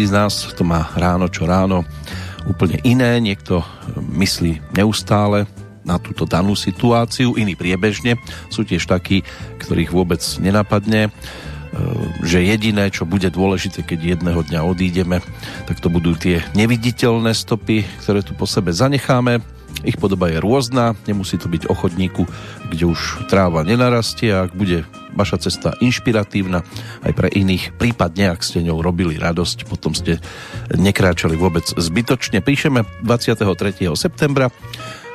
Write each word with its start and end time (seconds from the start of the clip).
Každý 0.00 0.16
z 0.16 0.24
nás 0.24 0.48
to 0.56 0.64
má 0.64 0.88
ráno 0.96 1.28
čo 1.28 1.44
ráno 1.44 1.84
úplne 2.48 2.80
iné, 2.88 3.20
niekto 3.20 3.60
myslí 4.00 4.72
neustále 4.72 5.44
na 5.84 6.00
túto 6.00 6.24
danú 6.24 6.56
situáciu, 6.56 7.36
iní 7.36 7.52
priebežne, 7.52 8.16
sú 8.48 8.64
tiež 8.64 8.88
takí, 8.88 9.20
ktorých 9.60 9.92
vôbec 9.92 10.24
nenapadne, 10.40 11.04
e, 11.04 11.10
že 12.24 12.40
jediné, 12.40 12.88
čo 12.88 13.04
bude 13.04 13.28
dôležité, 13.28 13.84
keď 13.84 14.16
jedného 14.16 14.40
dňa 14.40 14.64
odídeme, 14.64 15.20
tak 15.68 15.84
to 15.84 15.92
budú 15.92 16.16
tie 16.16 16.40
neviditeľné 16.56 17.36
stopy, 17.36 17.84
ktoré 18.00 18.24
tu 18.24 18.32
po 18.32 18.48
sebe 18.48 18.72
zanecháme. 18.72 19.44
Ich 19.84 20.00
podoba 20.00 20.32
je 20.32 20.40
rôzna, 20.40 20.96
nemusí 21.04 21.36
to 21.36 21.52
byť 21.52 21.68
o 21.68 21.76
chodníku, 21.76 22.24
kde 22.72 22.88
už 22.88 23.28
tráva 23.28 23.68
nenarastie 23.68 24.32
a 24.32 24.48
ak 24.48 24.56
bude 24.56 24.80
vaša 25.14 25.36
cesta 25.48 25.74
inšpiratívna 25.78 26.62
aj 27.06 27.12
pre 27.14 27.28
iných, 27.30 27.76
prípadne 27.76 28.34
ak 28.34 28.44
ste 28.44 28.64
ňou 28.64 28.82
robili 28.82 29.16
radosť, 29.16 29.66
potom 29.66 29.94
ste 29.96 30.18
nekráčali 30.74 31.34
vôbec 31.34 31.66
zbytočne. 31.66 32.42
Píšeme 32.44 32.86
23. 33.02 33.86
septembra 33.98 34.48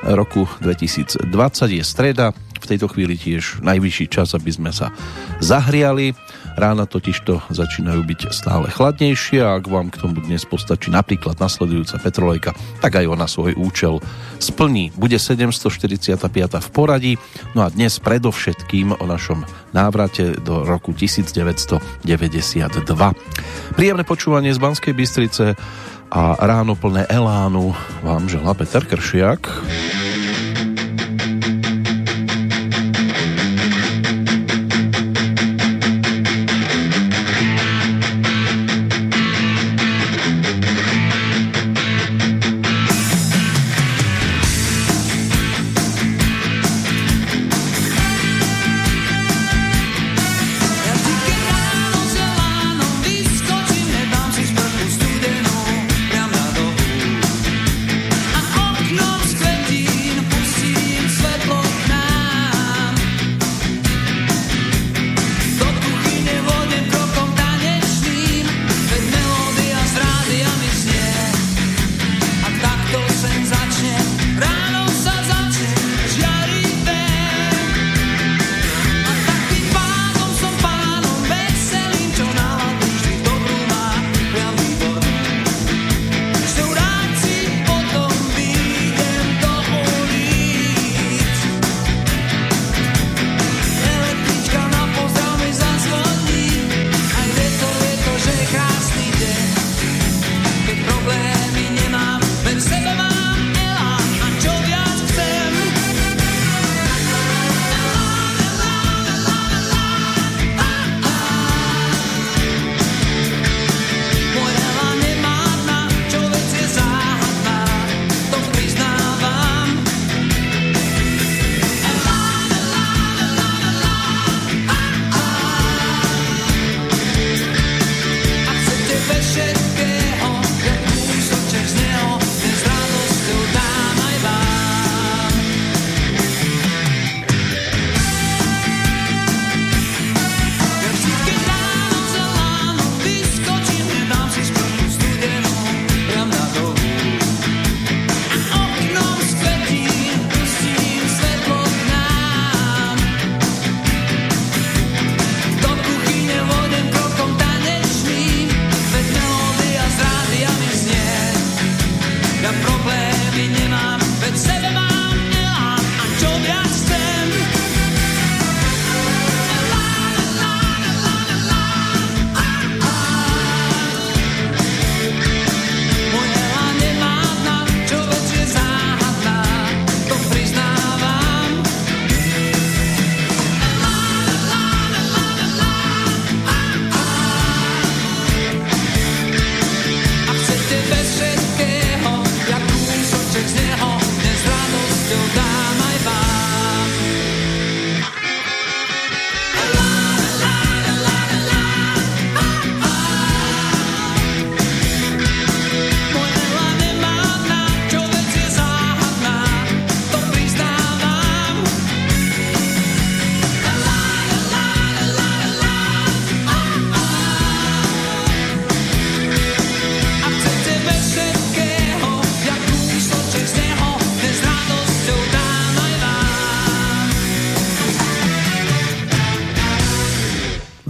roku 0.04 0.44
2020, 0.60 1.26
je 1.72 1.84
streda, 1.84 2.36
v 2.56 2.66
tejto 2.74 2.90
chvíli 2.90 3.14
tiež 3.14 3.62
najvyšší 3.62 4.06
čas, 4.10 4.34
aby 4.34 4.50
sme 4.50 4.70
sa 4.72 4.90
zahriali 5.38 6.16
Rána 6.56 6.88
totižto 6.88 7.52
začínajú 7.52 8.00
byť 8.00 8.20
stále 8.32 8.72
chladnejšie 8.72 9.44
a 9.44 9.60
ak 9.60 9.68
vám 9.68 9.92
k 9.92 10.00
tomu 10.00 10.24
dnes 10.24 10.48
postačí 10.48 10.88
napríklad 10.88 11.36
nasledujúca 11.36 12.00
petrolejka, 12.00 12.56
tak 12.80 12.96
aj 12.96 13.06
ona 13.12 13.28
svoj 13.28 13.52
účel 13.60 14.00
splní. 14.40 14.88
Bude 14.96 15.20
745. 15.20 16.16
v 16.64 16.68
poradí, 16.72 17.12
no 17.52 17.60
a 17.60 17.68
dnes 17.68 18.00
predovšetkým 18.00 18.96
o 18.96 19.04
našom 19.04 19.44
návrate 19.76 20.40
do 20.40 20.64
roku 20.64 20.96
1992. 20.96 22.08
Príjemné 23.76 24.04
počúvanie 24.08 24.48
z 24.56 24.58
Banskej 24.58 24.96
Bystrice 24.96 25.60
a 26.08 26.40
ráno 26.40 26.72
plné 26.72 27.04
elánu 27.12 27.76
vám 28.00 28.32
želá 28.32 28.56
Peter 28.56 28.80
Kršiak. 28.80 29.44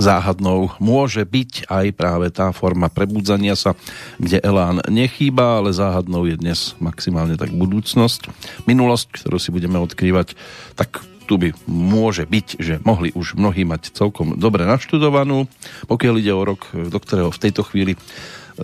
Záhadnou 0.07 0.71
môže 0.79 1.27
byť 1.27 1.67
aj 1.67 1.87
práve 1.99 2.31
tá 2.31 2.55
forma 2.55 2.87
prebudzania 2.87 3.59
sa, 3.59 3.75
kde 4.23 4.39
elán 4.39 4.79
nechýba, 4.87 5.59
ale 5.59 5.75
záhadnou 5.75 6.31
je 6.31 6.39
dnes 6.39 6.79
maximálne 6.79 7.35
tak 7.35 7.51
budúcnosť. 7.51 8.31
Minulosť, 8.71 9.19
ktorú 9.19 9.43
si 9.43 9.51
budeme 9.51 9.83
odkrývať, 9.83 10.39
tak 10.79 11.03
tu 11.27 11.43
by 11.43 11.51
môže 11.67 12.23
byť, 12.23 12.47
že 12.63 12.75
mohli 12.87 13.11
už 13.11 13.35
mnohí 13.35 13.67
mať 13.67 13.91
celkom 13.91 14.39
dobre 14.39 14.63
naštudovanú. 14.63 15.51
Pokiaľ 15.91 16.15
ide 16.23 16.31
o 16.31 16.47
rok, 16.47 16.71
do 16.71 16.99
ktorého 17.03 17.35
v 17.35 17.43
tejto 17.43 17.67
chvíli 17.67 17.99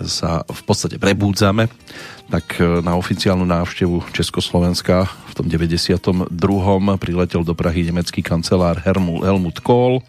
sa 0.09 0.41
v 0.49 0.62
podstate 0.65 0.97
prebúdzame, 0.97 1.69
tak 2.33 2.56
e, 2.56 2.81
na 2.81 2.97
oficiálnu 2.97 3.44
návštevu 3.44 4.09
Československa 4.17 5.05
v 5.05 5.33
tom 5.37 5.47
92. 5.49 6.33
priletel 6.97 7.44
do 7.44 7.53
Prahy 7.53 7.85
nemecký 7.85 8.25
kancelár 8.25 8.81
Helmut 8.81 9.61
Kohl, 9.61 10.00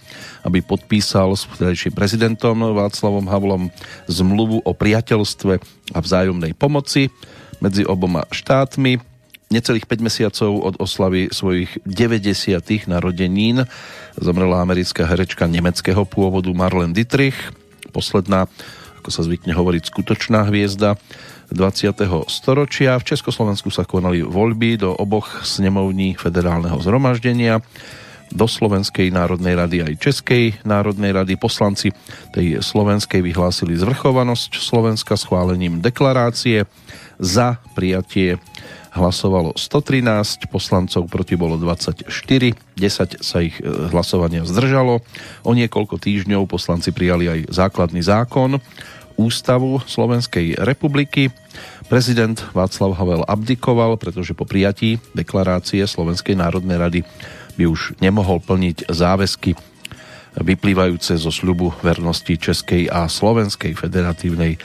aby 0.47 0.63
podpísal 0.63 1.35
s 1.35 1.43
vtedajším 1.47 1.91
prezidentom 1.91 2.63
Václavom 2.63 3.27
Havlom 3.27 3.67
zmluvu 4.07 4.63
o 4.63 4.71
priateľstve 4.71 5.59
a 5.91 5.99
vzájomnej 5.99 6.55
pomoci 6.55 7.11
medzi 7.59 7.83
oboma 7.83 8.23
štátmi. 8.31 8.99
Necelých 9.51 9.85
5 9.85 10.01
mesiacov 10.01 10.51
od 10.65 10.75
oslavy 10.81 11.29
svojich 11.29 11.77
90. 11.85 12.89
narodenín 12.89 13.67
zomrela 14.17 14.63
americká 14.63 15.05
herečka 15.05 15.45
nemeckého 15.45 16.07
pôvodu 16.09 16.49
Marlene 16.55 16.95
Dietrich, 16.95 17.37
posledná 17.93 18.49
ako 19.03 19.11
sa 19.11 19.27
zvykne 19.27 19.51
hovoriť, 19.51 19.83
skutočná 19.83 20.47
hviezda 20.47 20.95
20. 21.51 22.07
storočia. 22.31 22.95
V 22.95 23.11
Československu 23.11 23.67
sa 23.67 23.83
konali 23.83 24.23
voľby 24.23 24.79
do 24.79 24.95
oboch 24.95 25.43
snemovní 25.43 26.15
federálneho 26.15 26.79
zhromaždenia 26.79 27.59
do 28.31 28.47
Slovenskej 28.47 29.11
národnej 29.11 29.59
rady 29.59 29.83
aj 29.83 29.99
Českej 29.99 30.55
národnej 30.63 31.11
rady. 31.11 31.35
Poslanci 31.35 31.91
tej 32.31 32.63
slovenskej 32.63 33.19
vyhlásili 33.19 33.75
zvrchovanosť 33.75 34.55
Slovenska 34.63 35.19
schválením 35.19 35.83
deklarácie 35.83 36.63
za 37.19 37.59
prijatie 37.75 38.39
hlasovalo 38.93 39.57
113, 39.57 40.49
poslancov 40.53 41.09
proti 41.09 41.33
bolo 41.33 41.57
24, 41.57 42.05
10 42.05 43.25
sa 43.25 43.37
ich 43.41 43.57
e, 43.57 43.65
hlasovania 43.89 44.45
zdržalo. 44.45 45.01
O 45.41 45.51
niekoľko 45.57 45.97
týždňov 45.97 46.45
poslanci 46.45 46.93
prijali 46.93 47.25
aj 47.29 47.39
základný 47.49 48.05
zákon, 48.05 48.61
ústavu 49.17 49.81
Slovenskej 49.85 50.57
republiky. 50.61 51.33
Prezident 51.89 52.37
Václav 52.53 52.97
Havel 52.97 53.21
abdikoval, 53.25 53.97
pretože 53.97 54.33
po 54.33 54.45
prijatí 54.45 54.97
deklarácie 55.13 55.85
Slovenskej 55.85 56.37
národnej 56.37 56.77
rady 56.77 56.99
by 57.53 57.69
už 57.69 57.97
nemohol 58.01 58.41
plniť 58.41 58.89
záväzky 58.89 59.53
vyplývajúce 60.33 61.13
zo 61.21 61.29
sľubu 61.29 61.77
vernosti 61.85 62.33
Českej 62.33 62.89
a 62.89 63.05
Slovenskej 63.05 63.77
federatívnej 63.77 64.57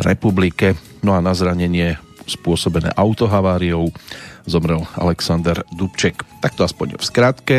republike. 0.00 0.80
No 1.04 1.12
a 1.12 1.20
na 1.20 1.36
zranenie 1.36 2.00
spôsobené 2.30 2.94
autohaváriou 2.94 3.90
zomrel 4.46 4.86
Alexander 4.94 5.66
Dubček. 5.74 6.22
Takto 6.38 6.62
aspoň 6.62 6.96
v 6.96 7.04
skratke. 7.04 7.56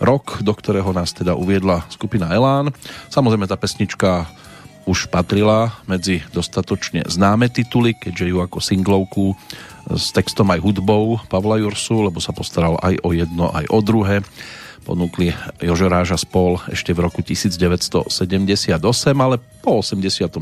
Rok, 0.00 0.44
do 0.44 0.52
ktorého 0.52 0.92
nás 0.92 1.16
teda 1.16 1.32
uviedla 1.32 1.88
skupina 1.88 2.28
Elán. 2.32 2.72
Samozrejme 3.08 3.48
tá 3.48 3.56
pesnička 3.56 4.28
už 4.88 5.12
patrila 5.12 5.76
medzi 5.84 6.24
dostatočne 6.32 7.04
známe 7.04 7.52
tituly, 7.52 7.92
keďže 7.94 8.26
ju 8.32 8.38
ako 8.40 8.58
singlovku 8.58 9.24
s 9.92 10.10
textom 10.10 10.48
aj 10.50 10.60
hudbou 10.60 11.20
Pavla 11.28 11.60
Jursu, 11.60 12.08
lebo 12.08 12.18
sa 12.18 12.32
postaral 12.32 12.80
aj 12.80 12.96
o 13.04 13.12
jedno, 13.12 13.52
aj 13.52 13.68
o 13.68 13.78
druhé 13.84 14.24
ponúkli 14.84 15.32
Jožo 15.60 15.86
Ráža 15.86 16.16
spol 16.16 16.58
ešte 16.68 16.90
v 16.96 17.04
roku 17.06 17.20
1978, 17.20 18.10
ale 19.16 19.36
po 19.60 19.80
89. 19.84 20.40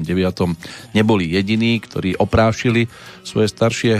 neboli 0.94 1.30
jediní, 1.34 1.78
ktorí 1.82 2.16
oprášili 2.16 2.86
svoje 3.26 3.50
staršie 3.50 3.94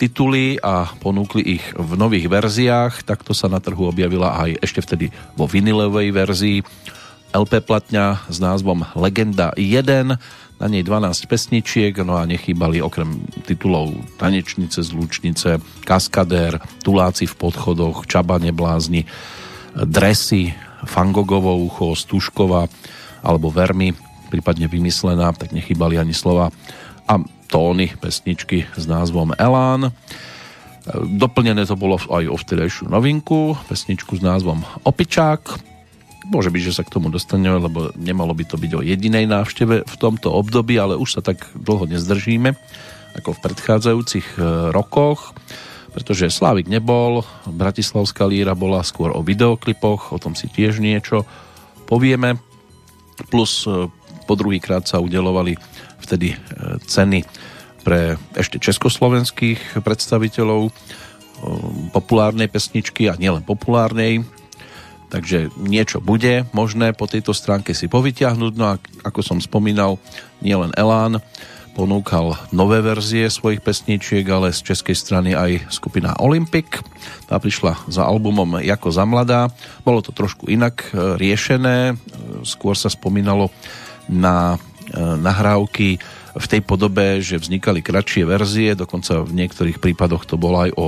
tituly 0.00 0.58
a 0.58 0.90
ponúkli 0.98 1.60
ich 1.60 1.64
v 1.76 1.90
nových 1.94 2.26
verziách. 2.26 3.06
Takto 3.06 3.36
sa 3.36 3.46
na 3.46 3.60
trhu 3.62 3.86
objavila 3.86 4.34
aj 4.40 4.58
ešte 4.64 4.80
vtedy 4.82 5.06
vo 5.36 5.46
vinilovej 5.46 6.10
verzii 6.10 6.58
LP 7.32 7.64
platňa 7.64 8.28
s 8.28 8.36
názvom 8.44 8.84
Legenda 8.92 9.56
1, 9.56 10.20
na 10.62 10.66
nej 10.70 10.84
12 10.86 11.26
pesničiek, 11.26 11.96
no 12.06 12.14
a 12.14 12.28
nechýbali 12.28 12.78
okrem 12.78 13.24
titulov 13.48 13.98
Tanečnice 14.20 14.84
z 14.84 14.90
Lúčnice, 14.94 15.58
Kaskadér, 15.82 16.62
Tuláci 16.86 17.26
v 17.26 17.34
podchodoch, 17.34 18.06
Čaba 18.06 18.38
neblázni, 18.38 19.08
dresy, 19.74 20.52
Fangogovo 20.82 21.56
ucho, 21.62 21.94
Stuškova 21.94 22.66
alebo 23.22 23.54
Vermi, 23.54 23.94
prípadne 24.32 24.66
vymyslená, 24.66 25.30
tak 25.36 25.54
nechybali 25.54 26.00
ani 26.00 26.16
slova 26.16 26.50
a 27.06 27.14
tóny 27.52 27.92
pesničky 28.00 28.66
s 28.72 28.84
názvom 28.88 29.36
Elán. 29.36 29.92
Doplnené 31.06 31.62
to 31.68 31.78
bolo 31.78 32.00
aj 32.00 32.24
o 32.26 32.34
vtedajšiu 32.34 32.90
novinku, 32.90 33.54
pesničku 33.70 34.18
s 34.18 34.22
názvom 34.24 34.66
Opičák. 34.82 35.70
Môže 36.32 36.50
byť, 36.50 36.62
že 36.62 36.76
sa 36.80 36.82
k 36.82 36.94
tomu 36.98 37.10
dostaneme, 37.10 37.58
lebo 37.58 37.94
nemalo 37.94 38.34
by 38.34 38.44
to 38.46 38.56
byť 38.58 38.72
o 38.78 38.80
jedinej 38.82 39.26
návšteve 39.30 39.86
v 39.86 39.94
tomto 39.98 40.32
období, 40.32 40.78
ale 40.78 40.98
už 40.98 41.18
sa 41.18 41.22
tak 41.22 41.46
dlho 41.54 41.86
nezdržíme 41.86 42.54
ako 43.12 43.36
v 43.36 43.42
predchádzajúcich 43.44 44.26
e, 44.38 44.72
rokoch 44.72 45.36
pretože 45.92 46.32
Slávik 46.32 46.66
nebol, 46.66 47.22
Bratislavská 47.44 48.24
líra 48.24 48.56
bola 48.56 48.80
skôr 48.80 49.12
o 49.12 49.20
videoklipoch, 49.20 50.16
o 50.16 50.18
tom 50.18 50.32
si 50.32 50.48
tiež 50.48 50.80
niečo 50.80 51.28
povieme, 51.84 52.40
plus 53.28 53.68
e, 53.68 53.86
po 54.24 54.34
druhýkrát 54.34 54.88
sa 54.88 54.98
udelovali 54.98 55.60
vtedy 56.00 56.32
e, 56.32 56.36
ceny 56.80 57.22
pre 57.84 58.16
ešte 58.32 58.56
československých 58.56 59.84
predstaviteľov 59.84 60.68
e, 60.68 60.72
populárnej 61.92 62.48
pesničky 62.48 63.12
a 63.12 63.20
nielen 63.20 63.44
populárnej, 63.44 64.24
takže 65.12 65.52
niečo 65.60 66.00
bude 66.00 66.48
možné 66.56 66.96
po 66.96 67.04
tejto 67.04 67.36
stránke 67.36 67.76
si 67.76 67.86
povyťahnuť, 67.92 68.52
no 68.56 68.64
a 68.72 68.80
ako 69.04 69.20
som 69.20 69.38
spomínal, 69.44 70.00
nielen 70.40 70.72
Elán, 70.72 71.20
ponúkal 71.72 72.36
nové 72.52 72.84
verzie 72.84 73.32
svojich 73.32 73.64
pesničiek, 73.64 74.22
ale 74.28 74.52
z 74.52 74.72
českej 74.72 74.96
strany 74.96 75.30
aj 75.32 75.72
skupina 75.72 76.12
Olympic. 76.20 76.84
Tá 77.26 77.40
prišla 77.40 77.88
za 77.88 78.04
albumom 78.04 78.60
Jako 78.60 78.92
za 78.92 79.08
mladá. 79.08 79.48
Bolo 79.80 80.04
to 80.04 80.12
trošku 80.12 80.52
inak 80.52 80.92
e, 80.92 81.16
riešené. 81.16 81.78
E, 81.92 81.94
skôr 82.44 82.76
sa 82.76 82.92
spomínalo 82.92 83.48
na 84.06 84.56
e, 84.56 84.96
nahrávky 85.00 85.96
v 86.32 86.46
tej 86.48 86.60
podobe, 86.64 87.20
že 87.20 87.40
vznikali 87.40 87.84
kratšie 87.84 88.24
verzie, 88.24 88.72
dokonca 88.72 89.20
v 89.24 89.32
niektorých 89.36 89.80
prípadoch 89.80 90.24
to 90.24 90.40
bolo 90.40 90.64
aj 90.64 90.70
o 90.76 90.86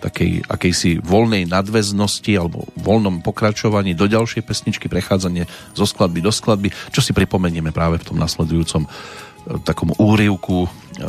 takej 0.00 0.48
akejsi 0.48 1.04
voľnej 1.04 1.44
nadväznosti 1.46 2.32
alebo 2.32 2.64
voľnom 2.80 3.20
pokračovaní 3.20 3.92
do 3.92 4.08
ďalšej 4.08 4.42
pesničky, 4.42 4.88
prechádzanie 4.88 5.44
zo 5.76 5.84
skladby 5.84 6.24
do 6.24 6.32
skladby, 6.32 6.72
čo 6.88 7.04
si 7.04 7.12
pripomenieme 7.12 7.70
práve 7.70 8.00
v 8.00 8.08
tom 8.08 8.16
nasledujúcom 8.16 8.88
takom 9.66 9.90
úrivku. 9.98 10.68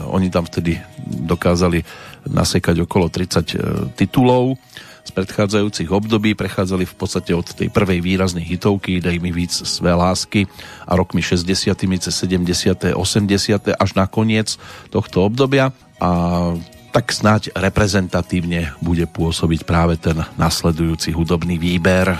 Oni 0.09 0.31
tam 0.33 0.47
vtedy 0.47 0.79
dokázali 1.05 1.83
nasekať 2.29 2.85
okolo 2.85 3.09
30 3.09 3.17
e, 3.17 3.55
titulov 3.97 4.57
z 5.01 5.11
predchádzajúcich 5.17 5.89
období, 5.89 6.37
prechádzali 6.37 6.85
v 6.85 6.95
podstate 6.95 7.33
od 7.33 7.49
tej 7.57 7.73
prvej 7.73 8.05
výraznej 8.05 8.45
hitovky 8.45 9.01
Dej 9.01 9.17
mi 9.17 9.33
víc 9.33 9.49
své 9.65 9.97
lásky 9.97 10.45
a 10.85 10.93
rokmi 10.93 11.25
60 11.25 11.73
cez 11.73 12.13
70 12.13 12.93
80 12.93 13.81
až 13.81 13.89
na 13.97 14.05
koniec 14.05 14.61
tohto 14.93 15.25
obdobia 15.25 15.73
a 15.97 16.09
tak 16.91 17.07
snáď 17.15 17.55
reprezentatívne 17.55 18.75
bude 18.83 19.07
pôsobiť 19.07 19.63
práve 19.63 19.95
ten 19.95 20.21
nasledujúci 20.35 21.15
hudobný 21.15 21.55
výber. 21.55 22.19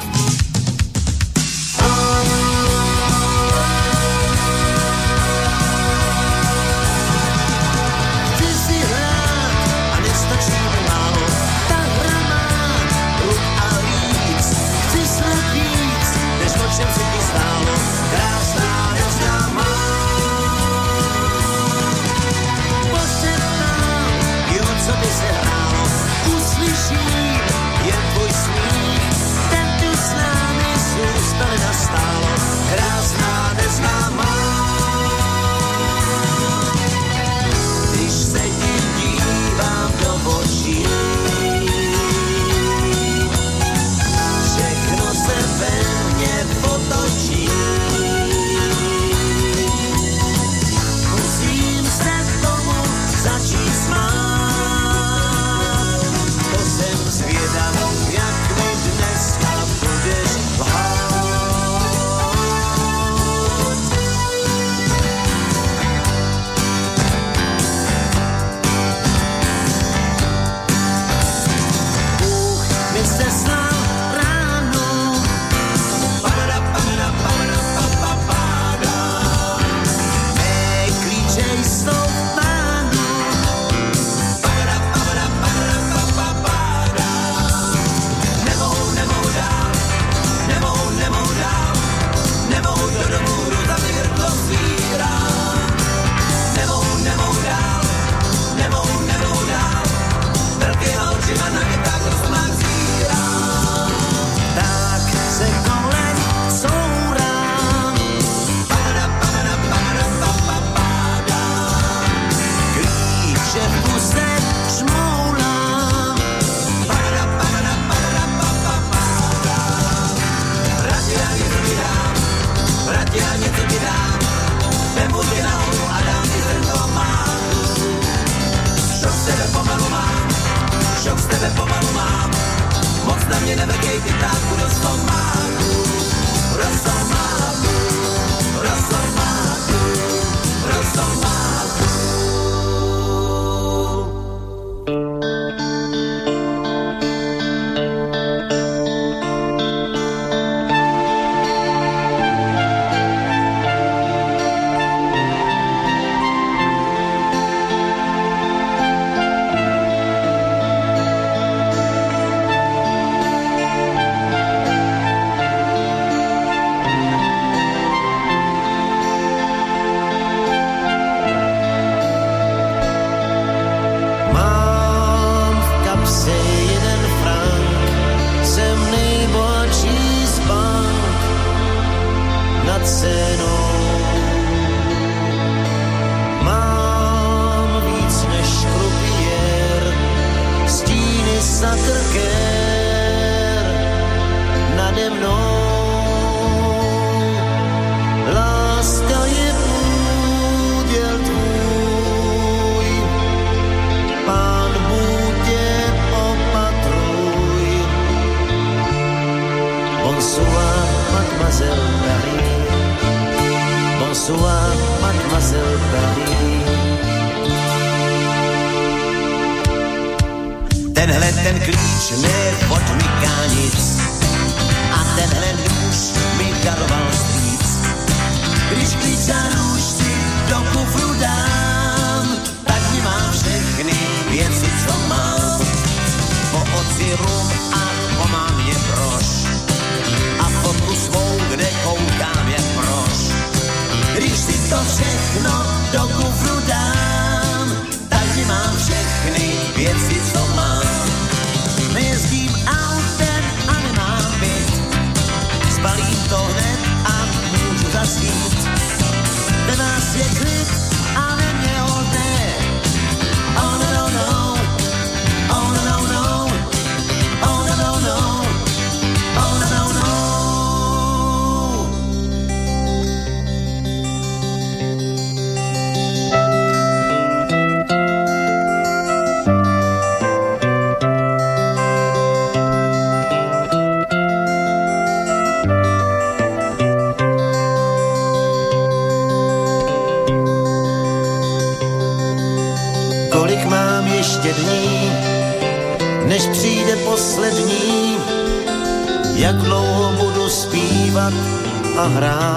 inevitável 134.02 134.58
transformar. 134.58 135.41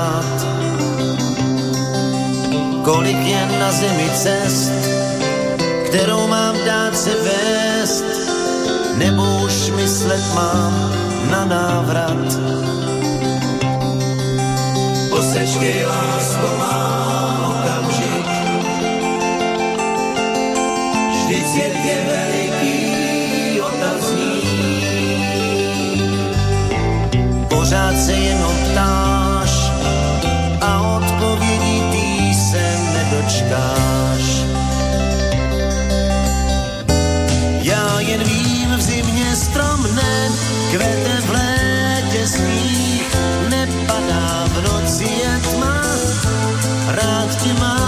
Hrát. 0.05 0.47
Kolik 2.85 3.17
je 3.17 3.47
na 3.59 3.73
zemi 3.73 4.09
cest, 4.15 4.73
kterou 5.87 6.27
mám 6.27 6.57
dát 6.67 6.97
se 6.97 7.11
vést, 7.11 8.05
nebo 8.97 9.23
už 9.45 9.71
myslet 9.77 10.25
mám 10.35 10.93
na 11.31 11.45
návrat. 11.45 12.29
Posečkej, 15.11 15.87
lásko, 15.87 16.49
mám 16.59 17.14
rád 46.95 47.43
tě 47.43 47.53
mám, 47.55 47.84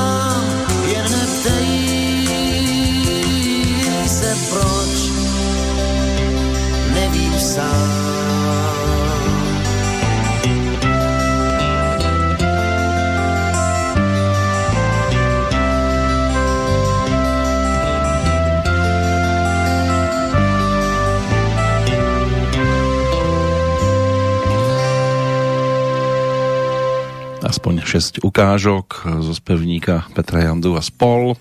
6 27.96 28.28
ukážok 28.28 29.08
zo 29.24 29.32
spevníka 29.32 30.04
Petra 30.12 30.44
Jandu 30.44 30.76
a 30.76 30.84
spol. 30.84 31.32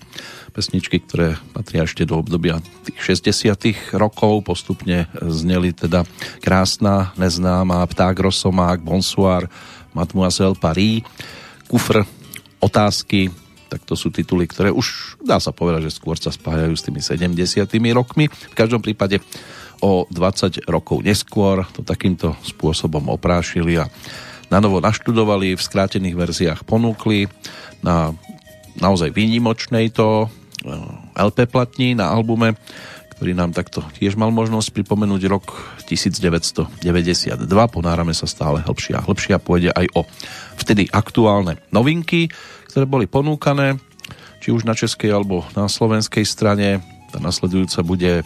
Pesničky, 0.56 1.04
ktoré 1.04 1.36
patria 1.52 1.84
ešte 1.84 2.08
do 2.08 2.16
obdobia 2.16 2.64
tých 2.80 3.20
60 3.28 3.92
rokov, 3.92 4.40
postupne 4.40 5.04
zneli 5.20 5.76
teda 5.76 6.08
Krásna, 6.40 7.12
neznáma, 7.20 7.84
Pták 7.84 8.16
Rosomák, 8.16 8.80
Bonsoir, 8.80 9.52
Mademoiselle 9.92 10.56
Paris, 10.56 11.04
Kufr, 11.68 12.08
Otázky, 12.64 13.28
tak 13.68 13.84
to 13.84 13.92
sú 13.92 14.08
tituly, 14.08 14.48
ktoré 14.48 14.72
už 14.72 15.20
dá 15.20 15.36
sa 15.36 15.52
povedať, 15.52 15.92
že 15.92 16.00
skôr 16.00 16.16
sa 16.16 16.32
spájajú 16.32 16.72
s 16.72 16.88
tými 16.88 17.04
70 17.04 17.68
rokmi. 17.92 18.32
V 18.32 18.56
každom 18.56 18.80
prípade 18.80 19.20
o 19.84 20.08
20 20.08 20.64
rokov 20.72 21.04
neskôr 21.04 21.68
to 21.76 21.84
takýmto 21.84 22.32
spôsobom 22.40 23.12
oprášili 23.12 23.76
a 23.76 23.92
na 24.50 24.58
novo 24.62 24.78
naštudovali, 24.78 25.58
v 25.58 25.62
skrátených 25.62 26.16
verziách 26.16 26.60
ponúkli 26.62 27.26
na 27.82 28.14
naozaj 28.78 29.12
výnimočnej 29.12 29.90
to 29.92 30.26
eh, 30.26 31.20
LP 31.20 31.48
platni 31.48 31.96
na 31.96 32.12
albume, 32.12 32.54
ktorý 33.16 33.32
nám 33.32 33.56
takto 33.56 33.80
tiež 33.96 34.20
mal 34.20 34.28
možnosť 34.28 34.76
pripomenúť 34.76 35.22
rok 35.32 35.56
1992. 35.88 36.68
Ponárame 37.72 38.12
sa 38.12 38.28
stále 38.28 38.60
hlbšie 38.60 38.92
a 38.92 39.04
hlbšie 39.04 39.32
a 39.32 39.40
pôjde 39.40 39.72
aj 39.72 39.88
o 39.96 40.04
vtedy 40.60 40.84
aktuálne 40.92 41.56
novinky, 41.72 42.28
ktoré 42.68 42.84
boli 42.84 43.08
ponúkané 43.08 43.80
či 44.44 44.52
už 44.52 44.68
na 44.68 44.76
českej 44.76 45.16
alebo 45.16 45.48
na 45.56 45.64
slovenskej 45.64 46.28
strane. 46.28 46.84
Tá 47.08 47.18
nasledujúca 47.18 47.80
bude 47.80 48.20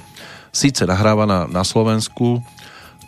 síce 0.50 0.82
nahrávaná 0.82 1.46
na 1.46 1.62
Slovensku, 1.62 2.42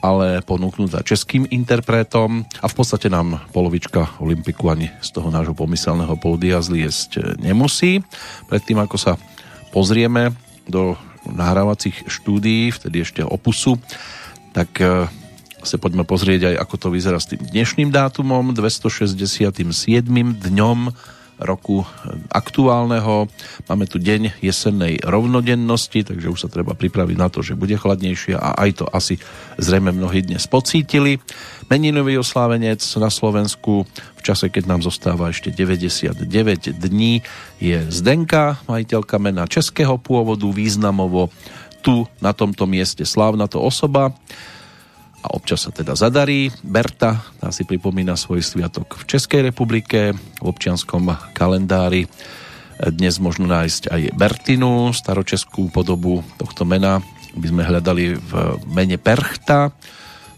ale 0.03 0.43
ponúknutá 0.43 1.07
českým 1.07 1.47
interpretom 1.47 2.43
a 2.59 2.67
v 2.67 2.75
podstate 2.75 3.07
nám 3.07 3.39
polovička 3.55 4.19
Olympiku 4.19 4.75
ani 4.75 4.91
z 4.99 5.09
toho 5.15 5.31
nášho 5.31 5.55
pomyselného 5.55 6.19
pódia 6.19 6.59
zliesť 6.59 7.39
nemusí. 7.39 8.03
Predtým, 8.51 8.83
ako 8.83 8.99
sa 8.99 9.15
pozrieme 9.71 10.35
do 10.67 10.99
nahrávacích 11.23 12.11
štúdií, 12.11 12.75
vtedy 12.75 13.07
ešte 13.07 13.23
opusu, 13.23 13.79
tak 14.51 14.75
e, 14.83 15.07
sa 15.63 15.77
poďme 15.79 16.03
pozrieť 16.03 16.51
aj, 16.51 16.55
ako 16.67 16.75
to 16.83 16.89
vyzerá 16.91 17.23
s 17.23 17.31
tým 17.31 17.39
dnešným 17.39 17.95
dátumom, 17.95 18.51
267. 18.59 19.63
dňom 20.43 20.79
roku 21.43 21.85
aktuálneho. 22.31 23.29
Máme 23.67 23.85
tu 23.91 23.99
deň 23.99 24.41
jesennej 24.41 25.03
rovnodennosti, 25.03 26.07
takže 26.07 26.31
už 26.31 26.41
sa 26.47 26.49
treba 26.49 26.73
pripraviť 26.73 27.17
na 27.19 27.29
to, 27.29 27.43
že 27.43 27.59
bude 27.59 27.75
chladnejšie 27.75 28.39
a 28.39 28.55
aj 28.57 28.71
to 28.83 28.85
asi 28.89 29.19
zrejme 29.59 29.93
mnohí 29.93 30.23
dnes 30.23 30.47
pocítili. 30.47 31.19
Meninový 31.69 32.19
oslávenec 32.19 32.81
na 32.97 33.11
Slovensku 33.11 33.85
v 34.19 34.23
čase, 34.23 34.49
keď 34.49 34.71
nám 34.71 34.81
zostáva 34.87 35.35
ešte 35.35 35.51
99 35.51 36.23
dní, 36.79 37.27
je 37.59 37.79
Zdenka, 37.91 38.63
majiteľka 38.71 39.19
mena 39.19 39.51
českého 39.51 39.99
pôvodu, 39.99 40.47
významovo 40.51 41.35
tu 41.83 42.07
na 42.23 42.31
tomto 42.31 42.65
mieste 42.71 43.03
slávna 43.03 43.51
to 43.51 43.59
osoba 43.59 44.15
a 45.23 45.33
občas 45.33 45.63
sa 45.63 45.71
teda 45.71 45.95
zadarí. 45.95 46.51
Berta, 46.67 47.23
tá 47.39 47.55
si 47.55 47.63
pripomína 47.63 48.19
svoj 48.19 48.43
sviatok 48.43 48.99
v 48.99 49.07
Českej 49.07 49.41
republike, 49.49 50.13
v 50.15 50.45
občianskom 50.45 51.15
kalendári. 51.33 52.11
Dnes 52.83 53.23
možno 53.23 53.47
nájsť 53.47 53.95
aj 53.95 54.03
Bertinu, 54.19 54.91
staročeskú 54.91 55.71
podobu 55.71 56.27
tohto 56.35 56.67
mena 56.67 56.99
by 57.33 57.47
sme 57.49 57.63
hľadali 57.63 58.19
v 58.19 58.33
mene 58.67 58.99
Perchta. 58.99 59.71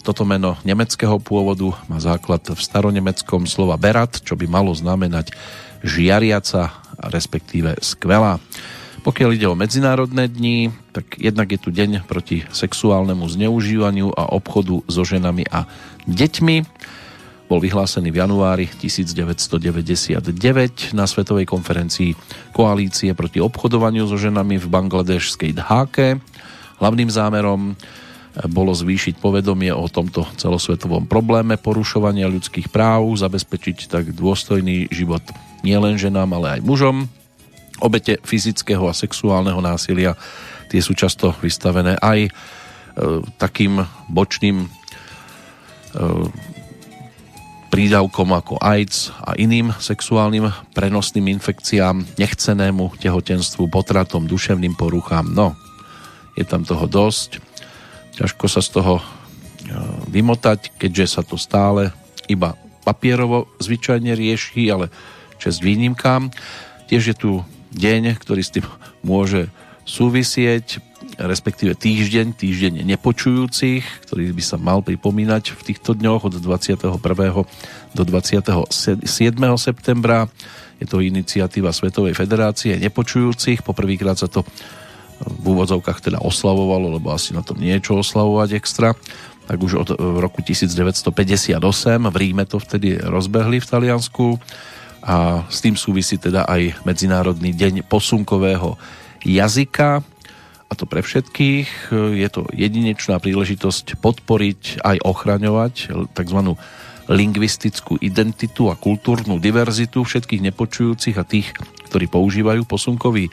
Toto 0.04 0.28
meno 0.28 0.60
nemeckého 0.68 1.16
pôvodu 1.16 1.72
má 1.88 1.96
základ 1.96 2.44
v 2.44 2.60
staronemeckom 2.60 3.48
slova 3.48 3.80
berat, 3.80 4.20
čo 4.20 4.36
by 4.36 4.44
malo 4.44 4.76
znamenať 4.76 5.32
žiariaca, 5.80 6.76
respektíve 7.08 7.80
skvelá. 7.80 8.36
Pokiaľ 9.04 9.36
ide 9.36 9.44
o 9.44 9.52
medzinárodné 9.52 10.32
dni, 10.32 10.72
tak 10.96 11.20
jednak 11.20 11.52
je 11.52 11.60
tu 11.60 11.68
deň 11.68 12.08
proti 12.08 12.40
sexuálnemu 12.48 13.28
zneužívaniu 13.28 14.08
a 14.16 14.32
obchodu 14.32 14.80
so 14.88 15.04
ženami 15.04 15.44
a 15.52 15.68
deťmi. 16.08 16.56
Bol 17.44 17.60
vyhlásený 17.60 18.08
v 18.08 18.24
januári 18.24 18.64
1999 18.64 20.96
na 20.96 21.04
Svetovej 21.04 21.44
konferencii 21.44 22.16
Koalície 22.56 23.12
proti 23.12 23.44
obchodovaniu 23.44 24.08
so 24.08 24.16
ženami 24.16 24.56
v 24.56 24.72
bangladešskej 24.72 25.52
Dháke. 25.52 26.24
Hlavným 26.80 27.12
zámerom 27.12 27.76
bolo 28.48 28.72
zvýšiť 28.72 29.20
povedomie 29.20 29.76
o 29.76 29.84
tomto 29.84 30.24
celosvetovom 30.40 31.04
probléme 31.04 31.60
porušovania 31.60 32.24
ľudských 32.32 32.72
práv, 32.72 33.12
zabezpečiť 33.20 33.84
tak 33.84 34.16
dôstojný 34.16 34.88
život 34.88 35.20
nielen 35.60 36.00
ženám, 36.00 36.40
ale 36.40 36.56
aj 36.56 36.60
mužom 36.64 37.04
Obete 37.84 38.16
fyzického 38.24 38.88
a 38.88 38.96
sexuálneho 38.96 39.60
násilia 39.60 40.16
tie 40.72 40.80
sú 40.80 40.96
často 40.96 41.36
vystavené 41.44 42.00
aj 42.00 42.26
e, 42.26 42.30
takým 43.36 43.84
bočným 44.08 44.64
e, 44.64 44.68
prídavkom 47.68 48.32
ako 48.32 48.56
AIDS 48.62 49.12
a 49.20 49.36
iným 49.36 49.74
sexuálnym 49.76 50.48
prenosným 50.72 51.28
infekciám, 51.36 52.16
nechcenému 52.16 52.96
tehotenstvu, 53.02 53.68
potratom, 53.68 54.24
duševným 54.24 54.78
poruchám. 54.78 55.28
No, 55.28 55.52
je 56.38 56.48
tam 56.48 56.64
toho 56.64 56.88
dosť. 56.88 57.38
Ťažko 58.16 58.46
sa 58.48 58.64
z 58.64 58.68
toho 58.80 58.98
e, 58.98 59.04
vymotať, 60.08 60.74
keďže 60.80 61.06
sa 61.18 61.22
to 61.22 61.36
stále 61.36 61.92
iba 62.26 62.56
papierovo 62.82 63.52
zvyčajne 63.60 64.16
rieši, 64.16 64.72
ale 64.72 64.86
čest 65.36 65.60
výnimkám. 65.60 66.32
Tiež 66.90 67.14
je 67.14 67.16
tu 67.16 67.30
deň, 67.74 68.16
ktorý 68.16 68.42
s 68.42 68.54
tým 68.54 68.66
môže 69.02 69.50
súvisieť, 69.84 70.80
respektíve 71.20 71.76
týždeň, 71.76 72.34
týždeň 72.34 72.82
nepočujúcich, 72.96 74.08
ktorý 74.08 74.32
by 74.32 74.42
sa 74.42 74.56
mal 74.56 74.80
pripomínať 74.80 75.54
v 75.54 75.60
týchto 75.62 75.94
dňoch 75.94 76.26
od 76.26 76.34
21. 76.40 76.96
do 77.94 78.02
27. 78.02 79.04
septembra. 79.60 80.26
Je 80.82 80.86
to 80.88 80.98
iniciatíva 81.04 81.70
Svetovej 81.70 82.16
federácie 82.18 82.74
nepočujúcich. 82.80 83.62
Poprvýkrát 83.62 84.18
sa 84.18 84.26
to 84.26 84.42
v 85.22 85.44
úvodzovkách 85.44 86.10
teda 86.10 86.18
oslavovalo, 86.18 86.98
lebo 86.98 87.14
asi 87.14 87.30
na 87.30 87.46
tom 87.46 87.62
niečo 87.62 88.02
oslavovať 88.02 88.58
extra. 88.58 88.98
Tak 89.44 89.60
už 89.60 89.72
od 89.76 89.88
roku 90.18 90.40
1958 90.40 91.54
v 92.08 92.16
Ríme 92.16 92.44
to 92.48 92.56
vtedy 92.58 92.96
rozbehli 92.96 93.60
v 93.60 93.66
Taliansku 93.68 94.40
a 95.04 95.44
s 95.52 95.60
tým 95.60 95.76
súvisí 95.76 96.16
teda 96.16 96.48
aj 96.48 96.80
Medzinárodný 96.88 97.52
deň 97.52 97.84
posunkového 97.84 98.80
jazyka 99.20 100.00
a 100.00 100.72
to 100.72 100.88
pre 100.88 101.04
všetkých. 101.04 101.92
Je 101.92 102.28
to 102.32 102.48
jedinečná 102.56 103.20
príležitosť 103.20 104.00
podporiť 104.00 104.80
aj 104.80 104.96
ochraňovať 105.04 105.74
tzv. 106.16 106.40
lingvistickú 107.12 108.00
identitu 108.00 108.72
a 108.72 108.80
kultúrnu 108.80 109.36
diverzitu 109.36 110.08
všetkých 110.08 110.40
nepočujúcich 110.50 111.16
a 111.20 111.28
tých, 111.28 111.52
ktorí 111.92 112.08
používajú 112.08 112.64
posunkový 112.64 113.28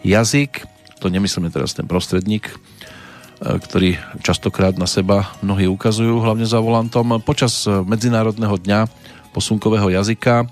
jazyk. 0.00 0.64
To 1.04 1.12
nemyslíme 1.12 1.52
teraz 1.52 1.76
ten 1.76 1.84
prostredník, 1.84 2.48
e, 2.48 2.54
ktorý 3.60 4.00
častokrát 4.24 4.80
na 4.80 4.88
seba 4.88 5.28
mnohí 5.44 5.68
ukazujú, 5.68 6.24
hlavne 6.24 6.48
za 6.48 6.56
volantom. 6.56 7.20
Počas 7.20 7.68
Medzinárodného 7.68 8.56
dňa 8.56 8.88
posunkového 9.36 9.92
jazyka 9.92 10.48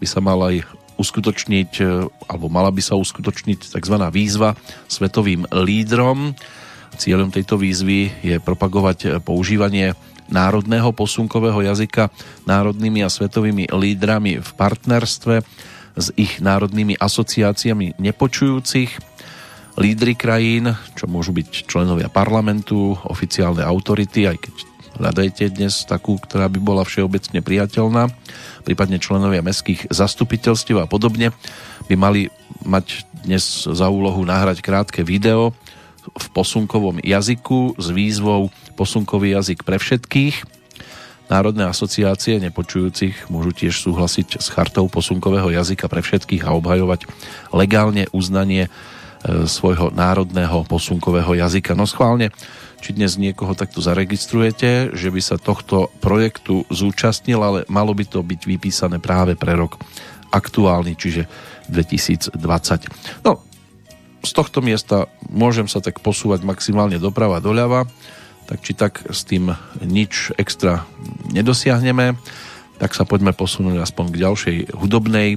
by 0.00 0.06
sa 0.08 0.24
mal 0.24 0.40
aj 0.40 0.64
uskutočniť, 0.96 1.70
e, 1.80 1.84
alebo 2.28 2.48
mala 2.48 2.72
by 2.72 2.80
sa 2.80 2.96
uskutočniť 2.96 3.72
tzv. 3.72 3.96
výzva 4.12 4.56
svetovým 4.88 5.48
lídrom. 5.52 6.32
Cieľom 6.96 7.32
tejto 7.32 7.56
výzvy 7.56 8.12
je 8.24 8.36
propagovať 8.40 8.98
e, 9.04 9.08
používanie 9.20 9.96
národného 10.30 10.94
posunkového 10.94 11.60
jazyka 11.66 12.08
národnými 12.46 13.02
a 13.02 13.10
svetovými 13.10 13.68
lídrami 13.72 14.38
v 14.38 14.50
partnerstve 14.54 15.42
s 15.98 16.06
ich 16.14 16.38
národnými 16.38 16.96
asociáciami 16.96 17.98
nepočujúcich. 17.98 18.90
Lídry 19.80 20.14
krajín, 20.14 20.70
čo 20.94 21.10
môžu 21.10 21.34
byť 21.34 21.66
členovia 21.66 22.12
parlamentu, 22.12 22.94
oficiálne 23.06 23.64
autority, 23.64 24.28
aj 24.28 24.38
keď 24.38 24.54
hľadajte 25.00 25.56
dnes 25.56 25.88
takú, 25.88 26.20
ktorá 26.20 26.52
by 26.52 26.60
bola 26.60 26.84
všeobecne 26.84 27.40
priateľná, 27.40 28.12
prípadne 28.68 29.00
členovia 29.00 29.40
mestských 29.40 29.88
zastupiteľstiev 29.88 30.84
a 30.84 30.86
podobne, 30.86 31.32
by 31.88 31.94
mali 31.96 32.28
mať 32.62 33.08
dnes 33.24 33.64
za 33.64 33.88
úlohu 33.88 34.20
nahrať 34.22 34.60
krátke 34.60 35.00
video 35.00 35.56
v 36.12 36.26
posunkovom 36.36 37.00
jazyku 37.00 37.80
s 37.80 37.86
výzvou 37.88 38.52
posunkový 38.76 39.36
jazyk 39.40 39.64
pre 39.64 39.80
všetkých. 39.80 40.60
Národné 41.30 41.70
asociácie 41.70 42.42
nepočujúcich 42.42 43.30
môžu 43.30 43.54
tiež 43.54 43.78
súhlasiť 43.86 44.42
s 44.42 44.50
chartou 44.50 44.90
posunkového 44.90 45.46
jazyka 45.54 45.86
pre 45.86 46.02
všetkých 46.02 46.42
a 46.42 46.56
obhajovať 46.58 47.06
legálne 47.54 48.10
uznanie 48.10 48.66
e, 48.66 48.70
svojho 49.46 49.94
národného 49.94 50.66
posunkového 50.66 51.38
jazyka. 51.38 51.78
No 51.78 51.86
schválne 51.86 52.34
či 52.80 52.96
dnes 52.96 53.20
niekoho 53.20 53.52
takto 53.52 53.84
zaregistrujete, 53.84 54.96
že 54.96 55.08
by 55.12 55.20
sa 55.20 55.36
tohto 55.36 55.92
projektu 56.00 56.64
zúčastnil, 56.72 57.38
ale 57.38 57.58
malo 57.68 57.92
by 57.92 58.08
to 58.08 58.24
byť 58.24 58.40
vypísané 58.48 58.96
práve 58.98 59.36
pre 59.36 59.52
rok 59.52 59.76
aktuálny, 60.32 60.96
čiže 60.96 61.28
2020. 61.68 62.40
No, 63.22 63.44
z 64.20 64.30
tohto 64.32 64.64
miesta 64.64 65.08
môžem 65.28 65.68
sa 65.68 65.84
tak 65.84 66.00
posúvať 66.00 66.44
maximálne 66.44 66.96
doprava 66.96 67.40
doľava, 67.40 67.84
tak 68.48 68.64
či 68.66 68.72
tak 68.74 69.06
s 69.06 69.22
tým 69.22 69.54
nič 69.84 70.34
extra 70.40 70.88
nedosiahneme, 71.30 72.18
tak 72.80 72.96
sa 72.96 73.04
poďme 73.04 73.36
posunúť 73.36 73.78
aspoň 73.84 74.06
k 74.10 74.20
ďalšej 74.24 74.56
hudobnej 74.74 75.36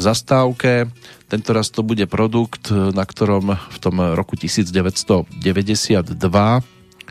zastávke. 0.00 0.88
Tento 1.30 1.50
raz 1.54 1.70
to 1.70 1.86
bude 1.86 2.02
produkt, 2.10 2.72
na 2.72 3.04
ktorom 3.06 3.54
v 3.54 3.78
tom 3.78 4.00
roku 4.16 4.34
1992 4.34 5.30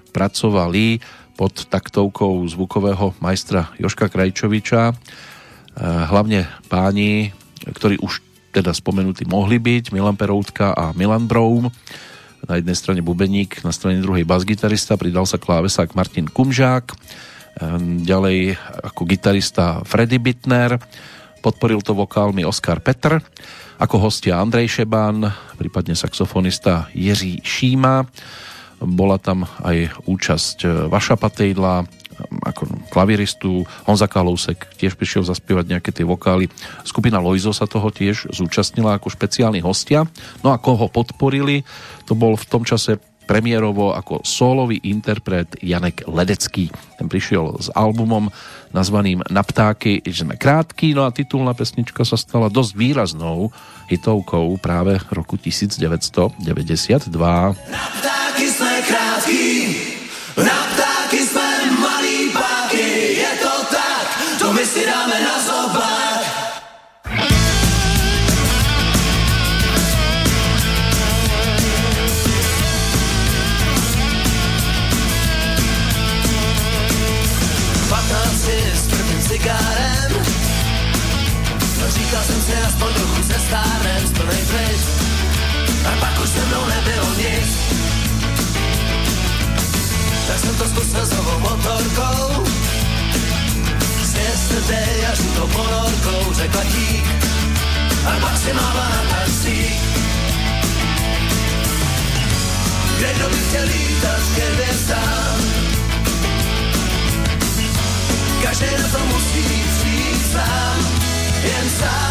pracovali 0.10 0.86
pod 1.39 1.54
taktovkou 1.71 2.43
zvukového 2.52 3.15
majstra 3.23 3.71
Joška 3.80 4.12
Krajčoviča. 4.12 4.91
Eh, 4.91 4.95
hlavne 5.80 6.43
páni, 6.67 7.32
ktorí 7.63 8.04
už 8.04 8.19
teda 8.52 8.75
spomenutí 8.75 9.23
mohli 9.23 9.56
byť, 9.56 9.95
Milan 9.95 10.19
Peroutka 10.19 10.75
a 10.75 10.91
Milan 10.91 11.23
Broum. 11.23 11.71
Na 12.43 12.60
jednej 12.60 12.75
strane 12.75 12.99
bubeník, 12.99 13.63
na 13.63 13.71
strane 13.71 14.04
druhej 14.04 14.28
basgitarista, 14.28 14.99
pridal 14.99 15.23
sa 15.23 15.39
klávesák 15.39 15.95
Martin 15.95 16.28
Kumžák, 16.28 16.91
eh, 16.91 16.97
ďalej 18.04 18.60
ako 18.91 19.02
gitarista 19.08 19.80
Freddy 19.88 20.19
Bittner, 20.19 20.75
podporil 21.39 21.80
to 21.82 21.95
vokálmi 21.95 22.43
Oskar 22.43 22.84
Petr, 22.84 23.23
ako 23.80 23.95
hostia 24.12 24.38
Andrej 24.38 24.80
Šebán, 24.80 25.23
prípadne 25.56 25.95
saxofonista 25.95 26.91
Jiří 26.91 27.41
Šíma. 27.41 28.04
Bola 28.80 29.19
tam 29.19 29.43
aj 29.43 30.08
účasť 30.08 30.88
Vaša 30.88 31.15
Patejdla, 31.19 31.84
ako 32.43 32.91
klaviristu, 32.91 33.63
Honza 33.88 34.12
Kalousek 34.12 34.67
tiež 34.75 34.99
prišiel 34.99 35.23
zaspievať 35.23 35.65
nejaké 35.71 35.91
tie 35.95 36.04
vokály. 36.04 36.52
Skupina 36.84 37.23
Loizo 37.23 37.56
sa 37.56 37.63
toho 37.63 37.88
tiež 37.91 38.32
zúčastnila 38.36 38.99
ako 38.99 39.08
špeciálni 39.12 39.63
hostia. 39.63 40.04
No 40.43 40.52
a 40.52 40.60
koho 40.60 40.91
podporili, 40.91 41.63
to 42.04 42.15
bol 42.19 42.36
v 42.36 42.45
tom 42.47 42.67
čase 42.67 42.99
premiérovo 43.30 43.94
ako 43.94 44.26
solový 44.26 44.82
interpret 44.89 45.54
Janek 45.62 46.10
Ledecký. 46.10 46.74
Ten 46.98 47.06
prišiel 47.06 47.62
s 47.62 47.70
albumom 47.78 48.34
nazvaným 48.74 49.22
Na 49.30 49.46
ptáky 49.46 50.02
sme 50.10 50.34
krátky, 50.34 50.98
no 50.98 51.06
a 51.06 51.13
titulná 51.13 51.54
pesnička 51.54 52.02
sa 52.02 52.18
stala 52.18 52.50
dosť 52.50 52.74
výraznou 52.74 53.54
hitovkou 53.86 54.58
práve 54.58 54.98
roku 55.13 55.38
1992. 55.38 56.42
Na 57.70 57.86
ptáky 58.02 58.46
sme 58.50 58.74
krátky, 58.89 59.46
na 60.42 60.60
ptáky 60.74 61.22
sme 61.22 61.50
malý 61.78 62.34
páky, 62.34 63.22
je 63.22 63.32
to 63.46 63.56
tak, 63.70 64.06
to 64.42 64.48
my 64.50 64.65
si 64.65 64.82
dáme 64.89 65.18
na 65.22 65.38
Si 82.50 82.56
aspoň 82.56 82.94
trochu 82.94 83.24
se 83.24 83.40
stárnem 83.46 84.08
Splnej 84.08 84.44
pryč 84.50 84.82
A 85.86 85.92
pak 86.00 86.24
už 86.24 86.30
se 86.30 86.46
mnou 86.46 86.66
nebylo 86.66 87.10
nic. 87.18 87.50
Tak 90.28 90.40
jsem 90.40 90.56
to 90.56 90.66
zkusil 90.68 91.06
s 91.06 91.12
novou 91.12 91.40
motorkou. 91.40 92.44
S 94.04 94.14
yesterday 94.16 95.06
a 95.12 95.16
žlutou 95.16 95.48
ponorkou 95.48 96.34
Řekla 96.34 96.64
dík. 96.64 97.06
A 98.06 98.20
pak 98.20 98.38
si 98.38 98.54
máva 98.54 98.90
na 98.90 99.02
taxík. 99.10 99.82
Kde 102.98 103.14
kdo 103.14 103.30
by 103.30 103.38
chtěl 103.38 103.64
lítat 103.64 104.22
ke 104.36 104.42
hvězdám 104.42 105.40
Každý 108.44 108.66
na 108.66 108.88
to 108.90 109.06
musí 109.06 109.44
přijít 109.80 110.32
sám, 110.32 110.78
jen 111.44 111.70
sám, 111.70 112.09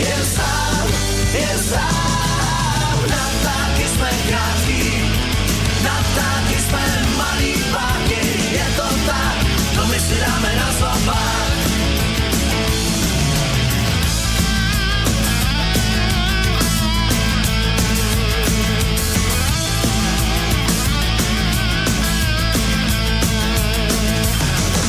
jen 0.00 0.24
sám, 0.24 0.86
jen 1.32 1.58
sám. 1.68 2.96
Na 3.10 3.24
jsme 3.94 4.10
krátký, 4.28 4.82
na 5.84 5.96
ptáky 6.12 6.56
jsme 6.60 6.84
malý 7.18 7.54
páky, 7.72 8.22
je 8.52 8.66
tak, 9.06 9.36
to 9.74 9.86
my 9.86 10.00
si 10.00 10.16
dáme 10.20 10.54
na. 10.56 10.70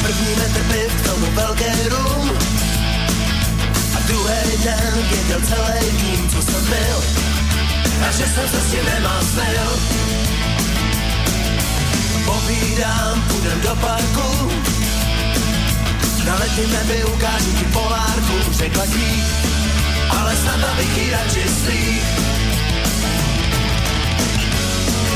První 0.01 0.35
metr 0.35 0.63
tomu 1.03 1.25
velký 1.35 1.89
rum 1.89 2.60
Druhý 4.11 4.63
den 4.63 4.93
věděl 5.09 5.41
celý 5.47 5.91
tým, 5.97 6.29
co 6.29 6.41
jsem 6.41 6.65
byl. 6.65 6.97
A 8.07 8.11
že 8.11 8.25
jsem 8.27 8.47
se 8.49 8.59
s 8.61 8.71
tím 8.71 8.85
nemásnil 8.85 9.67
Povídám, 12.25 13.21
půjdem 13.27 13.61
do 13.61 13.75
parku. 13.75 14.51
Na 16.25 16.35
letním 16.35 16.71
nebi 16.71 17.03
ukážu 17.03 17.51
ti 17.59 17.65
polárku 17.65 18.51
Řekla 18.51 18.85
ti, 18.85 19.23
ale 20.09 20.35
snad 20.35 20.63
abych 20.71 20.97
ji 20.97 21.11
radši 21.11 21.45
slík 21.63 22.03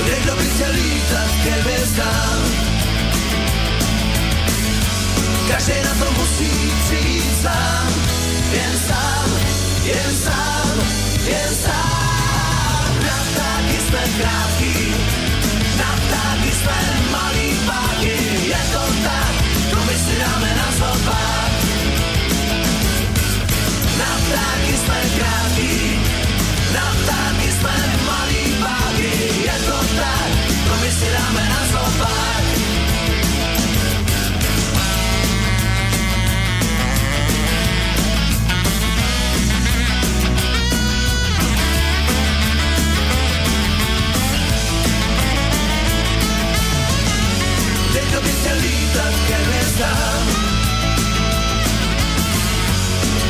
Někdo 0.05 0.35
by 0.35 0.45
chtěl 0.45 0.71
lítat 0.71 1.29
ke 1.43 1.51
hvězdám 1.51 2.65
každý 5.55 5.73
na 5.83 6.05
to 6.05 6.11
musí 6.11 6.51
přijít 6.85 7.41
sám, 7.41 8.04
sám, 10.15 10.75
jen 11.27 11.51
sám. 11.63 12.91
Na 13.03 13.17
ptáky 13.31 13.77
jsme 13.87 14.03
krátký, 14.17 14.95
na 15.77 15.91
ptáky 16.01 16.51
jsme 16.51 16.79
malý 17.11 17.49
páky, 17.65 18.17
je 18.47 18.61
to 18.73 18.83
tak, 19.03 19.33
to 19.71 19.77
my 19.85 19.95
si 19.97 20.13
dáme 20.19 20.49
na 20.55 20.67
zobák. 20.79 21.51
Na 23.97 24.11
ptáky 24.25 24.73
jsme 24.77 24.99
krátký, 25.17 25.99
na 26.73 26.85
jsme 27.51 27.75
malý 27.95 28.04
hvězdám. 49.75 50.27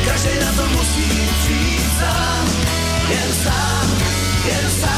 Každý 0.06 0.38
na 0.40 0.52
to 0.52 0.66
musí 0.66 1.30
přijít 1.40 1.90
sám, 1.98 2.46
jen 3.08 3.32
sám, 3.32 3.98
jen 4.46 4.70
sám, 4.70 4.95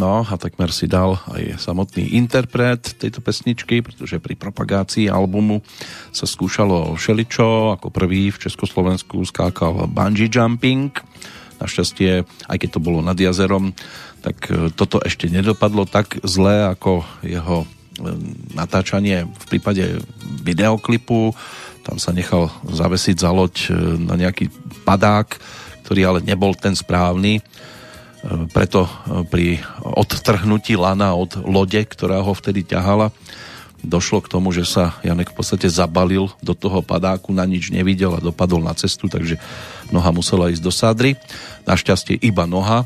No 0.00 0.24
a 0.24 0.34
takmer 0.40 0.72
si 0.72 0.88
dal 0.88 1.20
aj 1.28 1.60
samotný 1.60 2.16
interpret 2.16 2.96
tejto 2.96 3.20
pesničky, 3.20 3.84
pretože 3.84 4.16
pri 4.16 4.32
propagácii 4.32 5.12
albumu 5.12 5.60
sa 6.08 6.24
skúšalo 6.24 6.96
všeličo. 6.96 7.76
Ako 7.76 7.92
prvý 7.92 8.32
v 8.32 8.40
Československu 8.40 9.20
skákal 9.28 9.84
bungee 9.92 10.32
jumping. 10.32 10.88
Našťastie, 11.60 12.24
aj 12.24 12.56
keď 12.56 12.68
to 12.72 12.80
bolo 12.80 13.04
nad 13.04 13.20
jazerom, 13.20 13.76
tak 14.24 14.48
e, 14.48 14.72
toto 14.72 15.04
ešte 15.04 15.28
nedopadlo 15.28 15.84
tak 15.84 16.16
zle 16.24 16.72
ako 16.72 17.04
jeho 17.20 17.64
e, 17.64 17.66
natáčanie 18.56 19.28
v 19.28 19.44
prípade 19.52 20.00
videoklipu. 20.40 21.36
Tam 21.84 22.00
sa 22.00 22.16
nechal 22.16 22.48
zavesiť 22.64 23.20
za 23.20 23.28
loď 23.36 23.54
e, 23.68 24.00
na 24.00 24.16
nejaký 24.16 24.48
padák, 24.88 25.36
ktorý 25.84 26.00
ale 26.08 26.20
nebol 26.24 26.56
ten 26.56 26.72
správny 26.72 27.44
preto 28.52 28.84
e, 28.84 28.90
pri 29.24 29.46
odtrhnutí 29.80 30.76
lana 30.76 31.16
od 31.16 31.40
lode, 31.40 31.80
ktorá 31.84 32.20
ho 32.20 32.32
vtedy 32.36 32.64
ťahala, 32.64 33.12
došlo 33.80 34.20
k 34.20 34.28
tomu, 34.28 34.52
že 34.52 34.68
sa 34.68 35.00
Janek 35.00 35.32
v 35.32 35.36
podstate 35.40 35.68
zabalil 35.72 36.28
do 36.44 36.52
toho 36.52 36.84
padáku, 36.84 37.32
na 37.32 37.48
nič 37.48 37.72
nevidel 37.72 38.12
a 38.12 38.20
dopadol 38.20 38.60
na 38.60 38.76
cestu, 38.76 39.08
takže 39.08 39.40
noha 39.88 40.12
musela 40.12 40.52
ísť 40.52 40.62
do 40.62 40.72
sádry. 40.72 41.16
Našťastie 41.64 42.20
iba 42.20 42.44
noha 42.44 42.84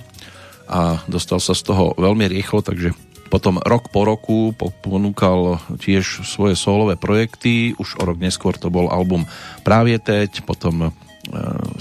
a 0.70 1.02
dostal 1.10 1.42
sa 1.42 1.52
z 1.52 1.66
toho 1.66 1.98
veľmi 1.98 2.30
rýchlo, 2.30 2.62
takže 2.62 2.94
Potom 3.34 3.58
rok 3.58 3.90
po 3.90 4.06
roku 4.06 4.54
ponúkal 4.54 5.58
tiež 5.82 6.22
svoje 6.22 6.54
solové 6.54 6.94
projekty, 6.94 7.74
už 7.74 7.98
o 7.98 8.06
rok 8.06 8.22
neskôr 8.22 8.54
to 8.54 8.70
bol 8.70 8.86
album 8.86 9.26
Právě 9.66 9.98
teď, 9.98 10.46
potom 10.46 10.86
e, 10.86 10.90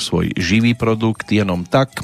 svoj 0.01 0.33
živý 0.33 0.73
produkt 0.73 1.29
Jenom 1.29 1.61
tak. 1.69 2.01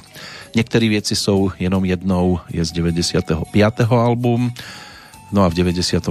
Niektorí 0.57 0.89
veci 0.89 1.13
sú 1.13 1.53
jenom 1.61 1.85
jednou, 1.85 2.41
je 2.49 2.61
z 2.65 2.71
95. 2.73 3.45
album 3.89 4.49
No 5.29 5.45
a 5.45 5.47
v 5.49 5.61
96. 5.61 6.09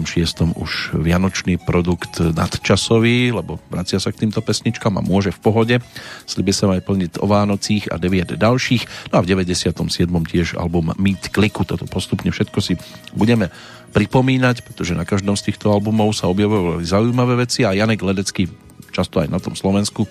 už 0.55 0.95
vianočný 0.95 1.59
produkt 1.59 2.23
nadčasový, 2.23 3.35
lebo 3.35 3.59
vracia 3.67 3.99
sa 3.99 4.15
k 4.15 4.23
týmto 4.27 4.39
pesničkám 4.39 4.95
a 4.95 5.03
môže 5.03 5.35
v 5.35 5.43
pohode. 5.43 5.77
Sliby 6.23 6.55
sa 6.55 6.71
aj 6.71 6.87
plniť 6.87 7.13
o 7.19 7.27
Vánocích 7.27 7.91
a 7.91 7.99
9 7.99 8.39
ďalších. 8.39 9.11
No 9.11 9.19
a 9.19 9.21
v 9.27 9.35
97. 9.35 9.75
tiež 10.07 10.55
album 10.55 10.95
Meet 10.95 11.35
Kliku. 11.35 11.67
Toto 11.67 11.83
postupne 11.91 12.31
všetko 12.31 12.59
si 12.63 12.79
budeme 13.11 13.51
pripomínať, 13.91 14.63
pretože 14.63 14.95
na 14.95 15.03
každom 15.03 15.35
z 15.35 15.51
týchto 15.51 15.75
albumov 15.75 16.15
sa 16.15 16.31
objavovali 16.31 16.87
zaujímavé 16.87 17.43
veci 17.43 17.67
a 17.67 17.75
Janek 17.75 17.99
Ledecký 18.07 18.47
často 18.95 19.19
aj 19.19 19.35
na 19.35 19.43
tom 19.43 19.59
Slovensku 19.59 20.07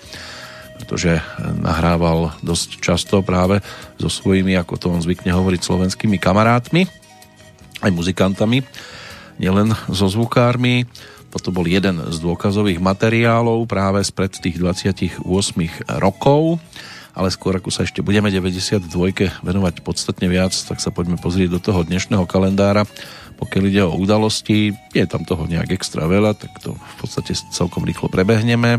pretože 0.78 1.18
nahrával 1.58 2.32
dosť 2.40 2.78
často 2.78 3.20
práve 3.20 3.60
so 3.98 4.06
svojimi, 4.06 4.54
ako 4.54 4.74
to 4.78 4.86
on 4.94 5.02
zvykne 5.02 5.34
hovoriť, 5.34 5.60
slovenskými 5.60 6.16
kamarátmi, 6.16 6.86
aj 7.82 7.90
muzikantami 7.90 8.62
nielen 9.38 9.74
so 9.90 10.10
zvukármi. 10.10 10.86
Toto 11.28 11.52
bol 11.54 11.68
jeden 11.68 12.00
z 12.08 12.16
dôkazových 12.18 12.82
materiálov 12.82 13.68
práve 13.68 14.02
spred 14.02 14.34
tých 14.34 14.58
28 14.58 15.22
rokov 16.00 16.58
ale 17.18 17.34
skôr 17.34 17.58
ako 17.58 17.74
sa 17.74 17.82
ešte 17.82 17.98
budeme 17.98 18.30
92 18.30 18.86
venovať 19.42 19.82
podstatne 19.82 20.30
viac, 20.30 20.54
tak 20.54 20.78
sa 20.78 20.94
poďme 20.94 21.18
pozrieť 21.18 21.50
do 21.50 21.58
toho 21.58 21.82
dnešného 21.82 22.22
kalendára. 22.30 22.86
Pokiaľ 23.34 23.62
ide 23.66 23.82
o 23.82 23.98
udalosti, 23.98 24.70
je 24.94 25.02
tam 25.02 25.26
toho 25.26 25.50
nejak 25.50 25.74
extra 25.74 26.06
veľa, 26.06 26.38
tak 26.38 26.54
to 26.62 26.78
v 26.78 26.94
podstate 27.02 27.34
celkom 27.50 27.82
rýchlo 27.82 28.06
prebehneme. 28.06 28.78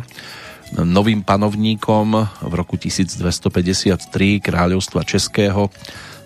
Novým 0.70 1.26
panovníkom 1.26 2.30
v 2.46 2.54
roku 2.54 2.78
1253 2.78 4.06
kráľovstva 4.38 5.02
Českého 5.02 5.74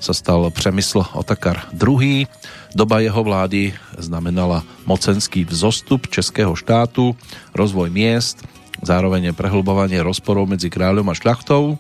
sa 0.04 0.12
stal 0.12 0.52
Přemysl 0.52 1.16
Otakar 1.16 1.72
II. 1.72 2.28
Doba 2.76 3.00
jeho 3.00 3.24
vlády 3.24 3.72
znamenala 3.96 4.68
mocenský 4.84 5.48
vzostup 5.48 6.12
českého 6.12 6.52
štátu, 6.60 7.16
rozvoj 7.56 7.88
miest, 7.88 8.44
zároveň 8.84 9.32
prehlbovanie 9.32 10.04
rozporov 10.04 10.52
medzi 10.52 10.68
kráľom 10.68 11.08
a 11.08 11.16
šľachtou. 11.16 11.80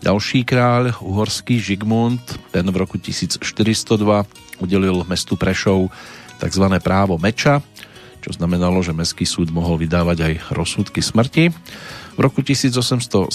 Ďalší 0.00 0.48
kráľ, 0.48 0.96
uhorský 1.04 1.60
Žigmund, 1.60 2.24
ten 2.56 2.64
v 2.64 2.76
roku 2.76 2.96
1402 2.96 3.44
udelil 4.64 5.04
mestu 5.04 5.36
Prešov 5.36 5.92
tzv. 6.40 6.64
právo 6.80 7.20
meča, 7.20 7.60
čo 8.26 8.34
znamenalo, 8.34 8.82
že 8.82 8.90
mestský 8.90 9.22
súd 9.22 9.54
mohol 9.54 9.78
vydávať 9.78 10.18
aj 10.18 10.34
rozsudky 10.50 10.98
smrti. 10.98 11.54
V 12.18 12.18
roku 12.18 12.42
1875 12.42 13.30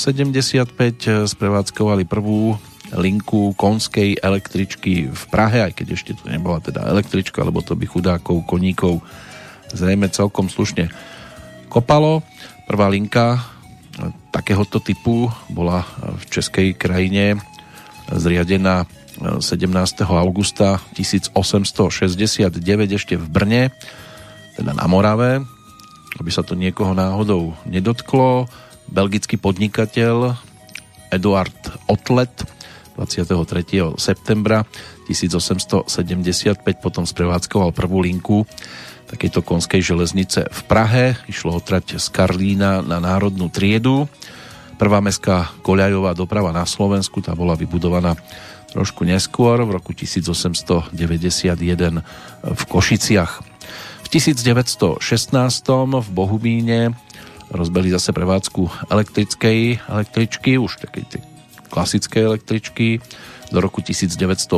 sprevádzkovali 1.32 2.04
prvú 2.04 2.60
linku 3.00 3.56
konskej 3.56 4.20
električky 4.20 5.08
v 5.08 5.24
Prahe, 5.32 5.64
aj 5.64 5.80
keď 5.80 5.88
ešte 5.96 6.12
to 6.20 6.28
nebola 6.28 6.60
teda 6.60 6.84
električka, 6.92 7.40
lebo 7.40 7.64
to 7.64 7.80
by 7.80 7.88
chudákov, 7.88 8.44
koníkov 8.44 9.00
zrejme 9.72 10.12
celkom 10.12 10.52
slušne 10.52 10.92
kopalo. 11.72 12.20
Prvá 12.68 12.92
linka 12.92 13.40
takéhoto 14.36 14.84
typu 14.84 15.32
bola 15.48 15.88
v 16.20 16.24
českej 16.28 16.76
krajine 16.76 17.40
zriadená 18.12 18.84
17. 19.24 19.72
augusta 20.04 20.84
1869 21.00 22.60
ešte 22.92 23.16
v 23.16 23.26
Brne, 23.32 23.72
teda 24.62 24.78
na 24.78 24.86
Morave, 24.86 25.42
aby 26.22 26.30
sa 26.30 26.46
to 26.46 26.54
niekoho 26.54 26.94
náhodou 26.94 27.58
nedotklo. 27.66 28.46
Belgický 28.86 29.42
podnikateľ 29.42 30.38
Eduard 31.10 31.58
Otlet 31.90 32.46
23. 32.94 33.98
septembra 33.98 34.62
1875 35.10 36.62
potom 36.78 37.10
sprevádzkoval 37.10 37.74
prvú 37.74 38.06
linku 38.06 38.46
takejto 39.10 39.42
konskej 39.42 39.82
železnice 39.82 40.46
v 40.46 40.62
Prahe. 40.70 41.18
Išlo 41.26 41.58
o 41.58 41.64
trať 41.64 41.98
z 41.98 42.14
Karlína 42.14 42.86
na 42.86 43.02
Národnú 43.02 43.50
triedu. 43.50 44.06
Prvá 44.78 45.02
mestská 45.02 45.58
koľajová 45.66 46.14
doprava 46.14 46.54
na 46.54 46.70
Slovensku, 46.70 47.18
tá 47.26 47.34
bola 47.34 47.58
vybudovaná 47.58 48.14
trošku 48.70 49.10
neskôr, 49.10 49.58
v 49.66 49.74
roku 49.74 49.92
1891 49.98 50.94
v 52.46 52.62
Košiciach. 52.70 53.51
V 54.12 54.20
1916 54.20 55.00
v 55.88 56.10
Bohumíne 56.12 56.92
rozbeli 57.48 57.96
zase 57.96 58.12
prevádzku 58.12 58.92
elektrickej 58.92 59.88
električky, 59.88 60.60
už 60.60 60.84
takej 60.84 61.24
klasické 61.72 62.28
električky. 62.28 63.00
Do 63.56 63.64
roku 63.64 63.80
1918 63.80 64.52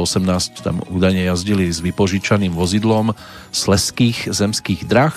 tam 0.66 0.82
údajne 0.90 1.30
jazdili 1.30 1.70
s 1.70 1.86
vypožičaným 1.86 2.50
vozidlom 2.50 3.14
sleských 3.54 4.34
zemských 4.34 4.90
drah. 4.90 5.14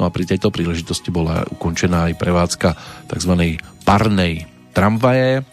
No 0.00 0.08
a 0.08 0.10
pri 0.10 0.24
tejto 0.24 0.48
príležitosti 0.48 1.12
bola 1.12 1.44
ukončená 1.44 2.08
aj 2.08 2.16
prevádzka 2.16 2.80
tzv. 3.12 3.60
parnej 3.84 4.48
tramvaje. 4.72 5.44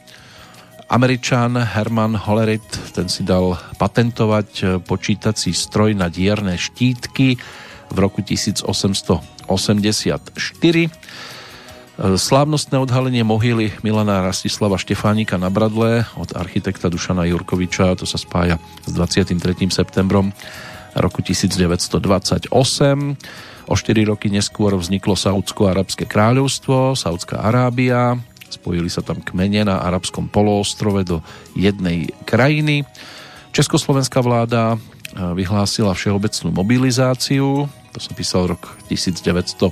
Američan 0.88 1.60
Herman 1.60 2.16
Hollerit, 2.16 2.96
ten 2.96 3.12
si 3.12 3.28
dal 3.28 3.60
patentovať 3.76 4.80
počítací 4.88 5.52
stroj 5.52 5.92
na 5.92 6.08
dierne 6.08 6.56
štítky 6.56 7.36
v 7.94 7.98
roku 8.02 8.26
1884 8.26 10.34
Slávnostné 11.94 12.82
odhalenie 12.82 13.22
mohyly 13.22 13.70
Milana 13.86 14.26
Rastislava 14.26 14.82
Štefánika 14.82 15.38
na 15.38 15.54
Bradle 15.54 16.10
od 16.18 16.34
architekta 16.34 16.90
Dušana 16.90 17.30
Jurkoviča, 17.30 17.94
to 17.94 18.10
sa 18.10 18.18
spája 18.18 18.58
s 18.82 18.90
23. 18.98 19.38
septembrom 19.70 20.34
roku 20.98 21.22
1928. 21.22 22.50
O 23.70 23.74
4 23.78 24.10
roky 24.10 24.34
neskôr 24.34 24.74
vzniklo 24.74 25.14
Saudsko-Arabské 25.14 26.10
kráľovstvo, 26.10 26.98
Saudská 26.98 27.46
Arábia, 27.46 28.18
spojili 28.50 28.90
sa 28.90 29.06
tam 29.06 29.22
kmene 29.22 29.70
na 29.70 29.86
arabskom 29.86 30.34
poloostrove 30.34 31.06
do 31.06 31.22
jednej 31.54 32.10
krajiny. 32.26 32.90
Československá 33.54 34.18
vláda 34.26 34.74
eh, 34.74 34.78
vyhlásila 35.38 35.94
všeobecnú 35.94 36.58
mobilizáciu, 36.58 37.70
to 37.94 38.02
som 38.02 38.18
písal 38.18 38.50
rok 38.50 38.74
1938 38.90 39.64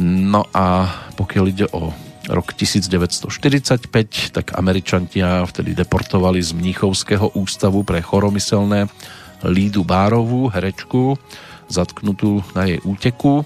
No 0.00 0.48
a 0.56 0.88
pokiaľ 1.20 1.44
ide 1.52 1.66
o 1.76 1.92
rok 2.32 2.56
1945, 2.56 4.32
tak 4.32 4.56
Američania 4.56 5.44
vtedy 5.44 5.76
deportovali 5.76 6.40
z 6.40 6.56
Mníchovského 6.56 7.36
ústavu 7.36 7.84
pre 7.84 8.00
choromyselné 8.00 8.88
Lídu 9.44 9.82
Bárovú, 9.84 10.48
herečku, 10.48 11.18
zatknutú 11.66 12.40
na 12.54 12.70
jej 12.70 12.78
úteku. 12.86 13.44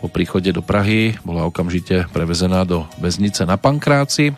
Po 0.00 0.06
príchode 0.08 0.52
do 0.54 0.62
Prahy 0.62 1.18
bola 1.26 1.44
okamžite 1.44 2.06
prevezená 2.14 2.62
do 2.64 2.86
väznice 3.02 3.44
na 3.44 3.58
Pankráci. 3.60 4.32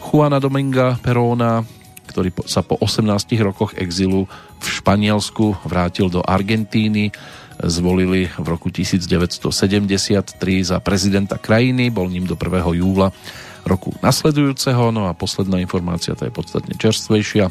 Juana 0.00 0.38
Dominga 0.38 0.96
Peróna, 1.02 1.66
ktorý 2.06 2.30
sa 2.44 2.60
po 2.62 2.76
18 2.80 3.06
rokoch 3.40 3.74
exilu 3.76 4.28
v 4.60 4.66
Španielsku 4.66 5.56
vrátil 5.64 6.08
do 6.08 6.20
Argentíny, 6.24 7.10
zvolili 7.62 8.26
v 8.34 8.46
roku 8.46 8.70
1973 8.70 10.34
za 10.62 10.76
prezidenta 10.82 11.38
krajiny, 11.38 11.90
bol 11.90 12.10
ním 12.10 12.26
do 12.26 12.34
1. 12.34 12.80
júla 12.80 13.14
roku 13.64 13.96
nasledujúceho, 14.04 14.92
no 14.92 15.08
a 15.08 15.16
posledná 15.16 15.58
informácia, 15.62 16.12
tá 16.12 16.28
je 16.28 16.34
podstatne 16.34 16.76
čerstvejšia. 16.76 17.48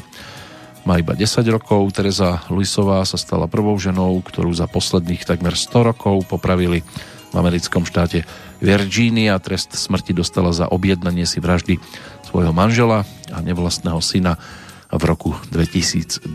Má 0.84 1.00
iba 1.00 1.16
10 1.16 1.40
rokov, 1.48 1.90
Teresa 1.96 2.44
Luisová 2.52 3.02
sa 3.08 3.16
stala 3.16 3.48
prvou 3.48 3.74
ženou, 3.80 4.20
ktorú 4.20 4.52
za 4.52 4.68
posledných 4.68 5.24
takmer 5.24 5.56
100 5.56 5.90
rokov 5.90 6.28
popravili 6.28 6.84
v 7.32 7.34
americkom 7.34 7.82
štáte 7.82 8.22
Virginia. 8.64 9.36
Trest 9.36 9.76
smrti 9.76 10.16
dostala 10.16 10.48
za 10.56 10.72
objednanie 10.72 11.28
si 11.28 11.44
vraždy 11.44 11.76
svojho 12.24 12.56
manžela 12.56 13.04
a 13.28 13.38
nevlastného 13.44 14.00
syna 14.00 14.40
v 14.88 15.02
roku 15.04 15.36
2002. 15.52 16.32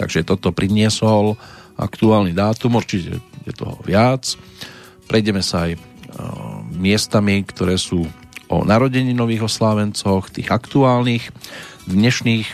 Takže 0.00 0.24
toto 0.24 0.50
priniesol 0.50 1.36
aktuálny 1.76 2.32
dátum, 2.32 2.80
určite 2.80 3.20
je 3.44 3.52
toho 3.52 3.76
viac. 3.84 4.34
Prejdeme 5.04 5.44
sa 5.44 5.68
aj 5.68 5.76
miestami, 6.72 7.42
ktoré 7.44 7.76
sú 7.76 8.06
o 8.48 8.62
narodení 8.62 9.12
nových 9.12 9.50
oslávencoch, 9.50 10.30
tých 10.30 10.48
aktuálnych, 10.50 11.34
dnešných, 11.90 12.48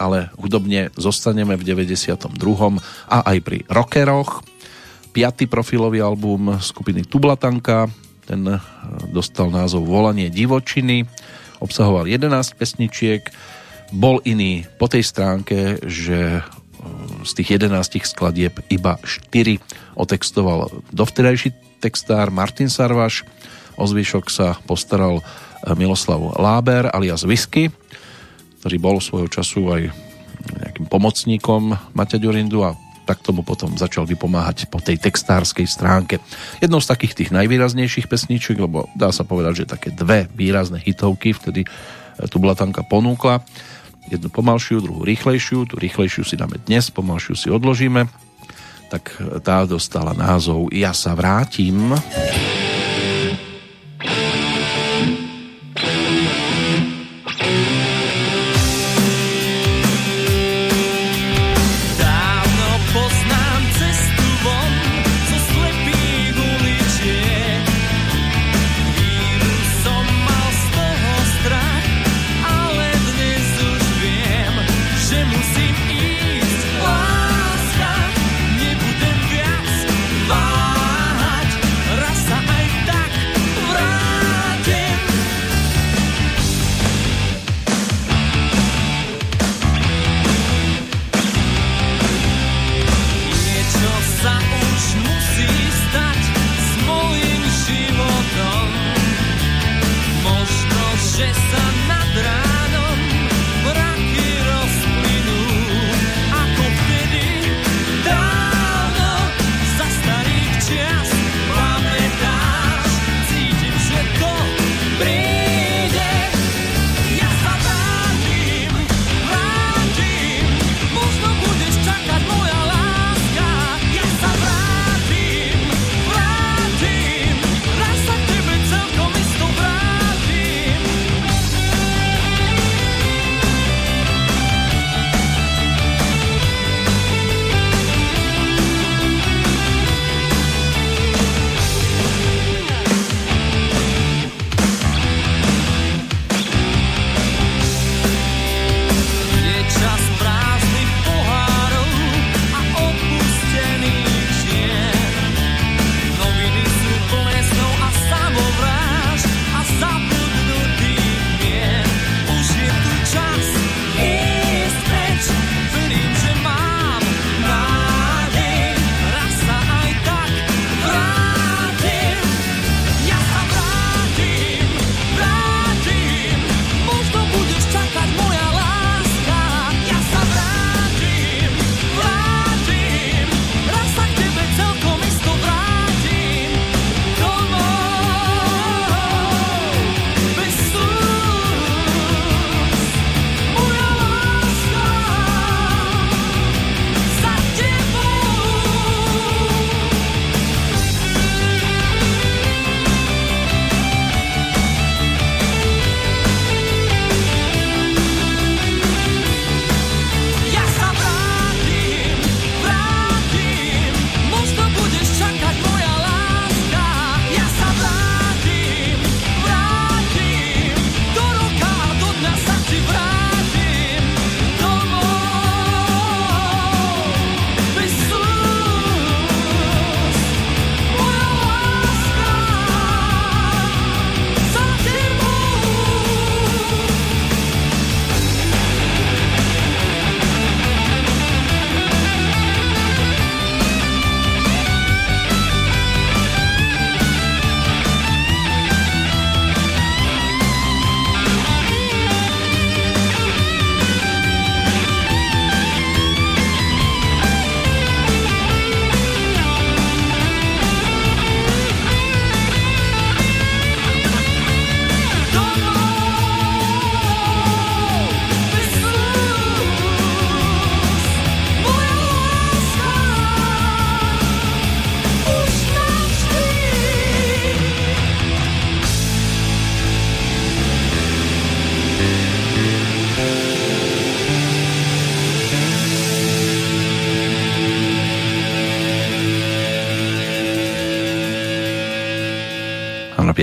ale 0.00 0.32
hudobne 0.36 0.92
zostaneme 0.96 1.56
v 1.56 1.64
92. 1.64 2.36
a 3.08 3.18
aj 3.20 3.38
pri 3.44 3.64
rockeroch. 3.68 4.44
Piatý 5.16 5.48
profilový 5.48 6.04
album 6.04 6.60
skupiny 6.60 7.00
Tublatanka, 7.08 7.88
ten 8.28 8.44
e, 8.44 8.60
dostal 9.08 9.48
názov 9.48 9.88
Volanie 9.88 10.28
divočiny, 10.28 11.08
obsahoval 11.56 12.04
11 12.04 12.28
pesničiek, 12.52 13.24
bol 13.96 14.20
iný 14.28 14.68
po 14.76 14.92
tej 14.92 15.00
stránke, 15.08 15.80
že 15.88 16.44
z 17.24 17.32
tých 17.32 17.56
11 17.56 18.04
skladieb 18.04 18.60
iba 18.68 19.00
4 19.00 19.56
otextoval 19.96 20.68
dovtedajší 20.92 21.80
textár 21.80 22.28
Martin 22.28 22.68
Sarvaš, 22.68 23.24
o 23.80 23.88
zvyšok 23.88 24.28
sa 24.28 24.60
postaral 24.68 25.24
Miloslav 25.80 26.36
Láber 26.36 26.92
alias 26.92 27.24
Whisky, 27.24 27.72
ktorý 28.60 28.76
bol 28.76 29.00
svojho 29.00 29.32
času 29.32 29.64
aj 29.80 29.82
nejakým 30.60 30.86
pomocníkom 30.92 31.72
Maťa 31.96 32.20
Ďurindu 32.20 32.68
a 32.68 32.76
tak 33.06 33.22
tomu 33.22 33.46
potom 33.46 33.78
začal 33.78 34.02
vypomáhať 34.02 34.66
po 34.66 34.82
tej 34.82 34.98
textárskej 34.98 35.64
stránke. 35.70 36.18
Jednou 36.58 36.82
z 36.82 36.90
takých 36.90 37.14
tých 37.14 37.30
najvýraznejších 37.30 38.10
pesničiek, 38.10 38.58
lebo 38.58 38.90
dá 38.98 39.14
sa 39.14 39.22
povedať, 39.22 39.62
že 39.62 39.72
také 39.78 39.88
dve 39.94 40.26
výrazné 40.34 40.82
hitovky 40.82 41.30
vtedy 41.30 41.62
e, 41.62 41.68
tu 42.26 42.42
Blatanka 42.42 42.82
ponúkla. 42.82 43.46
Jednu 44.10 44.26
pomalšiu, 44.30 44.82
druhú 44.82 45.06
rýchlejšiu. 45.06 45.70
Tu 45.70 45.74
rýchlejšiu 45.78 46.26
si 46.26 46.34
dáme 46.34 46.58
dnes, 46.66 46.90
pomalšiu 46.90 47.38
si 47.38 47.48
odložíme. 47.48 48.10
Tak 48.90 49.22
e, 49.22 49.38
tá 49.38 49.62
dostala 49.62 50.10
názov 50.10 50.74
Ja 50.74 50.90
sa 50.90 51.14
vrátim. 51.14 51.94
Ja. 51.94 52.65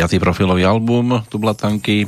Piatý 0.04 0.20
profilový 0.20 0.68
album 0.68 1.24
Tublatanky 1.32 2.04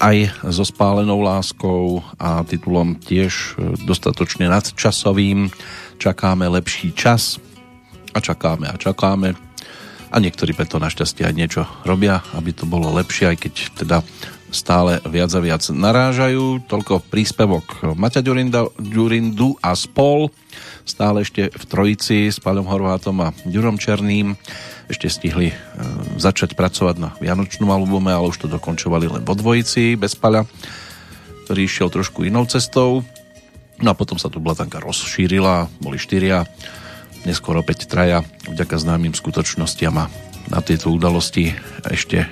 aj 0.00 0.40
so 0.48 0.64
spálenou 0.64 1.20
láskou 1.20 2.00
a 2.16 2.40
titulom 2.48 2.96
tiež 2.96 3.60
dostatočne 3.84 4.48
nadčasovým 4.48 5.52
Čakáme 6.00 6.48
lepší 6.48 6.96
čas 6.96 7.36
a 8.16 8.24
čakáme 8.24 8.72
a 8.72 8.80
čakáme 8.80 9.36
a 10.08 10.16
niektorí 10.16 10.56
preto 10.56 10.80
našťastie 10.80 11.28
aj 11.28 11.34
niečo 11.36 11.68
robia, 11.84 12.24
aby 12.32 12.56
to 12.56 12.64
bolo 12.64 12.88
lepšie, 12.96 13.36
aj 13.36 13.36
keď 13.36 13.54
teda 13.76 13.98
stále 14.48 14.96
viac 15.04 15.28
a 15.36 15.44
viac 15.44 15.60
narážajú. 15.68 16.64
Toľko 16.72 17.04
príspevok 17.04 17.84
Maťa 18.00 18.24
Ďurindu 18.80 19.60
a 19.60 19.76
spol. 19.76 20.32
Stále 20.88 21.28
ešte 21.28 21.52
v 21.52 21.64
trojici 21.68 22.32
s 22.32 22.40
Paľom 22.40 22.64
Horvátom 22.64 23.20
a 23.20 23.36
Ďurom 23.44 23.76
Černým 23.76 24.40
ešte 24.90 25.06
stihli 25.06 25.54
e, 25.54 25.56
začať 26.18 26.58
pracovať 26.58 26.96
na 26.98 27.10
Vianočnom 27.22 27.70
albume, 27.70 28.10
ale 28.10 28.28
už 28.28 28.44
to 28.44 28.48
dokončovali 28.50 29.06
len 29.06 29.22
vo 29.22 29.38
dvojici 29.38 29.94
bez 29.94 30.18
Paľa, 30.18 30.44
ktorý 31.46 31.60
išiel 31.62 31.88
trošku 31.88 32.26
inou 32.26 32.42
cestou. 32.50 33.06
No 33.80 33.88
a 33.94 33.94
potom 33.94 34.18
sa 34.18 34.26
tu 34.26 34.42
Blatanka 34.42 34.82
rozšírila, 34.82 35.70
boli 35.78 35.96
štyria, 35.96 36.44
neskôr 37.22 37.54
opäť 37.56 37.86
traja, 37.86 38.26
vďaka 38.50 38.76
známym 38.76 39.14
skutočnostiam 39.14 39.94
a 39.96 40.10
na 40.50 40.58
tieto 40.60 40.90
udalosti 40.90 41.54
ešte 41.86 42.26
e, 42.26 42.28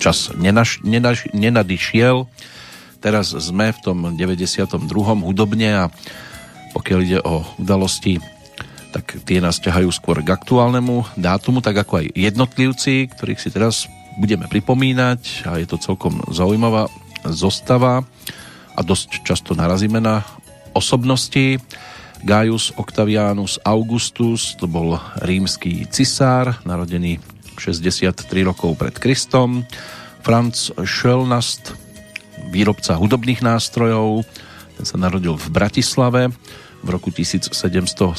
čas 0.00 0.32
nenaš, 0.32 0.80
nenaš, 0.80 1.28
nenadišiel. 1.36 2.24
Teraz 3.04 3.36
sme 3.36 3.76
v 3.76 3.78
tom 3.84 3.98
92. 4.16 4.80
hudobne 5.20 5.70
a 5.76 5.84
pokiaľ 6.72 6.98
ide 7.04 7.20
o 7.20 7.44
udalosti, 7.60 8.18
tak 8.94 9.18
tie 9.26 9.42
nás 9.42 9.58
ťahajú 9.58 9.90
skôr 9.90 10.22
k 10.22 10.30
aktuálnemu 10.30 11.18
dátumu, 11.18 11.58
tak 11.58 11.82
ako 11.82 11.98
aj 11.98 12.14
jednotlivci, 12.14 13.10
ktorých 13.10 13.42
si 13.42 13.50
teraz 13.50 13.90
budeme 14.14 14.46
pripomínať 14.46 15.50
a 15.50 15.58
je 15.58 15.66
to 15.66 15.82
celkom 15.82 16.22
zaujímavá 16.30 16.86
zostava 17.26 18.06
a 18.78 18.80
dosť 18.86 19.26
často 19.26 19.58
narazíme 19.58 19.98
na 19.98 20.22
osobnosti. 20.70 21.58
Gaius 22.22 22.70
Octavianus 22.78 23.58
Augustus, 23.66 24.54
to 24.54 24.70
bol 24.70 24.96
rímsky 25.26 25.90
cisár, 25.90 26.62
narodený 26.62 27.18
63 27.58 28.14
rokov 28.46 28.78
pred 28.78 28.94
Kristom. 28.94 29.66
Franz 30.22 30.70
Schölnast, 30.86 31.74
výrobca 32.48 32.94
hudobných 32.94 33.42
nástrojov, 33.42 34.22
ten 34.78 34.86
sa 34.86 34.96
narodil 34.96 35.34
v 35.34 35.46
Bratislave 35.50 36.30
v 36.84 36.88
roku 36.92 37.08
1775, 37.08 38.12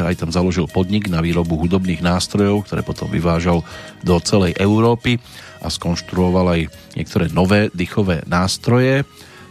aj 0.00 0.14
tam 0.16 0.32
založil 0.32 0.64
podnik 0.64 1.12
na 1.12 1.20
výrobu 1.20 1.60
hudobných 1.60 2.00
nástrojov, 2.00 2.64
ktoré 2.64 2.80
potom 2.80 3.12
vyvážal 3.12 3.60
do 4.00 4.16
celej 4.24 4.56
Európy 4.56 5.20
a 5.60 5.68
skonštruoval 5.68 6.46
aj 6.56 6.60
niektoré 6.96 7.28
nové 7.28 7.68
dychové 7.76 8.24
nástroje, 8.24 9.04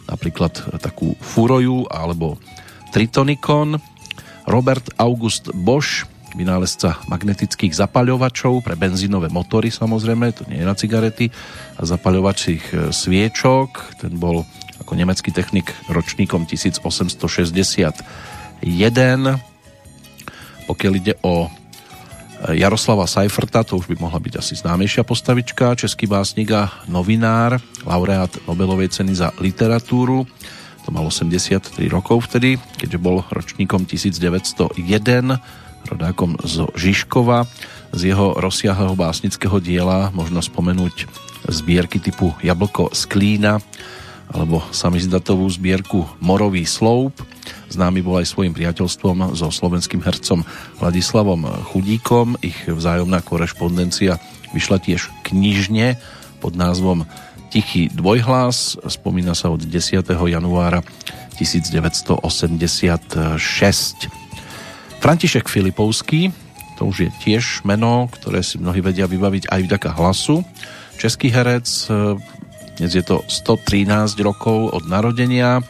napríklad 0.09 0.81
takú 0.81 1.13
furoju 1.21 1.85
alebo 1.93 2.41
tritonikon. 2.89 3.77
Robert 4.49 4.89
August 4.97 5.53
Bosch, 5.53 6.07
vynálezca 6.33 6.97
magnetických 7.09 7.77
zapaľovačov 7.77 8.65
pre 8.65 8.73
benzínové 8.73 9.29
motory 9.29 9.69
samozrejme, 9.69 10.33
to 10.33 10.45
nie 10.49 10.61
je 10.61 10.69
na 10.69 10.75
cigarety, 10.77 11.29
a 11.77 11.81
zapaľovacích 11.85 12.63
e, 12.73 12.75
sviečok. 12.89 14.01
Ten 14.01 14.17
bol 14.17 14.45
ako 14.81 14.93
nemecký 14.93 15.33
technik 15.33 15.73
ročníkom 15.89 16.45
1861. 16.45 18.61
Pokiaľ 20.67 20.93
ide 20.99 21.15
o 21.23 21.47
e, 21.47 21.49
Jaroslava 22.59 23.07
Seiferta, 23.07 23.63
to 23.63 23.79
už 23.79 23.87
by 23.87 23.95
mohla 23.97 24.19
byť 24.19 24.33
asi 24.37 24.53
známejšia 24.59 25.07
postavička, 25.07 25.79
český 25.79 26.05
básnik 26.05 26.51
a 26.51 26.69
novinár, 26.91 27.57
laureát 27.87 28.29
Nobelovej 28.45 28.91
ceny 28.91 29.15
za 29.15 29.31
literatúru. 29.39 30.27
To 30.87 30.95
mal 30.95 31.07
83 31.07 31.87
rokov 31.91 32.31
vtedy, 32.31 32.55
keďže 32.79 32.99
bol 32.99 33.23
ročníkom 33.27 33.83
1901 33.83 34.71
rodákom 35.87 36.35
zo 36.43 36.67
Žižkova. 36.75 37.47
Z 37.95 38.11
jeho 38.11 38.35
rozsiahleho 38.35 38.99
básnického 38.99 39.63
diela 39.63 40.11
možno 40.11 40.43
spomenúť 40.43 41.07
zbierky 41.47 42.03
typu 42.03 42.35
Jablko 42.43 42.91
z 42.91 43.07
Klína 43.07 43.63
alebo 44.31 44.59
samizdatovú 44.75 45.47
zbierku 45.47 46.03
Morový 46.19 46.67
sloup. 46.67 47.15
Známy 47.71 48.03
bol 48.03 48.19
aj 48.19 48.31
svojim 48.31 48.51
priateľstvom 48.55 49.35
so 49.35 49.47
slovenským 49.51 50.03
hercom 50.03 50.43
Vladislavom 50.79 51.47
Chudíkom. 51.71 52.39
Ich 52.43 52.67
vzájomná 52.67 53.23
korešpondencia 53.23 54.19
vyšla 54.51 54.79
tiež 54.83 55.11
knižne 55.27 55.99
pod 56.39 56.55
názvom 56.55 57.07
Tichý 57.47 57.87
dvojhlas. 57.91 58.75
Spomína 58.87 59.31
sa 59.31 59.47
od 59.47 59.63
10. 59.63 60.03
januára 60.03 60.83
1986. 61.39 62.19
František 64.97 65.45
Filipovský, 65.47 66.33
to 66.75 66.89
už 66.89 67.07
je 67.07 67.09
tiež 67.23 67.63
meno, 67.63 68.09
ktoré 68.11 68.43
si 68.43 68.59
mnohí 68.59 68.81
vedia 68.83 69.07
vybaviť 69.07 69.47
aj 69.47 69.61
vďaka 69.63 69.89
hlasu. 69.95 70.43
Český 70.97 71.29
herec, 71.29 71.65
dnes 72.77 72.93
je 72.93 73.01
to 73.01 73.25
113 73.25 74.13
rokov 74.21 74.69
od 74.69 74.85
narodenia, 74.85 75.65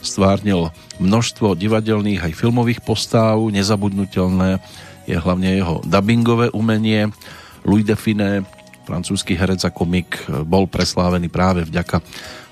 stvárnil 0.00 0.72
množstvo 0.96 1.52
divadelných 1.52 2.24
aj 2.24 2.32
filmových 2.32 2.80
postáv, 2.80 3.52
nezabudnutelné 3.52 4.64
je 5.04 5.20
hlavne 5.20 5.52
jeho 5.52 5.84
dubbingové 5.84 6.48
umenie. 6.56 7.12
Louis 7.60 7.84
Define, 7.84 8.48
francúzsky 8.88 9.36
herec 9.36 9.60
a 9.68 9.70
komik, 9.70 10.16
bol 10.48 10.64
preslávený 10.64 11.28
práve 11.28 11.68
vďaka 11.68 12.00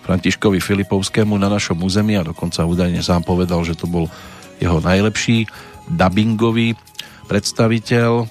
Františkovi 0.05 0.61
Filipovskému 0.61 1.33
na 1.41 1.49
našom 1.49 1.81
území 1.81 2.21
a 2.21 2.29
dokonca 2.29 2.69
údajne 2.69 3.01
sám 3.01 3.25
povedal, 3.25 3.65
že 3.65 3.73
to 3.73 3.89
bol 3.89 4.05
jeho 4.61 4.85
najlepší 4.85 5.49
dubbingový 5.89 6.77
predstaviteľ, 7.25 8.29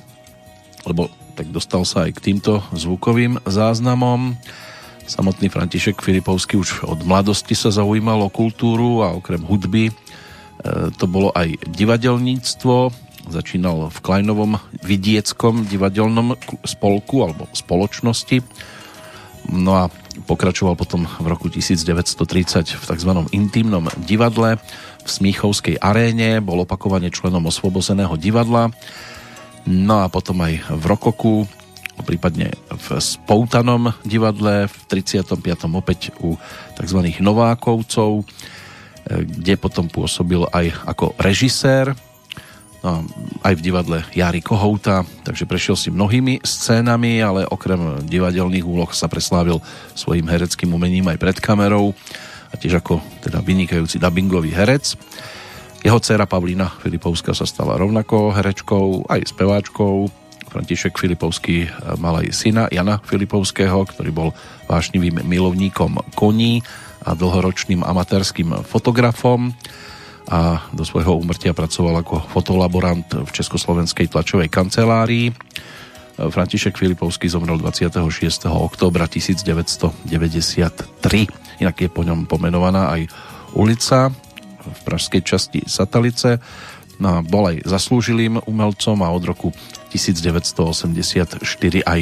lebo 0.86 1.10
tak 1.34 1.50
dostal 1.50 1.82
sa 1.82 2.06
aj 2.06 2.22
k 2.22 2.24
týmto 2.30 2.62
zvukovým 2.78 3.42
záznamom. 3.50 4.38
Samotný 5.04 5.52
František 5.52 6.00
Filipovský 6.00 6.56
už 6.56 6.88
od 6.88 7.04
mladosti 7.04 7.54
sa 7.54 7.76
zaujímal 7.76 8.24
o 8.24 8.32
kultúru 8.32 9.04
a 9.04 9.12
okrem 9.12 9.44
hudby 9.44 9.92
e, 9.92 9.94
to 10.96 11.06
bolo 11.12 11.30
aj 11.36 11.60
divadelníctvo. 11.68 12.88
Začínal 13.28 13.92
v 13.92 13.98
Klajnovom 14.00 14.60
vidieckom 14.84 15.68
divadelnom 15.68 16.40
spolku 16.64 17.24
alebo 17.24 17.52
spoločnosti. 17.52 18.44
No 19.52 19.76
a 19.76 19.92
pokračoval 20.24 20.80
potom 20.80 21.04
v 21.04 21.28
roku 21.28 21.52
1930 21.52 22.80
v 22.80 22.84
tzv. 22.84 23.12
intimnom 23.36 23.92
divadle 24.08 24.56
v 25.04 25.10
Smíchovskej 25.10 25.84
aréne, 25.84 26.40
bol 26.40 26.64
opakovane 26.64 27.12
členom 27.12 27.44
osvobozeného 27.52 28.16
divadla, 28.16 28.72
no 29.68 30.00
a 30.00 30.08
potom 30.08 30.40
aj 30.48 30.64
v 30.72 30.84
Rokoku, 30.88 31.36
prípadne 32.02 32.58
v 32.74 32.88
Spoutanom 32.98 33.94
divadle, 34.02 34.66
v 34.66 34.78
35. 34.90 35.38
opäť 35.78 36.10
u 36.18 36.34
tzv. 36.74 37.00
Novákovcov, 37.22 38.26
kde 39.06 39.54
potom 39.62 39.86
pôsobil 39.86 40.42
aj 40.50 40.74
ako 40.90 41.14
režisér, 41.22 41.94
no, 42.82 43.06
aj 43.46 43.54
v 43.60 43.62
divadle 43.62 43.98
Jary 44.16 44.42
Kohouta, 44.42 45.06
takže 45.22 45.46
prešiel 45.46 45.78
si 45.78 45.94
mnohými 45.94 46.42
scénami, 46.42 47.22
ale 47.22 47.46
okrem 47.46 48.02
divadelných 48.10 48.66
úloh 48.66 48.90
sa 48.92 49.06
preslávil 49.06 49.62
svojim 49.94 50.26
hereckým 50.26 50.74
umením 50.74 51.08
aj 51.14 51.18
pred 51.22 51.38
kamerou 51.38 51.94
a 52.50 52.58
tiež 52.58 52.82
ako 52.82 53.02
teda 53.22 53.42
vynikajúci 53.42 53.98
dubbingový 53.98 54.54
herec. 54.54 54.98
Jeho 55.84 56.00
dcera 56.00 56.24
Pavlína 56.24 56.80
Filipovská 56.80 57.36
sa 57.36 57.44
stala 57.44 57.76
rovnako 57.76 58.32
herečkou, 58.32 59.04
aj 59.12 59.36
speváčkou. 59.36 60.23
František 60.54 60.94
Filipovský 60.94 61.66
eh, 61.66 61.70
mal 61.98 62.22
aj 62.22 62.30
syna 62.30 62.70
Jana 62.70 63.02
Filipovského, 63.02 63.82
ktorý 63.90 64.14
bol 64.14 64.30
vášnivým 64.70 65.26
milovníkom 65.26 66.14
koní 66.14 66.62
a 67.04 67.18
dlhoročným 67.18 67.82
amatérským 67.82 68.64
fotografom 68.64 69.52
a 70.24 70.72
do 70.72 70.88
svojho 70.88 71.20
úmrtia 71.20 71.52
pracoval 71.52 72.00
ako 72.00 72.24
fotolaborant 72.32 73.12
v 73.12 73.28
Československej 73.28 74.08
tlačovej 74.08 74.48
kancelárii. 74.48 75.36
František 76.16 76.80
Filipovský 76.80 77.28
zomrel 77.28 77.60
26. 77.60 78.48
októbra 78.48 79.04
1993 79.12 80.08
inak 81.60 81.76
je 81.76 81.90
po 81.92 82.08
ňom 82.08 82.24
pomenovaná 82.30 82.94
aj 82.96 83.12
ulica 83.58 84.10
v 84.64 84.80
pražskej 84.88 85.22
časti 85.22 85.60
Satalice. 85.68 86.40
Bol 87.28 87.44
aj 87.52 87.58
zaslúžilým 87.68 88.40
umelcom 88.48 88.98
a 89.04 89.12
od 89.12 89.24
roku 89.28 89.52
1984 89.92 91.44
aj 91.84 92.02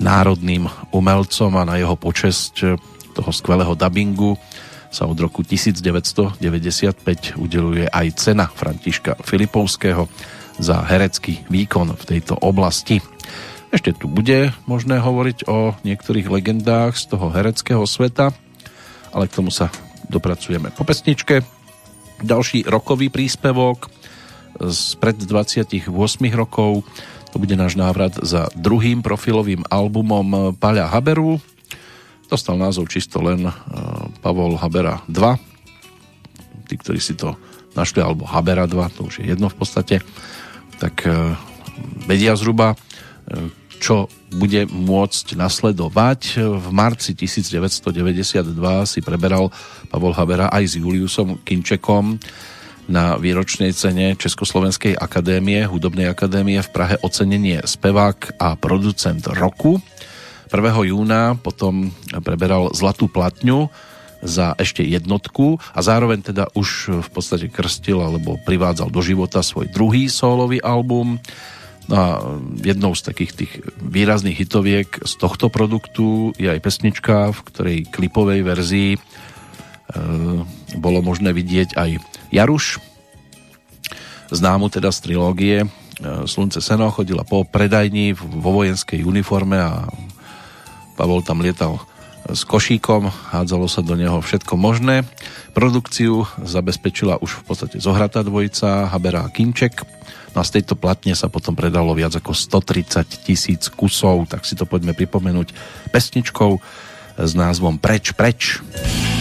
národným 0.00 0.70
umelcom 0.94 1.52
a 1.58 1.66
na 1.66 1.76
jeho 1.76 1.98
počesť 1.98 2.80
toho 3.12 3.30
skvelého 3.34 3.74
dubbingu 3.76 4.38
sa 4.90 5.06
od 5.06 5.18
roku 5.22 5.46
1995 5.46 6.42
udeluje 7.38 7.86
aj 7.86 8.06
cena 8.18 8.50
Františka 8.50 9.22
Filipovského 9.22 10.10
za 10.58 10.82
herecký 10.82 11.46
výkon 11.46 11.94
v 11.94 12.04
tejto 12.04 12.34
oblasti. 12.42 12.98
Ešte 13.70 13.94
tu 13.94 14.10
bude 14.10 14.50
možné 14.66 14.98
hovoriť 14.98 15.46
o 15.46 15.78
niektorých 15.86 16.26
legendách 16.26 16.98
z 16.98 17.14
toho 17.14 17.30
hereckého 17.30 17.86
sveta, 17.86 18.34
ale 19.14 19.30
k 19.30 19.36
tomu 19.38 19.54
sa 19.54 19.70
dopracujeme 20.10 20.74
po 20.74 20.82
pesničke. 20.82 21.46
Ďalší 22.20 22.66
rokový 22.66 23.14
príspevok 23.14 23.86
z 24.68 25.00
pred 25.00 25.16
28 25.16 25.88
rokov. 26.36 26.84
To 27.32 27.36
bude 27.38 27.54
náš 27.56 27.78
návrat 27.78 28.18
za 28.20 28.52
druhým 28.52 29.00
profilovým 29.00 29.64
albumom 29.70 30.52
Paľa 30.58 30.90
Haberu. 30.92 31.40
Dostal 32.28 32.60
názov 32.60 32.90
čisto 32.92 33.18
len 33.22 33.48
uh, 33.48 33.54
Pavol 34.22 34.54
Habera 34.60 35.02
2. 35.08 36.68
Tí, 36.70 36.74
ktorí 36.78 37.00
si 37.02 37.18
to 37.18 37.34
našli, 37.74 38.02
alebo 38.02 38.26
Habera 38.26 38.66
2, 38.70 38.94
to 38.94 39.10
už 39.10 39.22
je 39.22 39.34
jedno 39.34 39.50
v 39.50 39.56
podstate, 39.58 39.96
tak 40.78 41.06
uh, 41.06 41.34
vedia 42.06 42.38
zhruba, 42.38 42.74
uh, 42.74 43.50
čo 43.80 44.06
bude 44.30 44.68
môcť 44.68 45.40
nasledovať. 45.40 46.38
V 46.38 46.68
marci 46.70 47.16
1992 47.16 48.54
si 48.86 49.00
preberal 49.00 49.50
Pavol 49.88 50.14
Habera 50.14 50.52
aj 50.52 50.64
s 50.66 50.74
Juliusom 50.78 51.42
Kinčekom 51.42 52.20
na 52.90 53.14
výročnej 53.14 53.70
cene 53.70 54.18
Československej 54.18 54.98
akadémie, 54.98 55.62
hudobnej 55.62 56.10
akadémie 56.10 56.58
v 56.58 56.72
Prahe 56.74 56.98
ocenenie 56.98 57.62
spevák 57.62 58.34
a 58.42 58.58
producent 58.58 59.22
roku. 59.30 59.78
1. 60.50 60.90
júna 60.90 61.38
potom 61.38 61.94
preberal 62.26 62.74
Zlatú 62.74 63.06
platňu 63.06 63.70
za 64.20 64.58
ešte 64.58 64.82
jednotku 64.82 65.62
a 65.70 65.80
zároveň 65.80 66.20
teda 66.26 66.50
už 66.58 67.00
v 67.06 67.08
podstate 67.14 67.46
krstil 67.46 68.02
alebo 68.02 68.36
privádzal 68.42 68.90
do 68.90 69.00
života 69.00 69.40
svoj 69.40 69.70
druhý 69.70 70.10
sólový 70.10 70.58
album. 70.58 71.22
No 71.86 71.94
a 71.94 72.08
jednou 72.58 72.92
z 72.98 73.02
takých 73.06 73.32
tých 73.32 73.52
výrazných 73.78 74.36
hitoviek 74.36 74.90
z 75.06 75.12
tohto 75.14 75.46
produktu 75.48 76.34
je 76.36 76.50
aj 76.50 76.60
pesnička, 76.60 77.30
v 77.32 77.40
ktorej 77.54 77.78
klipovej 77.88 78.40
verzii 78.42 78.90
bolo 80.78 81.02
možné 81.02 81.34
vidieť 81.34 81.74
aj 81.74 81.90
Jaruš, 82.30 82.78
známu 84.30 84.70
teda 84.70 84.94
z 84.94 84.98
trilógie 85.02 85.56
e, 85.64 85.68
Slunce 86.30 86.62
Seno, 86.62 86.94
chodila 86.94 87.26
po 87.26 87.42
predajni 87.42 88.14
vo 88.14 88.62
vojenskej 88.62 89.02
uniforme 89.02 89.58
a 89.58 89.90
Pavol 90.94 91.26
tam 91.26 91.42
lietal 91.42 91.82
s 92.30 92.44
košíkom, 92.46 93.10
hádzalo 93.32 93.66
sa 93.66 93.80
do 93.80 93.96
neho 93.96 94.20
všetko 94.20 94.54
možné. 94.54 95.02
Produkciu 95.56 96.28
zabezpečila 96.38 97.18
už 97.18 97.42
v 97.42 97.44
podstate 97.48 97.76
zohratá 97.82 98.22
dvojica 98.22 98.86
Habera 98.92 99.26
a 99.26 99.32
Kinček. 99.32 99.82
No 100.36 100.44
a 100.44 100.46
z 100.46 100.60
tejto 100.60 100.78
platne 100.78 101.16
sa 101.18 101.26
potom 101.26 101.58
predalo 101.58 101.90
viac 101.96 102.14
ako 102.14 102.36
130 102.36 103.26
tisíc 103.26 103.66
kusov, 103.72 104.30
tak 104.30 104.46
si 104.46 104.54
to 104.54 104.62
poďme 104.68 104.94
pripomenúť 104.94 105.50
pesničkou 105.90 106.60
s 107.18 107.32
názvom 107.34 107.82
Preč, 107.82 108.14
preč. 108.14 108.62
Preč. 108.62 109.19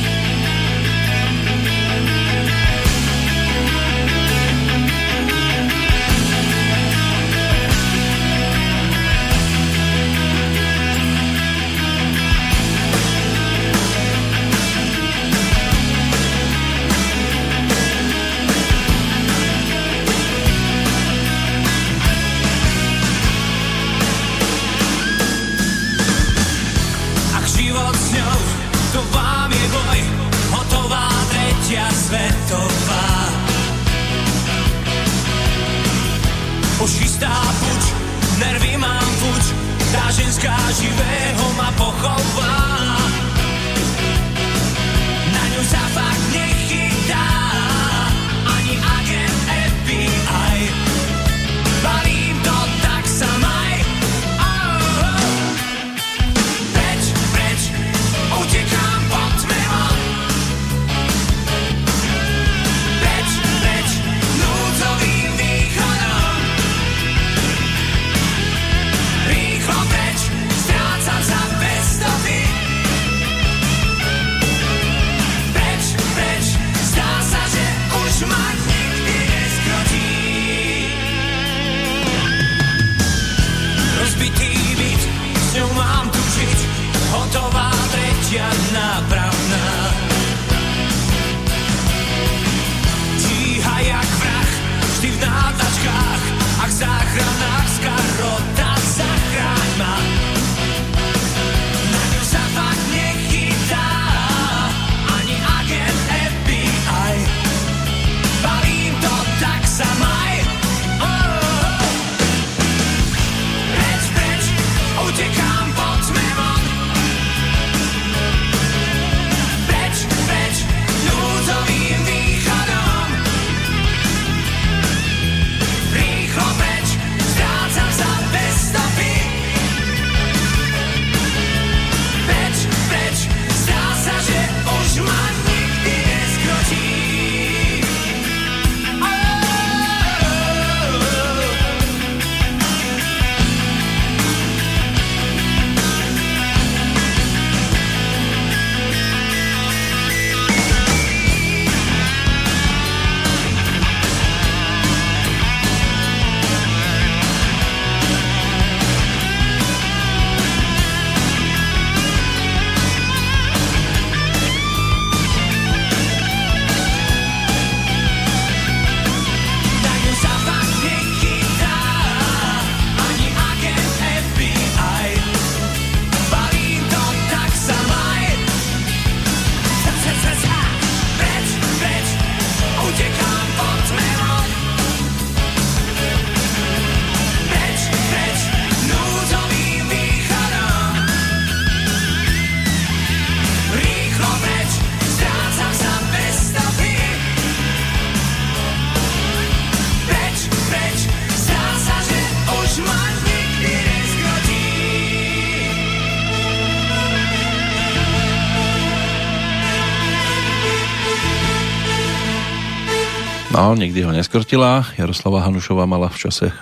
No, 213.70 213.78
nikdy 213.78 214.02
ho 214.02 214.10
neskrtila. 214.10 214.82
Jaroslava 214.98 215.46
Hanušová 215.46 215.86
mala 215.86 216.10
v 216.10 216.18
čase 216.26 216.50
e, 216.50 216.56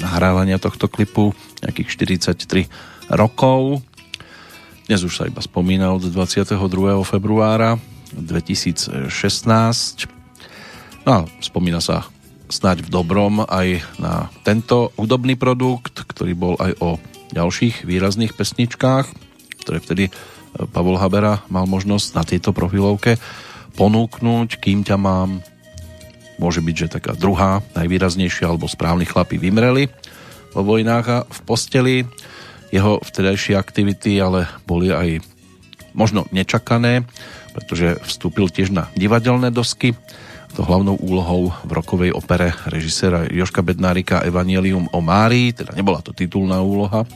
nahrávania 0.00 0.56
tohto 0.56 0.88
klipu 0.88 1.36
nejakých 1.60 2.16
43 2.32 2.72
rokov. 3.12 3.84
Dnes 4.88 5.04
už 5.04 5.12
sa 5.12 5.28
iba 5.28 5.44
spomína 5.44 5.92
od 5.92 6.08
22. 6.08 6.56
februára 7.04 7.76
2016. 8.16 9.04
No 11.04 11.10
a 11.12 11.28
spomína 11.44 11.84
sa 11.84 12.08
snáď 12.48 12.88
v 12.88 12.96
dobrom 12.96 13.44
aj 13.44 13.84
na 14.00 14.32
tento 14.40 14.88
hudobný 14.96 15.36
produkt, 15.36 16.00
ktorý 16.00 16.32
bol 16.32 16.56
aj 16.56 16.80
o 16.80 16.96
ďalších 17.36 17.84
výrazných 17.84 18.32
pesničkách, 18.32 19.04
ktoré 19.68 19.84
vtedy 19.84 20.08
e, 20.08 20.12
Pavol 20.64 20.96
Habera 20.96 21.44
mal 21.52 21.68
možnosť 21.68 22.08
na 22.16 22.24
tejto 22.24 22.56
profilovke 22.56 23.20
ponúknuť, 23.76 24.64
kým 24.64 24.80
ťa 24.80 24.96
mám. 24.96 25.51
Môže 26.40 26.64
byť, 26.64 26.74
že 26.76 26.94
taká 27.00 27.12
druhá, 27.16 27.60
najvýraznejšia, 27.76 28.48
alebo 28.48 28.70
správni 28.70 29.04
chlapi 29.04 29.36
vymreli 29.36 29.92
vo 30.52 30.62
vojnách 30.64 31.06
a 31.08 31.18
v 31.24 31.38
posteli. 31.44 31.96
Jeho 32.72 33.00
vtedajšie 33.04 33.56
aktivity 33.56 34.16
ale 34.20 34.48
boli 34.64 34.88
aj 34.92 35.20
možno 35.92 36.24
nečakané, 36.32 37.04
pretože 37.52 38.00
vstúpil 38.04 38.48
tiež 38.48 38.72
na 38.72 38.88
divadelné 38.96 39.52
dosky. 39.52 39.92
To 40.56 40.64
hlavnou 40.64 41.00
úlohou 41.00 41.52
v 41.64 41.70
rokovej 41.72 42.10
opere 42.12 42.52
režiséra 42.68 43.24
Joška 43.28 43.64
Bednárika 43.64 44.20
Evangelium 44.24 44.88
o 44.92 45.00
Márii, 45.00 45.52
teda 45.56 45.72
nebola 45.72 46.04
to 46.04 46.12
titulná 46.12 46.60
úloha, 46.60 47.08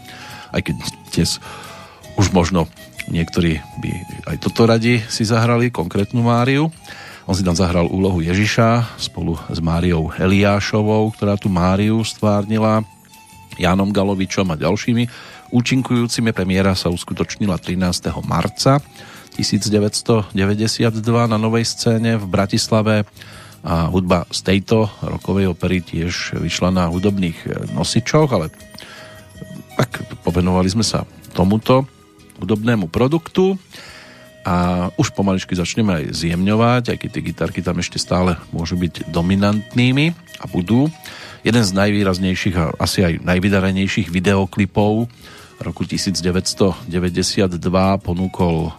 aj 0.56 0.60
keď 0.64 0.76
dnes 1.12 1.36
už 2.16 2.32
možno 2.32 2.64
niektorí 3.12 3.60
by 3.80 3.90
aj 4.32 4.36
toto 4.40 4.64
radi 4.64 5.04
si 5.12 5.28
zahrali, 5.28 5.68
konkrétnu 5.68 6.24
Máriu. 6.24 6.72
On 7.26 7.34
si 7.34 7.42
tam 7.42 7.58
zahral 7.58 7.90
úlohu 7.90 8.22
Ježiša 8.22 9.02
spolu 9.02 9.34
s 9.50 9.58
Máriou 9.58 10.14
Eliášovou, 10.14 11.10
ktorá 11.10 11.34
tu 11.34 11.50
Máriu 11.50 11.98
stvárnila, 12.06 12.86
Jánom 13.58 13.90
Galovičom 13.90 14.46
a 14.54 14.54
ďalšími 14.54 15.10
účinkujúcimi. 15.50 16.30
Premiéra 16.30 16.78
sa 16.78 16.86
uskutočnila 16.86 17.58
13. 17.58 17.82
marca 18.22 18.78
1992 19.34 20.30
na 21.26 21.34
novej 21.34 21.66
scéne 21.66 22.14
v 22.14 22.26
Bratislave 22.30 23.02
a 23.66 23.90
hudba 23.90 24.22
z 24.30 24.46
tejto 24.46 24.86
rokovej 25.02 25.50
opery 25.50 25.82
tiež 25.82 26.38
vyšla 26.38 26.70
na 26.70 26.86
hudobných 26.86 27.38
e, 27.42 27.74
nosičoch, 27.74 28.30
ale 28.30 28.54
tak 29.74 30.06
povenovali 30.22 30.70
sme 30.70 30.86
sa 30.86 31.02
tomuto 31.34 31.90
hudobnému 32.38 32.86
produktu 32.86 33.58
a 34.46 34.54
už 34.94 35.10
pomaličky 35.10 35.58
začneme 35.58 35.90
aj 35.90 36.22
zjemňovať, 36.22 36.94
aj 36.94 36.98
keď 37.02 37.10
tie 37.10 37.22
gitarky 37.26 37.60
tam 37.66 37.82
ešte 37.82 37.98
stále 37.98 38.38
môžu 38.54 38.78
byť 38.78 39.10
dominantnými 39.10 40.14
a 40.38 40.44
budú. 40.46 40.86
Jeden 41.42 41.66
z 41.66 41.74
najvýraznejších 41.74 42.54
a 42.54 42.70
asi 42.78 43.02
aj 43.02 43.26
najvydarenejších 43.26 44.06
videoklipov 44.06 45.10
roku 45.58 45.82
1992 45.82 46.86
ponúkol 48.06 48.70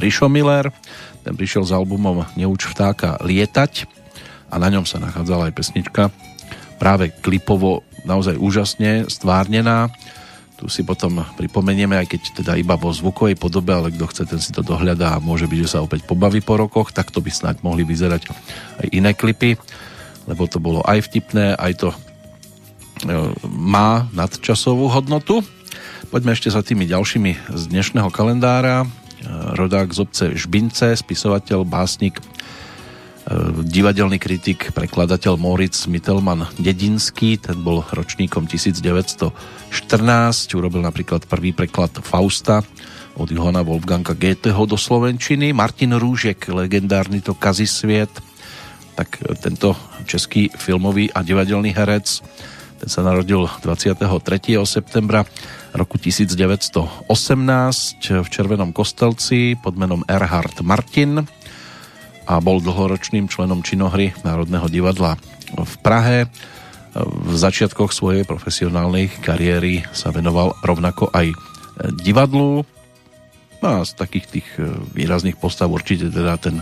Rišo 0.00 0.32
Miller. 0.32 0.72
Ten 1.20 1.36
prišiel 1.36 1.68
s 1.68 1.76
albumom 1.76 2.24
Neuč 2.32 2.64
vtáka 2.72 3.20
lietať 3.20 3.84
a 4.48 4.56
na 4.56 4.72
ňom 4.72 4.88
sa 4.88 4.96
nachádzala 4.96 5.52
aj 5.52 5.56
pesnička 5.56 6.08
práve 6.80 7.12
klipovo 7.20 7.84
naozaj 8.02 8.40
úžasne 8.40 9.06
stvárnená. 9.06 9.92
Tu 10.62 10.70
si 10.70 10.86
potom 10.86 11.26
pripomenieme, 11.34 11.98
aj 11.98 12.06
keď 12.06 12.20
teda 12.38 12.52
iba 12.54 12.78
vo 12.78 12.94
zvukovej 12.94 13.34
podobe, 13.34 13.74
ale 13.74 13.90
kto 13.90 14.06
chce, 14.06 14.22
ten 14.30 14.38
si 14.38 14.54
to 14.54 14.62
dohľadá 14.62 15.18
a 15.18 15.22
môže 15.22 15.50
byť, 15.50 15.58
že 15.58 15.72
sa 15.74 15.82
opäť 15.82 16.06
pobaví 16.06 16.38
po 16.38 16.54
rokoch, 16.54 16.94
tak 16.94 17.10
to 17.10 17.18
by 17.18 17.34
snáď 17.34 17.66
mohli 17.66 17.82
vyzerať 17.82 18.30
aj 18.78 18.86
iné 18.94 19.10
klipy, 19.10 19.58
lebo 20.30 20.46
to 20.46 20.62
bolo 20.62 20.78
aj 20.86 21.10
vtipné, 21.10 21.58
aj 21.58 21.72
to 21.82 21.88
e, 21.90 21.96
má 23.50 24.06
nadčasovú 24.14 24.86
hodnotu. 24.86 25.42
Poďme 26.14 26.38
ešte 26.38 26.54
za 26.54 26.62
tými 26.62 26.86
ďalšími 26.86 27.58
z 27.58 27.62
dnešného 27.66 28.14
kalendára 28.14 28.86
rodák 29.30 29.92
z 29.94 29.98
obce 30.02 30.24
Žbince, 30.34 30.94
spisovateľ, 30.98 31.66
básnik, 31.66 32.18
e, 32.18 32.22
divadelný 33.62 34.18
kritik, 34.18 34.74
prekladateľ 34.74 35.38
Moritz 35.38 35.86
Mittelmann 35.86 36.50
Dedinský, 36.58 37.38
ten 37.38 37.54
bol 37.62 37.86
ročníkom 37.86 38.50
1914, 38.50 39.30
urobil 40.58 40.82
napríklad 40.82 41.30
prvý 41.30 41.54
preklad 41.54 41.94
Fausta 42.02 42.66
od 43.14 43.28
Johana 43.30 43.62
Wolfganga 43.62 44.18
Goetheho 44.18 44.66
do 44.66 44.74
Slovenčiny, 44.74 45.54
Martin 45.54 45.94
Rúžek, 45.94 46.50
legendárny 46.50 47.22
to 47.22 47.38
Kazisviet, 47.38 48.10
tak 48.98 49.22
tento 49.38 49.78
český 50.04 50.50
filmový 50.58 51.06
a 51.14 51.22
divadelný 51.22 51.70
herec, 51.70 52.20
ten 52.82 52.90
sa 52.90 53.06
narodil 53.06 53.46
23. 53.62 54.02
septembra 54.66 55.22
roku 55.70 56.02
1918 56.02 57.06
v 58.02 58.26
Červenom 58.26 58.74
kostelci 58.74 59.54
pod 59.54 59.78
menom 59.78 60.02
Erhard 60.10 60.58
Martin 60.66 61.22
a 62.26 62.38
bol 62.38 62.62
dlhoročným 62.62 63.26
členom 63.26 63.62
činohry 63.64 64.14
Národného 64.22 64.66
divadla 64.70 65.18
v 65.54 65.74
Prahe. 65.80 66.18
V 66.96 67.32
začiatkoch 67.32 67.90
svojej 67.90 68.28
profesionálnej 68.28 69.08
kariéry 69.24 69.84
sa 69.96 70.12
venoval 70.12 70.52
rovnako 70.60 71.08
aj 71.12 71.32
divadlu. 72.04 72.68
No 73.62 73.66
a 73.66 73.86
z 73.86 73.96
takých 73.96 74.26
tých 74.28 74.48
e, 74.58 74.68
výrazných 74.92 75.38
postav 75.38 75.70
určite 75.70 76.10
teda 76.10 76.36
ten 76.36 76.60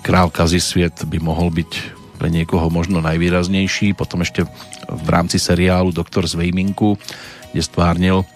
král 0.00 0.32
Kazisviet 0.32 1.04
by 1.04 1.18
mohol 1.20 1.52
byť 1.52 1.72
pre 2.16 2.30
niekoho 2.30 2.70
možno 2.70 3.02
najvýraznejší. 3.02 3.92
Potom 3.98 4.22
ešte 4.22 4.46
v 4.88 5.08
rámci 5.10 5.36
seriálu 5.36 5.90
Doktor 5.90 6.24
z 6.24 6.38
Vejminku 6.38 6.96
kde 7.52 7.60
stvárnil 7.60 8.24
e, 8.24 8.26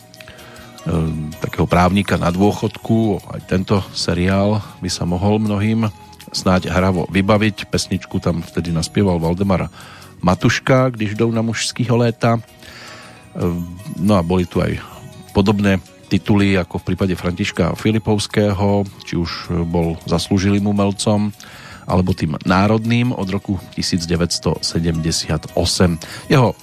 takého 1.41 1.65
právnika 1.65 2.21
na 2.21 2.29
dôchodku. 2.29 3.25
Aj 3.33 3.41
tento 3.49 3.81
seriál 3.97 4.61
by 4.85 4.91
sa 4.93 5.09
mohol 5.09 5.41
mnohým 5.41 5.89
snáď 6.37 6.69
hravo 6.69 7.09
vybaviť. 7.09 7.73
Pesničku 7.73 8.21
tam 8.21 8.45
vtedy 8.45 8.77
naspieval 8.77 9.17
Valdemar 9.17 9.73
Matuška, 10.21 10.93
když 10.93 11.17
jdou 11.17 11.33
na 11.33 11.41
mužského 11.41 11.97
léta. 11.97 12.37
E, 12.37 12.41
no 13.97 14.21
a 14.21 14.23
boli 14.23 14.45
tu 14.45 14.61
aj 14.61 14.77
podobné 15.33 15.81
tituly 16.07 16.55
ako 16.55 16.79
v 16.79 16.87
prípade 16.93 17.15
Františka 17.19 17.75
Filipovského, 17.75 18.85
či 19.03 19.19
už 19.19 19.51
bol 19.67 19.99
zaslúžilým 20.07 20.63
umelcom, 20.69 21.35
alebo 21.87 22.15
tým 22.15 22.39
národným 22.47 23.15
od 23.15 23.27
roku 23.31 23.59
1978. 23.75 25.57
Jeho 26.31 26.55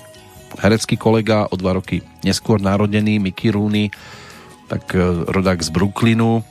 herecký 0.60 0.96
kolega, 1.00 1.48
o 1.50 1.56
dva 1.56 1.80
roky 1.80 2.04
neskôr 2.22 2.60
narodený 2.62 3.20
Mickey 3.20 3.50
Rooney, 3.52 3.90
tak 4.68 4.96
e, 4.96 5.00
rodák 5.28 5.60
z 5.60 5.70
Brooklynu, 5.70 6.44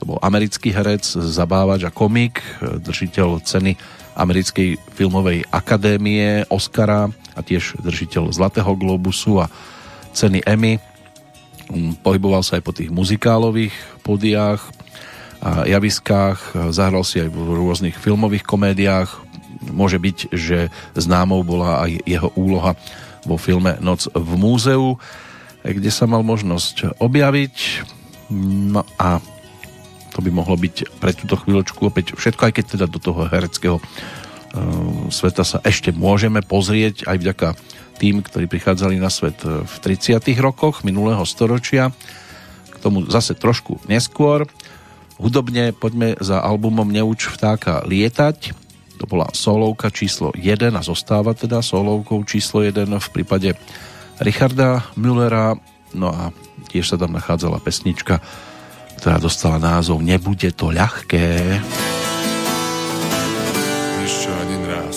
to 0.00 0.08
bol 0.08 0.18
americký 0.24 0.72
herec, 0.72 1.04
zabávač 1.04 1.84
a 1.84 1.92
komik, 1.92 2.40
držiteľ 2.64 3.44
ceny 3.44 3.76
Americkej 4.16 4.80
filmovej 4.96 5.44
akadémie, 5.52 6.48
Oscara 6.48 7.12
a 7.36 7.40
tiež 7.44 7.76
držiteľ 7.84 8.32
Zlatého 8.32 8.72
globusu 8.80 9.44
a 9.44 9.52
ceny 10.16 10.40
Emmy. 10.48 10.80
Mm, 11.68 12.00
pohyboval 12.00 12.40
sa 12.40 12.56
aj 12.56 12.64
po 12.64 12.72
tých 12.72 12.88
muzikálových 12.88 13.76
podiách 14.00 14.64
a 15.40 15.64
javiskách, 15.68 16.68
zahral 16.72 17.00
si 17.04 17.20
aj 17.20 17.32
v 17.32 17.38
rôznych 17.56 17.96
filmových 17.96 18.44
komédiách. 18.44 19.08
Môže 19.72 19.96
byť, 19.96 20.32
že 20.32 20.68
známou 20.96 21.44
bola 21.44 21.84
aj 21.84 22.00
jeho 22.04 22.28
úloha 22.36 22.76
vo 23.24 23.36
filme 23.36 23.76
Noc 23.80 24.08
v 24.12 24.32
múzeu, 24.36 25.00
kde 25.64 25.92
sa 25.92 26.04
mal 26.08 26.24
možnosť 26.24 26.96
objaviť. 27.00 27.56
No 28.32 28.84
a 29.00 29.20
to 30.20 30.28
by 30.28 30.36
mohlo 30.36 30.52
byť 30.60 31.00
pre 31.00 31.16
túto 31.16 31.40
chvíľočku 31.40 31.80
opäť 31.88 32.12
všetko, 32.12 32.52
aj 32.52 32.52
keď 32.52 32.64
teda 32.76 32.86
do 32.92 33.00
toho 33.00 33.24
hereckého 33.24 33.80
uh, 33.80 35.08
sveta 35.08 35.48
sa 35.48 35.64
ešte 35.64 35.96
môžeme 35.96 36.44
pozrieť 36.44 37.08
aj 37.08 37.16
vďaka 37.16 37.48
tým, 37.96 38.20
ktorí 38.20 38.44
prichádzali 38.44 39.00
na 39.00 39.08
svet 39.08 39.40
v 39.44 39.74
30. 39.80 40.20
rokoch 40.40 40.84
minulého 40.84 41.20
storočia. 41.24 41.92
K 42.72 42.76
tomu 42.80 43.04
zase 43.08 43.36
trošku 43.36 43.76
neskôr. 43.88 44.48
Hudobne 45.20 45.76
poďme 45.76 46.16
za 46.16 46.40
albumom 46.40 46.88
Neuč 46.88 47.28
vtáka 47.28 47.84
lietať 47.84 48.56
to 49.00 49.08
bola 49.08 49.32
solovka 49.32 49.88
číslo 49.88 50.28
1 50.36 50.76
a 50.76 50.84
zostáva 50.84 51.32
teda 51.32 51.64
solovkou 51.64 52.20
číslo 52.28 52.60
1 52.60 52.84
v 52.84 53.08
prípade 53.08 53.56
Richarda 54.20 54.84
Müllera. 54.92 55.56
No 55.96 56.12
a 56.12 56.36
tiež 56.68 56.84
sa 56.84 57.00
tam 57.00 57.16
nachádzala 57.16 57.64
pesnička, 57.64 58.20
ktorá 59.00 59.16
dostala 59.16 59.56
názov 59.56 60.04
Nebude 60.04 60.52
to 60.52 60.68
ľahké. 60.68 61.56
Ešte 64.04 64.28
ani 64.28 64.56
raz. 64.68 64.96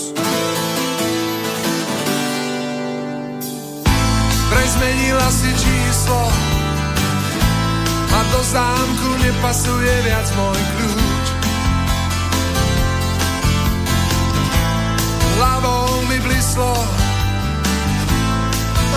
Prezmenila 4.51 5.27
si 5.31 5.49
číslo 5.55 6.21
a 8.11 8.19
do 8.27 8.41
zámku 8.43 9.09
nepasuje 9.23 9.93
viac 10.03 10.27
môj 10.35 10.59
kľúč. 10.59 11.27
hlavou 15.33 15.89
mi 16.11 16.19
blislo 16.21 16.75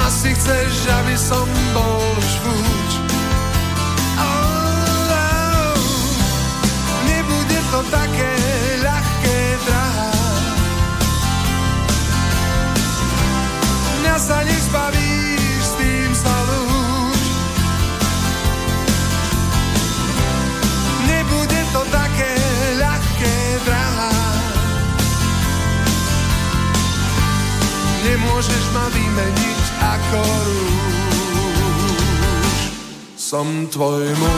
Asi 0.06 0.34
chceš, 0.36 0.74
aby 0.86 1.14
som 1.18 1.46
bol 1.74 2.04
žvúč 2.20 2.75
Som 33.76 34.35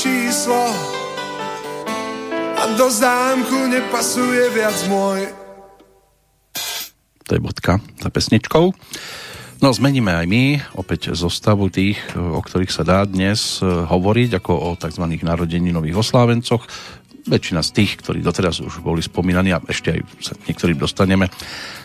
číslo 0.00 0.56
a 2.56 2.62
do 2.72 2.88
zámku 2.88 3.68
nepasuje 3.68 4.48
viac 4.56 4.72
môj. 4.88 5.28
To 7.28 7.36
je 7.36 7.40
bodka 7.44 7.84
za 8.00 8.08
pesničkou. 8.08 8.72
No 9.60 9.68
zmeníme 9.76 10.08
aj 10.16 10.24
my 10.24 10.44
opäť 10.72 11.12
zostavu 11.12 11.68
tých, 11.68 12.00
o 12.16 12.40
ktorých 12.40 12.72
sa 12.72 12.80
dá 12.80 13.04
dnes 13.04 13.60
e, 13.60 13.68
hovoriť 13.68 14.40
ako 14.40 14.52
o 14.56 14.68
tzv. 14.80 15.04
narodeninových 15.20 16.00
oslávencoch. 16.00 16.64
Väčšina 17.28 17.60
z 17.60 17.70
tých, 17.76 18.00
ktorí 18.00 18.24
doteraz 18.24 18.64
už 18.64 18.80
boli 18.80 19.04
spomínaní 19.04 19.52
a 19.52 19.60
ešte 19.68 19.92
aj 19.92 20.00
sa 20.24 20.32
niektorým 20.48 20.80
dostaneme, 20.80 21.28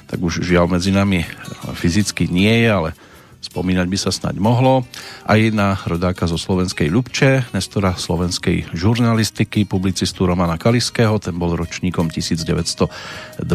tak 0.08 0.24
už 0.24 0.40
žiaľ 0.40 0.72
medzi 0.72 0.96
nami 0.96 1.28
fyzicky 1.76 2.32
nie 2.32 2.64
je, 2.64 2.70
ale 2.72 2.90
spomínať 3.46 3.86
by 3.86 3.98
sa 4.02 4.10
snáď 4.10 4.42
mohlo. 4.42 4.82
Aj 5.30 5.38
na 5.54 5.78
rodáka 5.86 6.26
zo 6.26 6.42
slovenskej 6.42 6.90
Ľubče, 6.90 7.54
nestora 7.54 7.94
slovenskej 7.94 8.74
žurnalistiky, 8.74 9.70
publicistu 9.70 10.26
Romana 10.26 10.58
Kaliského, 10.58 11.22
ten 11.22 11.38
bol 11.38 11.54
ročníkom 11.54 12.10
1922. 12.10 13.46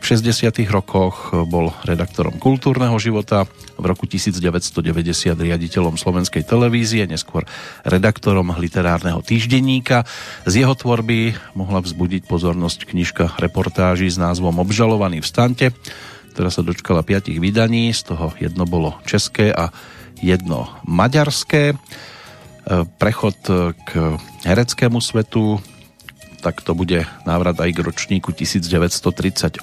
V 0.00 0.04
60. 0.04 0.64
rokoch 0.72 1.36
bol 1.44 1.76
redaktorom 1.84 2.40
kultúrneho 2.40 2.96
života, 2.96 3.44
v 3.74 3.84
roku 3.90 4.06
1990 4.06 5.34
riaditeľom 5.34 5.98
slovenskej 5.98 6.46
televízie, 6.46 7.04
neskôr 7.10 7.42
redaktorom 7.82 8.54
literárneho 8.54 9.18
týždenníka. 9.20 10.06
Z 10.46 10.62
jeho 10.62 10.74
tvorby 10.78 11.34
mohla 11.58 11.82
vzbudiť 11.82 12.22
pozornosť 12.30 12.86
knižka 12.86 13.24
reportáží 13.42 14.06
s 14.06 14.16
názvom 14.16 14.62
Obžalovaný 14.62 15.20
v 15.20 15.28
stante, 15.28 15.66
ktorá 16.34 16.50
sa 16.50 16.66
dočkala 16.66 17.06
piatich 17.06 17.38
vydaní, 17.38 17.94
z 17.94 18.10
toho 18.10 18.34
jedno 18.42 18.66
bolo 18.66 18.98
české 19.06 19.54
a 19.54 19.70
jedno 20.18 20.66
maďarské. 20.82 21.70
E, 21.70 21.76
Prechod 22.98 23.38
k 23.86 24.18
hereckému 24.42 24.98
svetu, 24.98 25.62
tak 26.42 26.58
to 26.66 26.74
bude 26.74 27.06
návrat 27.22 27.54
aj 27.62 27.70
k 27.70 27.78
ročníku 27.86 28.34
1938, 28.34 29.62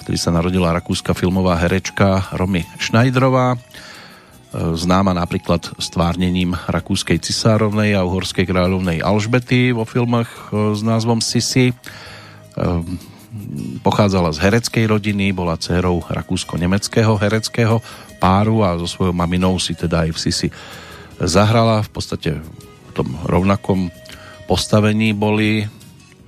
vtedy 0.00 0.16
sa 0.16 0.32
narodila 0.32 0.72
rakúska 0.72 1.12
filmová 1.12 1.60
herečka 1.60 2.32
Romy 2.32 2.64
Schneiderová, 2.80 3.54
e, 3.54 3.58
známa 4.80 5.12
napríklad 5.12 5.76
stvárnením 5.76 6.56
rakúskej 6.56 7.20
cisárovnej 7.20 8.00
a 8.00 8.08
uhorskej 8.08 8.48
kráľovnej 8.48 9.04
Alžbety 9.04 9.76
vo 9.76 9.84
filmoch 9.84 10.48
e, 10.48 10.72
s 10.72 10.80
názvom 10.80 11.20
Sisi 11.20 11.76
pochádzala 13.86 14.34
z 14.34 14.42
hereckej 14.42 14.84
rodiny, 14.90 15.30
bola 15.30 15.54
dcerou 15.54 16.02
rakúsko-nemeckého 16.06 17.14
hereckého 17.16 17.78
páru 18.18 18.66
a 18.66 18.76
so 18.76 18.90
svojou 18.90 19.14
maminou 19.14 19.56
si 19.56 19.72
teda 19.72 20.06
aj 20.06 20.10
v 20.12 20.18
Sisi 20.18 20.48
zahrala. 21.22 21.86
V 21.86 21.90
podstate 21.90 22.30
v 22.40 22.90
tom 22.92 23.08
rovnakom 23.24 23.88
postavení 24.50 25.14
boli. 25.14 25.64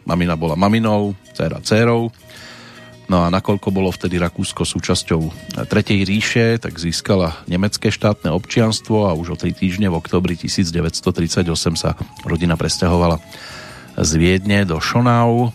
Mamina 0.03 0.35
bola 0.35 0.59
maminou, 0.59 1.15
dcera 1.35 1.63
dcerou. 1.63 2.11
No 3.11 3.27
a 3.27 3.31
nakoľko 3.31 3.69
bolo 3.75 3.93
vtedy 3.93 4.17
Rakúsko 4.17 4.65
súčasťou 4.65 5.21
Tretej 5.69 6.01
ríše, 6.07 6.57
tak 6.57 6.81
získala 6.81 7.45
nemecké 7.45 7.93
štátne 7.93 8.33
občianstvo 8.33 9.05
a 9.05 9.13
už 9.13 9.35
o 9.35 9.37
tri 9.37 9.53
týždne 9.53 9.93
v 9.93 9.99
oktobri 10.01 10.33
1938 10.39 11.45
sa 11.77 11.93
rodina 12.25 12.57
presťahovala 12.57 13.21
z 14.01 14.11
Viedne 14.17 14.65
do 14.65 14.81
Šonau, 14.81 15.53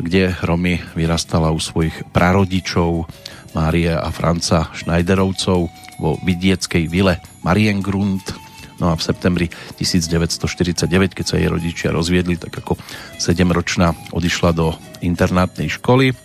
kde 0.00 0.36
Romy 0.44 0.80
vyrastala 0.96 1.52
u 1.52 1.60
svojich 1.60 2.08
prarodičov 2.12 3.08
Márie 3.52 3.92
a 3.92 4.08
Franca 4.08 4.72
Schneiderovcov 4.72 5.68
vo 6.00 6.10
vidieckej 6.24 6.88
vile 6.88 7.20
Mariengrund 7.44 8.42
No 8.82 8.90
a 8.90 8.98
v 8.98 9.06
septembri 9.06 9.46
1949, 9.78 11.14
keď 11.14 11.22
sa 11.22 11.38
jej 11.38 11.46
rodičia 11.46 11.94
rozviedli, 11.94 12.34
tak 12.34 12.50
ako 12.50 12.74
7-ročná 13.14 13.94
odišla 14.10 14.50
do 14.50 14.74
internátnej 14.98 15.70
školy. 15.70 16.18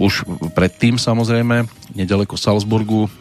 Už 0.00 0.24
predtým 0.56 0.96
samozrejme, 0.96 1.68
nedaleko 1.92 2.40
Salzburgu, 2.40 3.12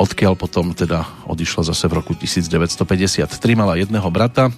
odkiaľ 0.00 0.40
potom 0.40 0.72
teda 0.72 1.04
odišla 1.28 1.68
zase 1.68 1.84
v 1.92 2.00
roku 2.00 2.16
1953, 2.16 3.28
mala 3.52 3.76
jedného 3.76 4.08
brata, 4.08 4.48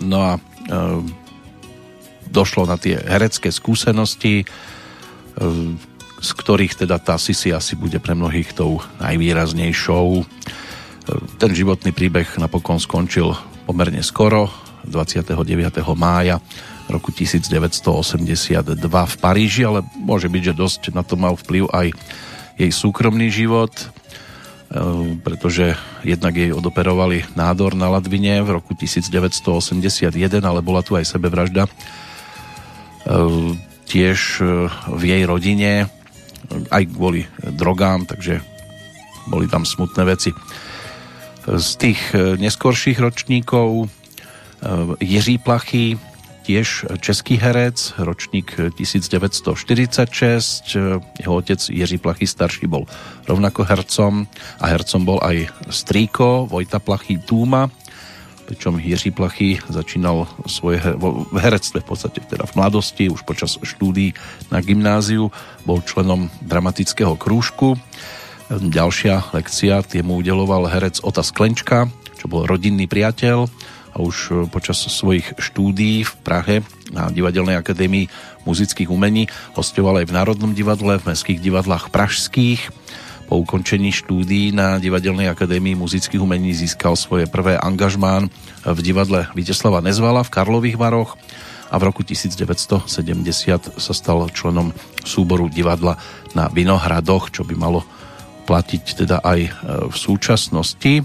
no 0.00 0.24
a 0.24 0.32
e, 0.38 0.40
došlo 2.32 2.64
na 2.64 2.80
tie 2.80 2.96
herecké 2.96 3.52
skúsenosti, 3.52 4.42
e, 4.42 4.46
z 6.22 6.30
ktorých 6.38 6.86
teda 6.86 6.96
tá 7.02 7.20
Sisi 7.20 7.52
asi 7.52 7.76
bude 7.76 8.00
pre 8.00 8.16
mnohých 8.16 8.56
tou 8.56 8.80
najvýraznejšou 9.02 10.24
ten 11.38 11.50
životný 11.50 11.90
príbeh 11.90 12.38
napokon 12.38 12.78
skončil 12.78 13.34
pomerne 13.66 14.02
skoro, 14.06 14.50
29. 14.86 15.34
mája 15.94 16.42
roku 16.90 17.14
1982 17.14 18.78
v 18.82 19.14
Paríži, 19.22 19.62
ale 19.62 19.86
môže 19.94 20.26
byť, 20.26 20.42
že 20.50 20.58
dosť 20.58 20.80
na 20.94 21.06
to 21.06 21.14
mal 21.14 21.38
vplyv 21.38 21.70
aj 21.70 21.94
jej 22.58 22.70
súkromný 22.74 23.30
život, 23.30 23.70
e, 23.70 23.84
pretože 25.22 25.78
jednak 26.02 26.34
jej 26.34 26.50
odoperovali 26.50 27.38
nádor 27.38 27.78
na 27.78 27.86
Ladvine 27.90 28.42
v 28.42 28.58
roku 28.58 28.74
1981, 28.74 30.42
ale 30.42 30.60
bola 30.60 30.82
tu 30.82 30.98
aj 30.98 31.06
sebevražda. 31.06 31.70
E, 33.02 33.10
tiež 33.86 34.40
e, 34.40 34.44
v 34.88 35.02
jej 35.04 35.24
rodine, 35.26 35.90
aj 36.70 36.86
kvôli 36.92 37.26
drogám, 37.44 38.06
takže 38.06 38.40
boli 39.28 39.48
tam 39.48 39.66
smutné 39.66 40.04
veci. 40.04 40.32
Z 41.46 41.76
tých 41.76 42.14
e, 42.14 42.36
neskorších 42.38 42.98
ročníkov 42.98 43.84
e, 43.84 43.86
Jiří 45.02 45.38
Plachy, 45.38 45.98
tiež 46.42 46.86
český 46.98 47.38
herec, 47.38 47.94
ročník 47.98 48.58
1946. 48.74 50.76
Jeho 51.22 51.34
otec 51.34 51.70
Jiří 51.70 51.98
Plachy 51.98 52.26
starší 52.26 52.66
bol 52.66 52.86
rovnako 53.30 53.62
hercom 53.62 54.26
a 54.58 54.66
hercom 54.66 55.06
bol 55.06 55.22
aj 55.22 55.46
strýko 55.70 56.50
Vojta 56.50 56.82
Plachy 56.82 57.22
Túma, 57.22 57.70
pričom 58.46 58.80
Jiří 58.80 59.10
Plachy 59.14 59.58
začínal 59.70 60.26
svoje 60.46 60.82
v 60.98 61.36
herectve 61.38 61.80
v 61.80 61.88
podstate 61.88 62.20
teda 62.26 62.44
v 62.46 62.56
mladosti, 62.58 63.08
už 63.08 63.22
počas 63.22 63.56
štúdií 63.60 64.14
na 64.50 64.58
gymnáziu, 64.58 65.30
bol 65.62 65.80
členom 65.82 66.28
dramatického 66.42 67.14
krúžku 67.16 67.78
Ďalšia 68.52 69.32
lekcia, 69.32 69.80
tie 69.80 70.04
mu 70.04 70.20
udeloval 70.20 70.68
herec 70.68 71.00
Ota 71.00 71.24
Sklenčka, 71.24 71.88
čo 72.20 72.28
bol 72.28 72.44
rodinný 72.44 72.84
priateľ 72.84 73.48
a 73.92 73.96
už 73.96 74.16
e, 74.28 74.30
počas 74.52 74.76
svojich 74.76 75.40
štúdií 75.40 76.04
v 76.04 76.12
Prahe 76.20 76.56
na 76.92 77.08
Divadelnej 77.08 77.56
akadémii 77.56 78.12
muzických 78.44 78.92
umení 78.92 79.32
hostoval 79.56 80.04
aj 80.04 80.06
v 80.12 80.16
Národnom 80.20 80.52
divadle, 80.52 81.00
v 81.00 81.08
mestských 81.08 81.40
divadlách 81.40 81.88
pražských. 81.88 82.68
Po 83.32 83.40
ukončení 83.40 83.96
štúdií 83.96 84.52
na 84.52 84.76
Divadelnej 84.76 85.24
akadémii 85.32 85.72
muzických 85.72 86.20
umení 86.20 86.52
získal 86.52 87.00
svoje 87.00 87.24
prvé 87.24 87.56
angažmán 87.56 88.28
v 88.60 88.78
divadle 88.84 89.24
Viteslava 89.32 89.80
Nezvala 89.80 90.20
v 90.20 90.28
Karlových 90.36 90.76
Varoch 90.76 91.16
a 91.72 91.80
v 91.80 91.82
roku 91.88 92.04
1970 92.04 92.84
sa 93.80 93.92
stal 93.96 94.28
členom 94.36 94.76
súboru 95.00 95.48
divadla 95.48 95.96
na 96.36 96.52
Vinohradoch, 96.52 97.32
čo 97.32 97.48
by 97.48 97.56
malo 97.56 97.88
platiť 98.44 99.00
teda 99.00 99.24
aj 99.24 99.40
e, 99.40 99.50
v 99.88 99.96
súčasnosti. 99.96 101.00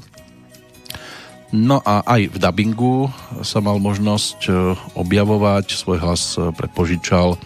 No 1.56 1.80
a 1.80 2.04
aj 2.04 2.28
v 2.28 2.38
dabingu 2.44 3.08
sa 3.40 3.64
mal 3.64 3.80
možnosť 3.80 4.40
e, 4.44 4.76
objavovať, 5.00 5.80
svoj 5.80 6.04
hlas 6.04 6.36
e, 6.36 6.52
prepožičal 6.52 7.40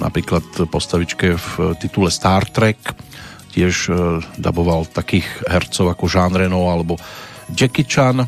napríklad 0.00 0.72
postavičke 0.72 1.36
v 1.36 1.78
titule 1.78 2.10
Star 2.10 2.42
Trek, 2.48 3.09
tiež 3.50 3.90
daboval 4.38 4.86
takých 4.86 5.26
hercov 5.46 5.92
ako 5.92 6.06
Jean 6.06 6.34
Reno 6.34 6.70
alebo 6.70 6.94
Jackie 7.50 7.86
Chan. 7.86 8.22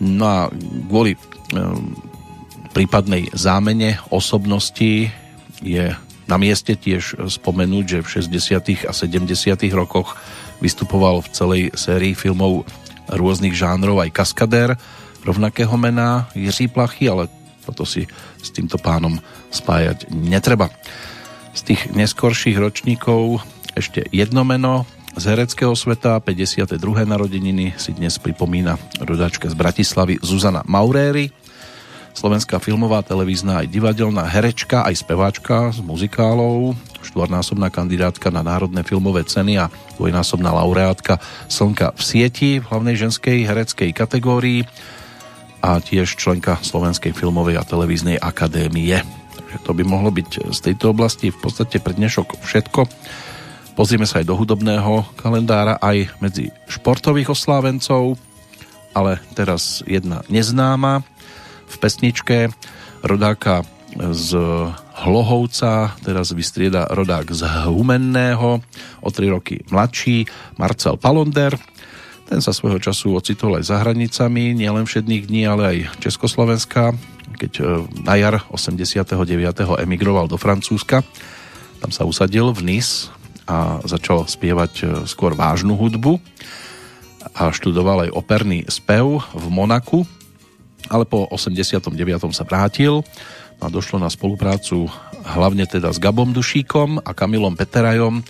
No 0.00 0.24
a 0.26 0.50
kvôli 0.86 1.18
prípadnej 2.74 3.30
zámene 3.34 3.98
osobnosti 4.10 5.10
je 5.62 5.84
na 6.24 6.36
mieste 6.40 6.74
tiež 6.74 7.30
spomenúť, 7.30 7.84
že 7.84 7.98
v 8.00 8.08
60. 8.40 8.88
a 8.88 8.92
70. 8.96 9.34
rokoch 9.76 10.16
vystupoval 10.58 11.20
v 11.22 11.28
celej 11.30 11.62
sérii 11.76 12.16
filmov 12.16 12.64
rôznych 13.12 13.52
žánrov 13.52 14.00
aj 14.00 14.10
kaskadér 14.16 14.80
rovnakého 15.22 15.76
mena 15.76 16.26
Jiří 16.32 16.72
Plachy, 16.72 17.08
ale 17.08 17.28
toto 17.64 17.84
si 17.84 18.08
s 18.40 18.48
týmto 18.52 18.76
pánom 18.80 19.16
spájať 19.52 20.08
netreba. 20.12 20.72
Z 21.54 21.60
tých 21.72 21.82
neskorších 21.92 22.56
ročníkov 22.56 23.44
ešte 23.74 24.06
jedno 24.14 24.46
meno 24.46 24.86
z 25.14 25.34
hereckého 25.34 25.74
sveta, 25.74 26.18
52. 26.22 26.78
narodeniny 27.06 27.74
si 27.78 27.94
dnes 27.94 28.18
pripomína 28.18 28.78
rodačka 29.02 29.50
z 29.50 29.54
Bratislavy 29.54 30.18
Zuzana 30.22 30.62
Mauréry, 30.66 31.30
slovenská 32.14 32.62
filmová, 32.62 33.02
televízna 33.02 33.62
aj 33.62 33.70
divadelná 33.70 34.26
herečka, 34.30 34.86
aj 34.86 35.02
speváčka 35.02 35.74
z 35.74 35.82
muzikálov, 35.82 36.78
štvornásobná 37.02 37.68
kandidátka 37.70 38.30
na 38.30 38.46
národné 38.46 38.86
filmové 38.86 39.26
ceny 39.26 39.58
a 39.58 39.70
dvojnásobná 39.98 40.54
laureátka 40.54 41.18
Slnka 41.50 41.94
v 41.98 42.02
sieti 42.02 42.50
v 42.62 42.66
hlavnej 42.70 42.94
ženskej 42.94 43.44
hereckej 43.44 43.90
kategórii 43.90 44.66
a 45.62 45.82
tiež 45.82 46.14
členka 46.14 46.62
Slovenskej 46.62 47.10
filmovej 47.10 47.58
a 47.58 47.66
televíznej 47.66 48.22
akadémie. 48.22 49.02
Takže 49.34 49.58
to 49.62 49.70
by 49.74 49.82
mohlo 49.82 50.14
byť 50.14 50.50
z 50.54 50.58
tejto 50.70 50.94
oblasti 50.94 51.30
v 51.30 51.38
podstate 51.38 51.82
pre 51.82 51.94
dnešok 51.94 52.42
všetko. 52.42 52.80
Pozrieme 53.74 54.06
sa 54.06 54.22
aj 54.22 54.30
do 54.30 54.38
hudobného 54.38 55.02
kalendára 55.18 55.82
aj 55.82 56.06
medzi 56.22 56.54
športových 56.70 57.34
oslávencov, 57.34 58.14
ale 58.94 59.18
teraz 59.34 59.82
jedna 59.82 60.22
neznáma, 60.30 61.02
v 61.66 61.76
pesničke 61.82 62.54
rodáka 63.02 63.66
z 63.98 64.38
Hlohovca, 64.94 65.98
teraz 66.06 66.30
vystrieda 66.30 66.86
rodák 66.86 67.34
z 67.34 67.42
Humenného, 67.66 68.62
o 69.02 69.08
3 69.10 69.34
roky 69.34 69.66
mladší, 69.66 70.30
Marcel 70.54 70.94
Palonder. 70.94 71.58
Ten 72.30 72.38
sa 72.38 72.54
svojho 72.54 72.78
času 72.78 73.18
ocitol 73.18 73.58
aj 73.58 73.74
za 73.74 73.82
hranicami, 73.82 74.54
nielen 74.54 74.86
všedných 74.86 75.26
dní, 75.26 75.50
ale 75.50 75.62
aj 75.66 75.76
Československa, 75.98 76.94
keď 77.36 77.52
e, 77.58 77.62
na 78.06 78.14
jar 78.16 78.46
89. 78.48 79.18
emigroval 79.82 80.30
do 80.30 80.38
Francúzska. 80.38 81.02
Tam 81.82 81.90
sa 81.92 82.08
usadil 82.08 82.54
v 82.54 82.64
Nice 82.64 83.13
a 83.44 83.80
začal 83.84 84.24
spievať 84.28 84.72
e, 84.80 84.84
skôr 85.08 85.36
vážnu 85.36 85.76
hudbu 85.76 86.20
a 87.34 87.52
študoval 87.52 88.08
aj 88.08 88.14
operný 88.16 88.64
spev 88.68 89.20
v 89.32 89.46
Monaku 89.52 90.04
ale 90.92 91.08
po 91.08 91.24
89. 91.32 91.96
sa 92.34 92.44
vrátil 92.44 93.00
a 93.62 93.70
došlo 93.72 94.02
na 94.02 94.10
spoluprácu 94.12 94.90
hlavne 95.24 95.64
teda 95.64 95.88
s 95.88 95.96
Gabom 96.02 96.34
Dušíkom 96.34 97.00
a 97.00 97.10
Kamilom 97.16 97.56
Peterajom, 97.56 98.20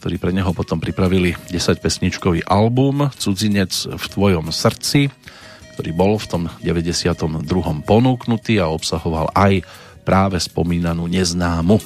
ktorí 0.00 0.16
pre 0.16 0.32
neho 0.32 0.54
potom 0.56 0.80
pripravili 0.80 1.36
10 1.52 1.82
pesničkový 1.82 2.46
album 2.46 3.12
Cudzinec 3.18 3.74
v 3.84 4.04
tvojom 4.08 4.48
srdci, 4.48 5.12
ktorý 5.76 5.90
bol 5.92 6.16
v 6.16 6.26
tom 6.30 6.42
92. 6.62 7.44
ponúknutý 7.84 8.62
a 8.62 8.70
obsahoval 8.72 9.28
aj 9.36 9.66
práve 10.06 10.40
spomínanú 10.40 11.04
neznámu. 11.04 11.76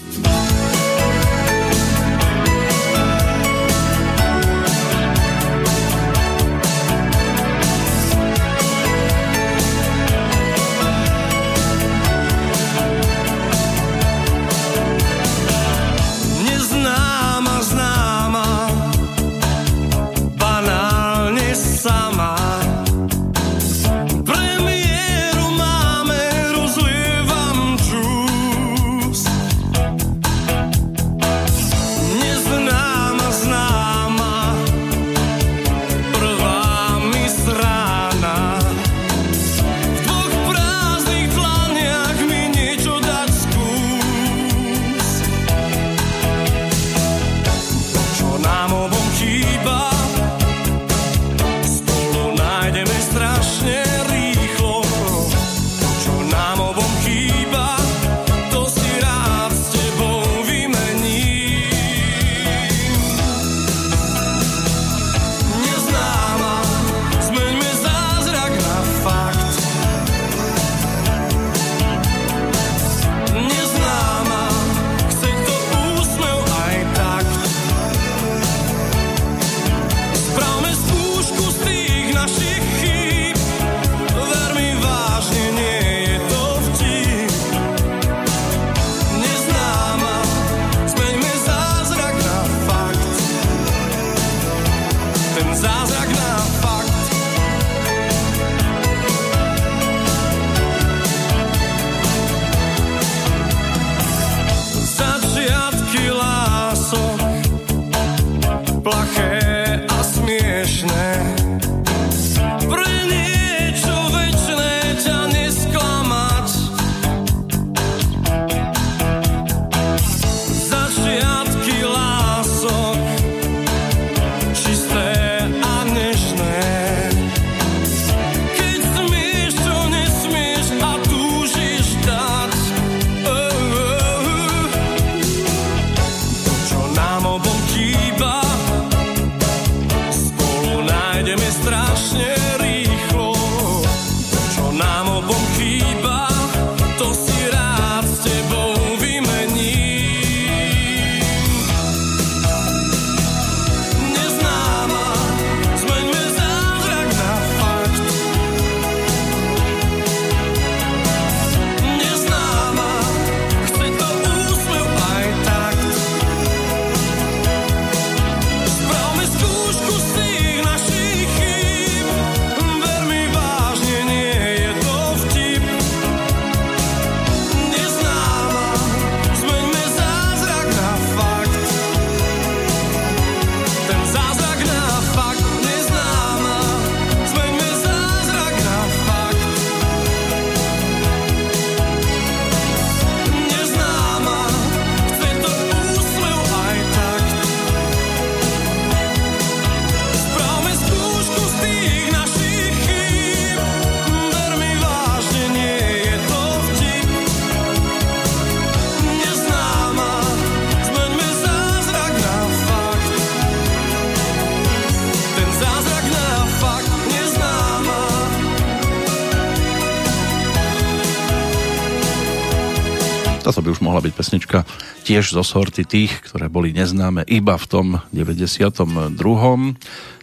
Pesnička 224.32 224.64
tiež 225.04 225.36
zo 225.36 225.44
sorty 225.44 225.84
tých, 225.84 226.24
ktoré 226.24 226.48
boli 226.48 226.72
neznáme 226.72 227.20
iba 227.28 227.60
v 227.60 227.66
tom 227.68 227.86
92. 228.16 229.12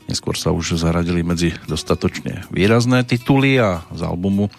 Neskôr 0.10 0.34
sa 0.34 0.50
už 0.50 0.82
zaradili 0.82 1.22
medzi 1.22 1.54
dostatočne 1.70 2.42
výrazné 2.50 3.06
tituly 3.06 3.62
a 3.62 3.86
z 3.94 4.02
albumu, 4.02 4.50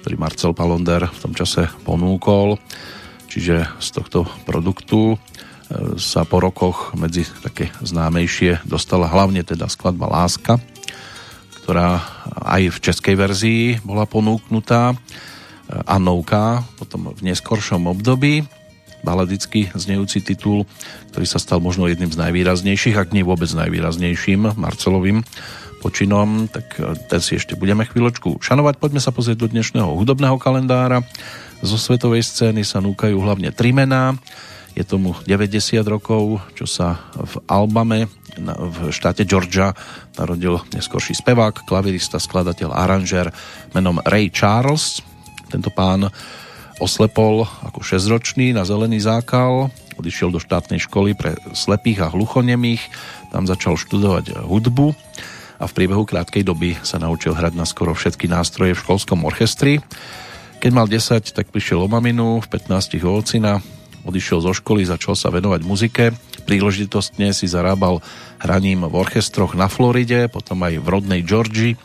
ktorý 0.00 0.16
Marcel 0.16 0.56
Palonder 0.56 1.04
v 1.04 1.18
tom 1.20 1.36
čase 1.36 1.68
ponúkol, 1.84 2.56
čiže 3.28 3.68
z 3.76 3.88
tohto 3.92 4.24
produktu 4.48 5.12
e, 5.12 5.16
sa 6.00 6.24
po 6.24 6.40
rokoch 6.40 6.96
medzi 6.96 7.28
také 7.44 7.76
známejšie 7.84 8.64
dostala 8.64 9.04
hlavne 9.04 9.44
teda 9.44 9.68
skladba 9.68 10.08
Láska, 10.08 10.56
ktorá 11.60 12.00
aj 12.40 12.72
v 12.72 12.78
českej 12.80 13.14
verzii 13.20 13.64
bola 13.84 14.08
ponúknutá 14.08 14.96
e, 14.96 14.96
Anovka, 15.84 16.64
potom 16.80 17.12
v 17.12 17.20
neskoršom 17.28 17.84
období 17.84 18.48
baladicky 19.04 19.68
znejúci 19.76 20.24
titul, 20.24 20.64
ktorý 21.12 21.26
sa 21.28 21.36
stal 21.36 21.60
možno 21.60 21.84
jedným 21.86 22.08
z 22.08 22.18
najvýraznejších, 22.18 22.96
ak 22.96 23.12
nie 23.12 23.22
vôbec 23.22 23.52
najvýraznejším 23.52 24.56
Marcelovým 24.56 25.20
počinom, 25.84 26.48
tak 26.48 26.80
e, 26.80 26.96
ten 27.12 27.20
si 27.20 27.36
ešte 27.36 27.60
budeme 27.60 27.84
chvíľočku 27.84 28.40
šanovať. 28.40 28.80
Poďme 28.80 29.04
sa 29.04 29.12
pozrieť 29.12 29.44
do 29.44 29.52
dnešného 29.52 29.92
hudobného 29.92 30.40
kalendára. 30.40 31.04
Zo 31.60 31.76
svetovej 31.76 32.24
scény 32.24 32.64
sa 32.64 32.80
núkajú 32.80 33.20
hlavne 33.20 33.52
tri 33.52 33.76
mená. 33.76 34.16
Je 34.72 34.82
tomu 34.82 35.12
90 35.28 35.84
rokov, 35.84 36.40
čo 36.56 36.64
sa 36.64 37.04
v 37.14 37.38
Albame 37.46 38.08
v 38.42 38.90
štáte 38.90 39.22
Georgia 39.22 39.70
narodil 40.18 40.58
neskorší 40.74 41.14
spevák, 41.14 41.62
klavirista, 41.62 42.18
skladateľ, 42.18 42.74
aranžér 42.74 43.30
menom 43.70 44.02
Ray 44.02 44.34
Charles. 44.34 44.98
Tento 45.46 45.70
pán 45.70 46.10
oslepol 46.82 47.46
ako 47.62 47.80
6-ročný 47.82 48.54
na 48.54 48.66
zelený 48.66 49.02
zákal, 49.02 49.70
odišiel 49.98 50.34
do 50.34 50.42
štátnej 50.42 50.82
školy 50.82 51.14
pre 51.14 51.38
slepých 51.54 52.06
a 52.06 52.12
hluchonemých, 52.12 52.82
tam 53.30 53.46
začal 53.46 53.78
študovať 53.78 54.46
hudbu 54.46 54.94
a 55.58 55.64
v 55.70 55.72
priebehu 55.76 56.02
krátkej 56.02 56.42
doby 56.42 56.74
sa 56.82 56.98
naučil 56.98 57.34
hrať 57.34 57.54
na 57.54 57.66
skoro 57.66 57.94
všetky 57.94 58.26
nástroje 58.26 58.74
v 58.74 58.82
školskom 58.82 59.22
orchestri. 59.22 59.78
Keď 60.58 60.70
mal 60.74 60.90
10, 60.90 61.34
tak 61.34 61.52
prišiel 61.52 61.84
o 61.84 61.88
maminu, 61.90 62.42
v 62.42 62.46
15 62.50 62.98
o 63.04 63.12
ocina, 63.20 63.60
odišiel 64.04 64.42
zo 64.42 64.52
školy, 64.52 64.84
začal 64.84 65.14
sa 65.16 65.32
venovať 65.32 65.60
muzike, 65.64 66.04
príležitostne 66.44 67.32
si 67.32 67.46
zarábal 67.48 68.04
hraním 68.42 68.84
v 68.84 68.94
orchestroch 68.94 69.56
na 69.56 69.70
Floride, 69.70 70.28
potom 70.28 70.60
aj 70.60 70.80
v 70.80 70.86
rodnej 70.86 71.20
Georgii, 71.24 71.76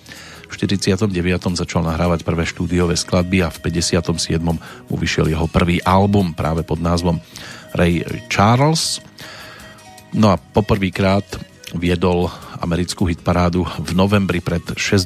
v 0.50 0.54
49. 0.58 1.14
začal 1.54 1.86
nahrávať 1.86 2.26
prvé 2.26 2.44
štúdiové 2.44 2.98
skladby 2.98 3.46
a 3.46 3.54
v 3.54 3.62
57. 3.86 4.10
mu 4.90 4.96
vyšiel 4.98 5.30
jeho 5.30 5.46
prvý 5.46 5.78
album 5.86 6.34
práve 6.34 6.66
pod 6.66 6.82
názvom 6.82 7.22
Ray 7.78 8.02
Charles. 8.28 8.98
No 10.10 10.34
a 10.34 10.42
poprvýkrát 10.42 11.24
viedol 11.78 12.34
americkú 12.60 13.06
hitparádu 13.06 13.62
v 13.78 13.92
novembri 13.94 14.42
pred 14.42 14.66
60 14.74 15.06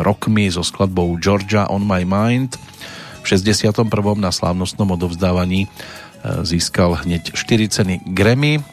rokmi 0.00 0.48
so 0.48 0.64
skladbou 0.64 1.20
Georgia 1.20 1.68
on 1.68 1.84
my 1.84 2.02
mind. 2.08 2.56
V 3.20 3.36
61. 3.36 3.84
na 4.16 4.32
slávnostnom 4.32 4.96
odovzdávaní 4.96 5.68
e, 5.68 5.68
získal 6.48 7.04
hneď 7.04 7.36
4 7.36 7.68
ceny 7.68 7.94
Grammy 8.16 8.64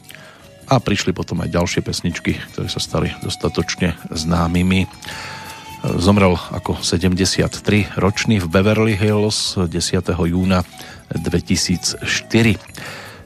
a 0.68 0.80
prišli 0.80 1.12
potom 1.12 1.44
aj 1.44 1.52
ďalšie 1.52 1.82
pesničky, 1.84 2.40
ktoré 2.56 2.68
sa 2.72 2.80
stali 2.80 3.12
dostatočne 3.20 4.00
známymi. 4.12 4.88
Zomrel 5.86 6.34
ako 6.34 6.82
73 6.82 8.02
ročný 8.02 8.42
v 8.42 8.50
Beverly 8.50 8.98
Hills 8.98 9.54
10. 9.54 9.70
júna 10.10 10.66
2004. 11.14 12.02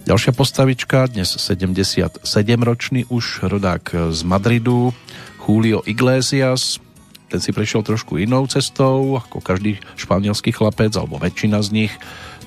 Ďalšia 0.04 0.32
postavička, 0.36 1.08
dnes 1.08 1.32
77 1.32 2.20
ročný 2.60 3.08
už 3.08 3.47
rodák 3.47 4.12
z 4.12 4.20
Madridu, 4.28 4.91
Julio 5.39 5.80
Iglesias, 5.88 6.84
ten 7.32 7.39
si 7.39 7.56
prešiel 7.56 7.88
trošku 7.88 8.20
inou 8.20 8.43
cestou, 8.52 9.16
ako 9.16 9.39
každý 9.39 9.80
španielský 9.95 10.52
chlapec, 10.52 10.91
alebo 10.99 11.16
väčšina 11.16 11.64
z 11.64 11.70
nich, 11.72 11.93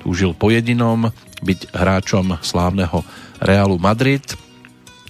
túžil 0.04 0.36
po 0.36 0.52
jedinom, 0.52 1.16
byť 1.40 1.72
hráčom 1.72 2.44
slávneho 2.44 3.00
Realu 3.40 3.80
Madrid 3.80 4.20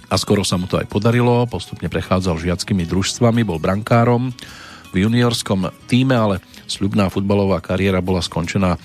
a 0.07 0.15
skoro 0.15 0.47
sa 0.47 0.55
mu 0.55 0.71
to 0.71 0.79
aj 0.79 0.87
podarilo, 0.87 1.43
postupne 1.51 1.91
prechádzal 1.91 2.39
žiackými 2.39 2.87
družstvami, 2.87 3.43
bol 3.43 3.59
brankárom 3.59 4.31
v 4.95 5.03
juniorskom 5.03 5.67
týme, 5.91 6.15
ale 6.15 6.39
sľubná 6.71 7.11
futbalová 7.11 7.59
kariéra 7.59 7.99
bola 7.99 8.23
skončená 8.23 8.79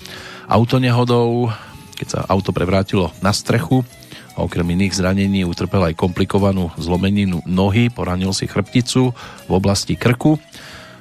autonehodou, 0.51 1.47
keď 1.95 2.07
sa 2.11 2.19
auto 2.27 2.51
prevrátilo 2.51 3.15
na 3.23 3.31
strechu 3.31 3.87
a 4.35 4.43
okrem 4.43 4.67
iných 4.75 4.91
zranení 4.91 5.47
utrpel 5.47 5.87
aj 5.87 5.95
komplikovanú 5.95 6.75
zlomeninu 6.75 7.39
nohy, 7.47 7.87
poranil 7.87 8.35
si 8.35 8.43
chrbticu 8.43 9.15
v 9.47 9.51
oblasti 9.51 9.95
krku, 9.95 10.35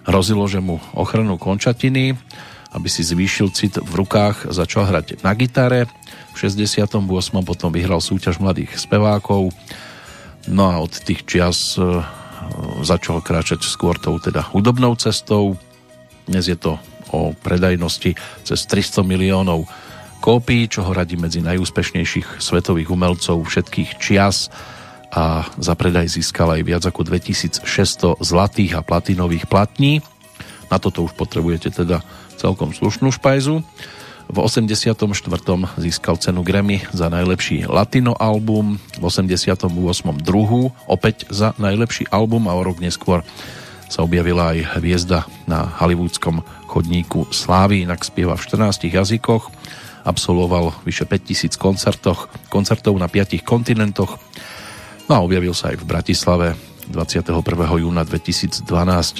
hrozilo, 0.06 0.46
že 0.46 0.62
mu 0.62 0.78
ochranu 0.94 1.42
končatiny, 1.42 2.14
aby 2.70 2.86
si 2.86 3.02
zvýšil 3.02 3.50
cit 3.50 3.82
v 3.82 3.92
rukách, 3.98 4.54
začal 4.54 4.86
hrať 4.86 5.26
na 5.26 5.34
gitare. 5.34 5.90
V 6.30 6.46
68. 6.46 7.02
potom 7.42 7.74
vyhral 7.74 7.98
súťaž 7.98 8.38
mladých 8.38 8.78
spevákov. 8.78 9.50
No 10.46 10.62
a 10.70 10.78
od 10.78 10.94
tých 11.02 11.26
čias 11.26 11.74
e, 11.74 11.82
začal 12.80 13.20
kráčať 13.20 13.64
skôr 13.64 13.96
tou 14.00 14.16
teda 14.16 14.44
hudobnou 14.50 14.96
cestou. 14.96 15.56
Dnes 16.24 16.46
je 16.48 16.56
to 16.56 16.80
o 17.10 17.34
predajnosti 17.34 18.14
cez 18.46 18.58
300 18.66 19.02
miliónov 19.02 19.66
kópií, 20.20 20.68
čo 20.68 20.84
ho 20.84 20.92
radí 20.92 21.16
medzi 21.16 21.40
najúspešnejších 21.40 22.38
svetových 22.38 22.92
umelcov 22.92 23.40
všetkých 23.40 23.90
čias 23.98 24.52
a 25.10 25.42
za 25.58 25.74
predaj 25.74 26.06
získal 26.06 26.54
aj 26.54 26.62
viac 26.62 26.82
ako 26.86 27.02
2600 27.02 27.66
zlatých 28.22 28.78
a 28.78 28.86
platinových 28.86 29.50
platní. 29.50 30.04
Na 30.70 30.78
toto 30.78 31.02
už 31.02 31.18
potrebujete 31.18 31.74
teda 31.74 32.04
celkom 32.38 32.70
slušnú 32.70 33.10
špajzu. 33.10 33.66
V 34.30 34.38
84. 34.38 34.94
získal 35.74 36.14
cenu 36.14 36.46
Grammy 36.46 36.86
za 36.94 37.10
najlepší 37.10 37.66
latino 37.66 38.14
album, 38.14 38.78
v 38.94 39.02
88. 39.02 39.66
druhú 40.22 40.70
opäť 40.86 41.26
za 41.34 41.50
najlepší 41.58 42.06
album 42.14 42.46
a 42.46 42.54
o 42.54 42.62
rok 42.62 42.78
neskôr 42.78 43.26
sa 43.90 44.06
objavila 44.06 44.54
aj 44.54 44.78
hviezda 44.78 45.26
na 45.50 45.66
hollywoodskom 45.82 46.46
chodníku 46.70 47.26
slávy, 47.34 47.82
inak 47.82 48.06
spieva 48.06 48.38
v 48.38 48.46
14 48.46 48.86
jazykoch, 48.86 49.50
absolvoval 50.06 50.78
vyše 50.86 51.10
5000 51.10 51.58
koncertoch, 51.58 52.30
koncertov 52.54 52.94
na 53.02 53.10
5 53.10 53.42
kontinentoch, 53.42 54.14
no 55.10 55.12
a 55.18 55.26
objavil 55.26 55.58
sa 55.58 55.74
aj 55.74 55.82
v 55.82 55.88
Bratislave 55.90 56.46
21. 56.86 57.34
júna 57.82 58.06
2012 58.06 58.62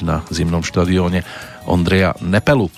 na 0.06 0.22
zimnom 0.30 0.62
štadióne 0.62 1.26
Ondreja 1.66 2.14
Nepelu. 2.22 2.70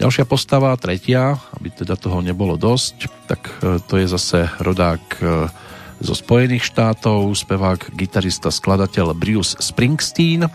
Ďalšia 0.00 0.24
postava, 0.24 0.72
tretia, 0.80 1.36
aby 1.56 1.68
teda 1.68 2.00
toho 2.00 2.24
nebolo 2.24 2.56
dosť, 2.56 2.96
tak 3.28 3.40
e, 3.60 3.78
to 3.84 4.00
je 4.00 4.06
zase 4.08 4.48
rodák 4.60 5.04
e, 5.20 5.24
zo 6.02 6.14
Spojených 6.18 6.66
štátov, 6.66 7.30
spevák, 7.36 7.94
gitarista, 7.94 8.50
skladateľ 8.50 9.14
Bruce 9.14 9.54
Springsteen, 9.62 10.50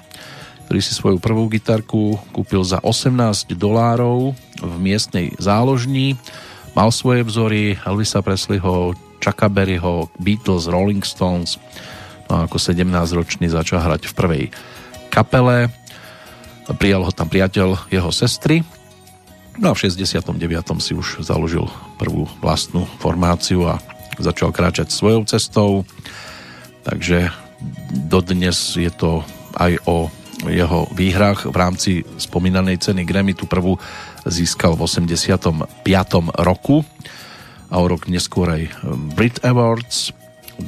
ktorý 0.68 0.80
si 0.84 0.92
svoju 0.92 1.24
prvú 1.24 1.48
gitarku 1.48 2.20
kúpil 2.36 2.60
za 2.68 2.84
18 2.84 3.56
dolárov 3.56 4.36
v 4.60 4.76
miestnej 4.84 5.32
záložní. 5.40 6.20
Mal 6.76 6.92
svoje 6.92 7.24
vzory 7.24 7.80
Elvisa 7.88 8.20
Presleyho, 8.20 8.92
Chucka 9.24 9.48
Berryho, 9.48 10.12
Beatles, 10.20 10.68
Rolling 10.68 11.08
Stones. 11.08 11.56
No 12.28 12.44
a 12.44 12.52
ako 12.52 12.60
17-ročný 12.60 13.48
začal 13.48 13.80
hrať 13.80 14.12
v 14.12 14.14
prvej 14.14 14.44
kapele. 15.08 15.72
Prijal 16.76 17.08
ho 17.08 17.12
tam 17.16 17.32
priateľ 17.32 17.88
jeho 17.88 18.12
sestry, 18.12 18.68
No 19.58 19.74
a 19.74 19.74
v 19.74 19.90
69. 19.90 20.38
si 20.78 20.94
už 20.94 21.26
založil 21.26 21.66
prvú 21.98 22.30
vlastnú 22.46 22.86
formáciu 23.02 23.66
a 23.66 23.82
začal 24.22 24.54
kráčať 24.54 24.94
svojou 24.94 25.26
cestou. 25.26 25.82
Takže 26.86 27.34
dodnes 28.06 28.54
je 28.78 28.94
to 28.94 29.26
aj 29.58 29.82
o 29.90 30.14
jeho 30.46 30.86
výhrách 30.94 31.50
v 31.50 31.56
rámci 31.58 31.92
spomínanej 32.22 32.78
ceny 32.78 33.02
Grammy. 33.02 33.34
Tu 33.34 33.50
prvú 33.50 33.82
získal 34.30 34.78
v 34.78 34.86
85. 34.86 35.58
roku 36.38 36.86
a 37.74 37.82
o 37.82 37.86
rok 37.90 38.06
neskôr 38.06 38.54
aj 38.54 38.70
Brit 39.18 39.42
Awards. 39.42 40.14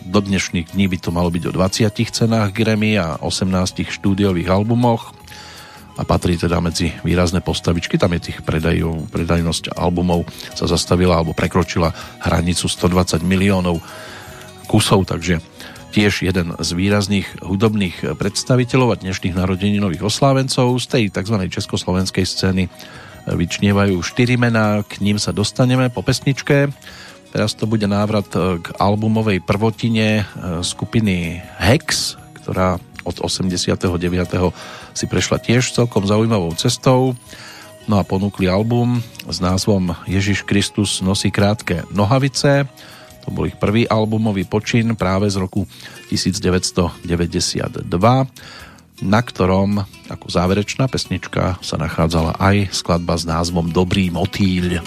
Do 0.10 0.18
dnešných 0.18 0.74
dní 0.74 0.90
by 0.90 0.98
to 0.98 1.14
malo 1.14 1.30
byť 1.30 1.44
o 1.46 1.52
20 1.54 1.94
cenách 1.94 2.50
Grammy 2.58 2.98
a 2.98 3.22
18 3.22 3.86
štúdiových 3.86 4.50
albumoch 4.50 5.14
a 6.00 6.08
patrí 6.08 6.40
teda 6.40 6.64
medzi 6.64 6.96
výrazné 7.04 7.44
postavičky. 7.44 8.00
Tam 8.00 8.16
je 8.16 8.32
tých 8.32 8.40
predajov, 8.48 9.12
predajnosť 9.12 9.76
albumov 9.76 10.24
sa 10.56 10.64
zastavila 10.64 11.20
alebo 11.20 11.36
prekročila 11.36 11.92
hranicu 12.24 12.72
120 12.72 13.20
miliónov 13.28 13.84
kusov, 14.72 15.04
takže 15.04 15.44
tiež 15.92 16.24
jeden 16.24 16.56
z 16.56 16.70
výrazných 16.72 17.44
hudobných 17.44 18.16
predstaviteľov 18.16 18.96
a 18.96 19.00
dnešných 19.02 19.36
narodeninových 19.36 20.08
oslávencov 20.08 20.80
z 20.80 20.86
tej 20.88 21.04
tzv. 21.12 21.36
československej 21.52 22.24
scény 22.24 22.64
vyčnievajú 23.28 24.00
štyri 24.00 24.40
mená, 24.40 24.80
k 24.88 25.04
ním 25.04 25.20
sa 25.20 25.36
dostaneme 25.36 25.92
po 25.92 26.00
pesničke. 26.00 26.72
Teraz 27.30 27.54
to 27.54 27.70
bude 27.70 27.86
návrat 27.86 28.26
k 28.32 28.66
albumovej 28.80 29.44
prvotine 29.46 30.26
skupiny 30.66 31.44
Hex, 31.62 32.18
ktorá 32.42 32.82
od 33.10 33.26
89 33.26 33.90
si 34.94 35.06
prešla 35.10 35.42
tiež 35.42 35.74
celkom 35.74 36.06
zaujímavou 36.06 36.54
cestou. 36.54 37.18
No 37.90 37.98
a 37.98 38.06
ponúkli 38.06 38.46
album 38.46 39.02
s 39.26 39.42
názvom 39.42 39.98
Ježiš 40.06 40.46
Kristus 40.46 41.02
nosí 41.02 41.34
krátke 41.34 41.82
nohavice. 41.90 42.70
To 43.26 43.34
bol 43.34 43.50
ich 43.50 43.58
prvý 43.58 43.90
albumový 43.90 44.46
počin 44.46 44.94
práve 44.94 45.26
z 45.34 45.42
roku 45.42 45.66
1992 46.14 47.90
na 49.00 49.24
ktorom 49.24 49.84
ako 50.12 50.28
záverečná 50.28 50.92
pesnička 50.92 51.56
sa 51.64 51.76
nachádzala 51.80 52.36
aj 52.36 52.76
skladba 52.76 53.16
s 53.16 53.24
názvom 53.24 53.72
Dobrý 53.72 54.12
motýľ. 54.12 54.84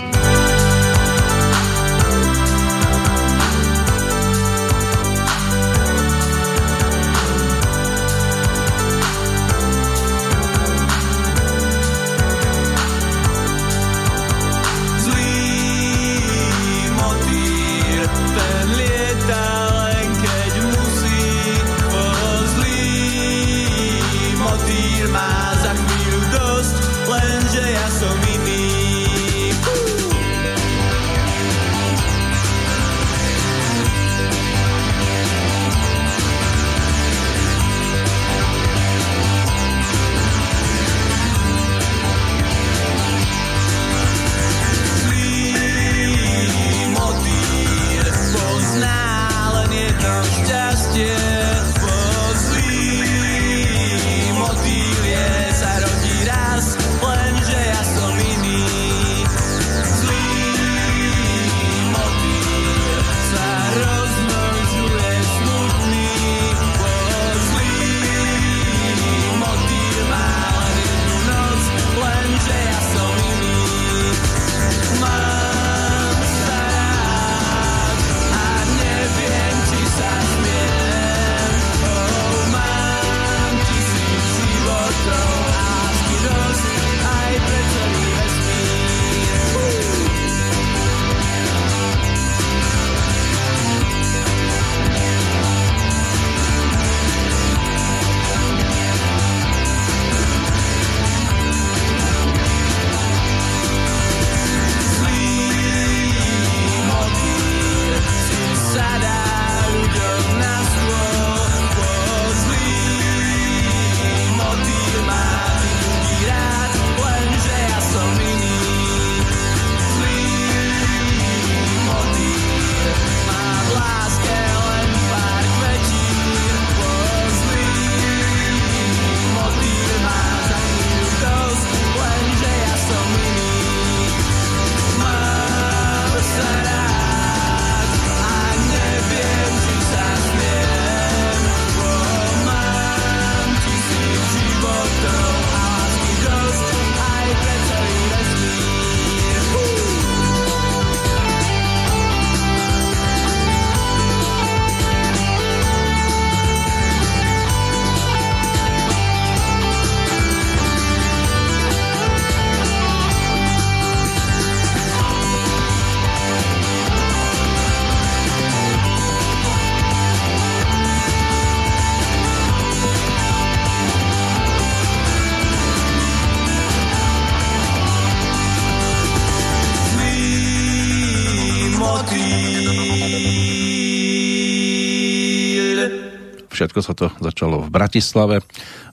Všetko 186.73 186.89
sa 186.89 186.97
to 186.97 187.13
začalo 187.21 187.61
v 187.61 187.69
Bratislave 187.69 188.41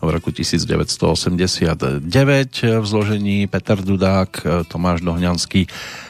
v 0.04 0.10
roku 0.12 0.36
1989 0.36 2.04
v 2.60 2.84
zložení 2.84 3.48
Peter 3.48 3.80
Dudák, 3.80 4.68
Tomáš 4.68 5.00
Dohňanský, 5.00 5.64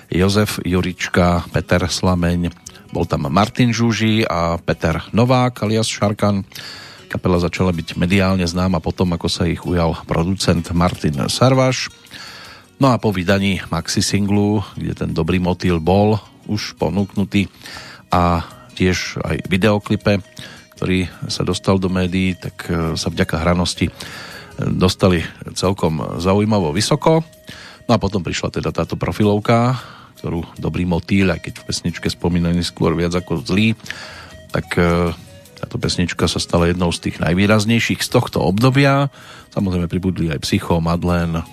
Jozef 0.10 0.58
Jurička, 0.66 1.46
Peter 1.54 1.86
Slameň, 1.86 2.50
bol 2.90 3.06
tam 3.06 3.30
Martin 3.30 3.70
Žuži 3.70 4.26
a 4.26 4.58
Peter 4.58 4.98
Novák 5.14 5.62
alias 5.62 5.86
Šarkan. 5.86 6.42
Kapela 7.06 7.38
začala 7.38 7.70
byť 7.70 8.02
mediálne 8.02 8.50
známa 8.50 8.82
potom, 8.82 9.14
ako 9.14 9.30
sa 9.30 9.46
ich 9.46 9.62
ujal 9.62 9.94
producent 10.10 10.66
Martin 10.74 11.30
Sarvaš. 11.30 11.94
No 12.82 12.90
a 12.90 12.98
po 12.98 13.14
vydaní 13.14 13.62
maxi 13.70 14.02
singlu, 14.02 14.66
kde 14.74 15.06
ten 15.06 15.14
dobrý 15.14 15.38
motýl 15.38 15.78
bol 15.78 16.18
už 16.50 16.82
ponúknutý 16.82 17.46
a 18.10 18.42
tiež 18.74 19.22
aj 19.22 19.46
videoklipe, 19.46 20.26
ktorý 20.80 21.12
sa 21.28 21.44
dostal 21.44 21.76
do 21.76 21.92
médií, 21.92 22.40
tak 22.40 22.72
e, 22.72 22.96
sa 22.96 23.12
vďaka 23.12 23.44
hranosti 23.44 23.92
e, 23.92 23.94
dostali 24.64 25.20
celkom 25.52 26.24
zaujímavo 26.24 26.72
vysoko. 26.72 27.20
No 27.84 27.92
a 27.92 28.00
potom 28.00 28.24
prišla 28.24 28.48
teda 28.48 28.72
táto 28.72 28.96
profilovka, 28.96 29.76
ktorú 30.24 30.56
Dobrý 30.56 30.88
motýl, 30.88 31.36
aj 31.36 31.44
keď 31.44 31.54
v 31.60 31.68
pesničke 31.68 32.08
spomínaný 32.08 32.64
skôr 32.64 32.96
viac 32.96 33.12
ako 33.12 33.44
zlý, 33.44 33.76
tak 34.56 34.72
e, 34.80 35.12
táto 35.60 35.76
pesnička 35.76 36.32
sa 36.32 36.40
stala 36.40 36.72
jednou 36.72 36.96
z 36.96 37.12
tých 37.12 37.20
najvýraznejších 37.20 38.00
z 38.00 38.10
tohto 38.16 38.40
obdobia. 38.40 39.12
Samozrejme 39.52 39.92
pribudli 39.92 40.32
aj 40.32 40.48
Psycho, 40.48 40.80
Madlen, 40.80 41.44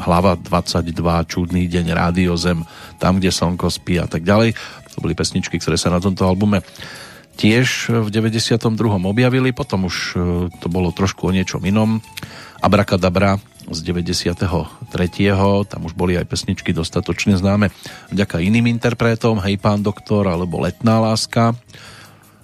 Hlava 0.00 0.40
22, 0.40 0.88
Čudný 1.28 1.68
deň, 1.68 1.92
Rádio 1.92 2.32
Zem, 2.40 2.64
Tam, 2.96 3.20
kde 3.20 3.28
slnko 3.28 3.68
spí 3.68 4.00
a 4.00 4.08
tak 4.08 4.24
ďalej. 4.24 4.56
To 4.96 5.04
boli 5.04 5.12
pesničky, 5.12 5.60
ktoré 5.60 5.76
sa 5.76 5.92
na 5.92 6.00
tomto 6.00 6.24
albume 6.24 6.64
tiež 7.36 7.92
v 7.92 8.08
92. 8.08 8.56
objavili, 9.04 9.52
potom 9.52 9.84
už 9.86 9.96
e, 9.96 10.18
to 10.56 10.66
bolo 10.72 10.88
trošku 10.90 11.28
o 11.28 11.34
niečom 11.36 11.60
inom. 11.68 12.00
Abrakadabra 12.64 13.36
z 13.68 13.78
93. 13.84 14.48
Tam 15.68 15.80
už 15.84 15.92
boli 15.92 16.16
aj 16.16 16.26
pesničky 16.26 16.72
dostatočne 16.72 17.36
známe 17.36 17.68
vďaka 18.08 18.40
iným 18.40 18.72
interpretom, 18.72 19.38
Hej 19.44 19.60
pán 19.60 19.84
doktor 19.84 20.24
alebo 20.24 20.64
Letná 20.64 21.02
láska, 21.02 21.52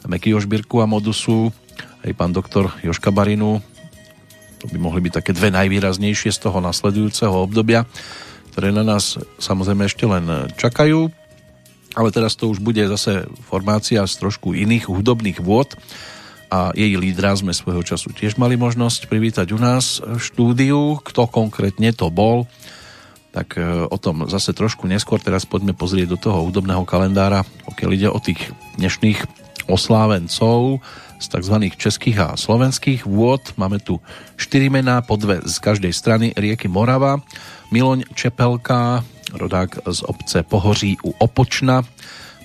Meky 0.05 0.37
Jožbírku 0.37 0.85
a 0.85 0.87
Modusu, 0.87 1.49
Hej 2.05 2.13
pán 2.13 2.37
doktor 2.37 2.75
Joška 2.85 3.09
Barinu. 3.09 3.65
To 4.63 4.71
by 4.71 4.79
mohli 4.79 5.01
byť 5.03 5.13
také 5.23 5.33
dve 5.35 5.51
najvýraznejšie 5.51 6.31
z 6.31 6.39
toho 6.39 6.63
nasledujúceho 6.63 7.35
obdobia, 7.35 7.89
ktoré 8.55 8.71
na 8.71 8.87
nás 8.87 9.19
samozrejme 9.41 9.89
ešte 9.89 10.07
len 10.07 10.53
čakajú. 10.55 11.22
Ale 11.93 12.09
teraz 12.09 12.35
to 12.39 12.49
už 12.49 12.65
bude 12.65 12.81
zase 12.89 13.29
formácia 13.45 14.01
z 14.09 14.15
trošku 14.17 14.57
iných 14.57 14.89
hudobných 14.89 15.45
vôd 15.45 15.77
a 16.53 16.69
jej 16.77 16.93
lídra 17.01 17.33
sme 17.33 17.57
svojho 17.57 17.81
času 17.81 18.13
tiež 18.13 18.37
mali 18.37 18.61
možnosť 18.61 19.09
privítať 19.09 19.57
u 19.57 19.59
nás 19.61 20.05
v 20.05 20.21
štúdiu. 20.21 21.01
Kto 21.01 21.25
konkrétne 21.25 21.97
to 21.97 22.13
bol, 22.13 22.45
tak 23.33 23.57
e, 23.57 23.89
o 23.89 23.97
tom 23.97 24.29
zase 24.29 24.53
trošku 24.53 24.85
neskôr. 24.85 25.17
Teraz 25.17 25.49
poďme 25.49 25.73
pozrieť 25.73 26.13
do 26.13 26.19
toho 26.21 26.45
hudobného 26.45 26.85
kalendára, 26.85 27.49
pokiaľ 27.65 27.91
ide 27.97 28.09
o 28.13 28.21
tých 28.21 28.53
dnešných 28.77 29.25
oslávencov 29.65 30.85
z 31.17 31.27
tzv. 31.33 31.57
českých 31.73 32.19
a 32.21 32.29
slovenských 32.37 33.09
vôd. 33.09 33.41
Máme 33.57 33.81
tu 33.81 34.05
štyri 34.37 34.69
mená, 34.69 35.01
po 35.01 35.17
dve 35.17 35.41
z 35.49 35.57
každej 35.57 35.93
strany 35.97 36.27
rieky 36.37 36.69
Morava. 36.69 37.17
Miloň 37.73 38.13
Čepelka, 38.13 39.01
rodák 39.33 39.85
z 39.89 40.01
obce 40.03 40.43
Pohoří 40.43 40.97
u 41.05 41.11
Opočna, 41.19 41.83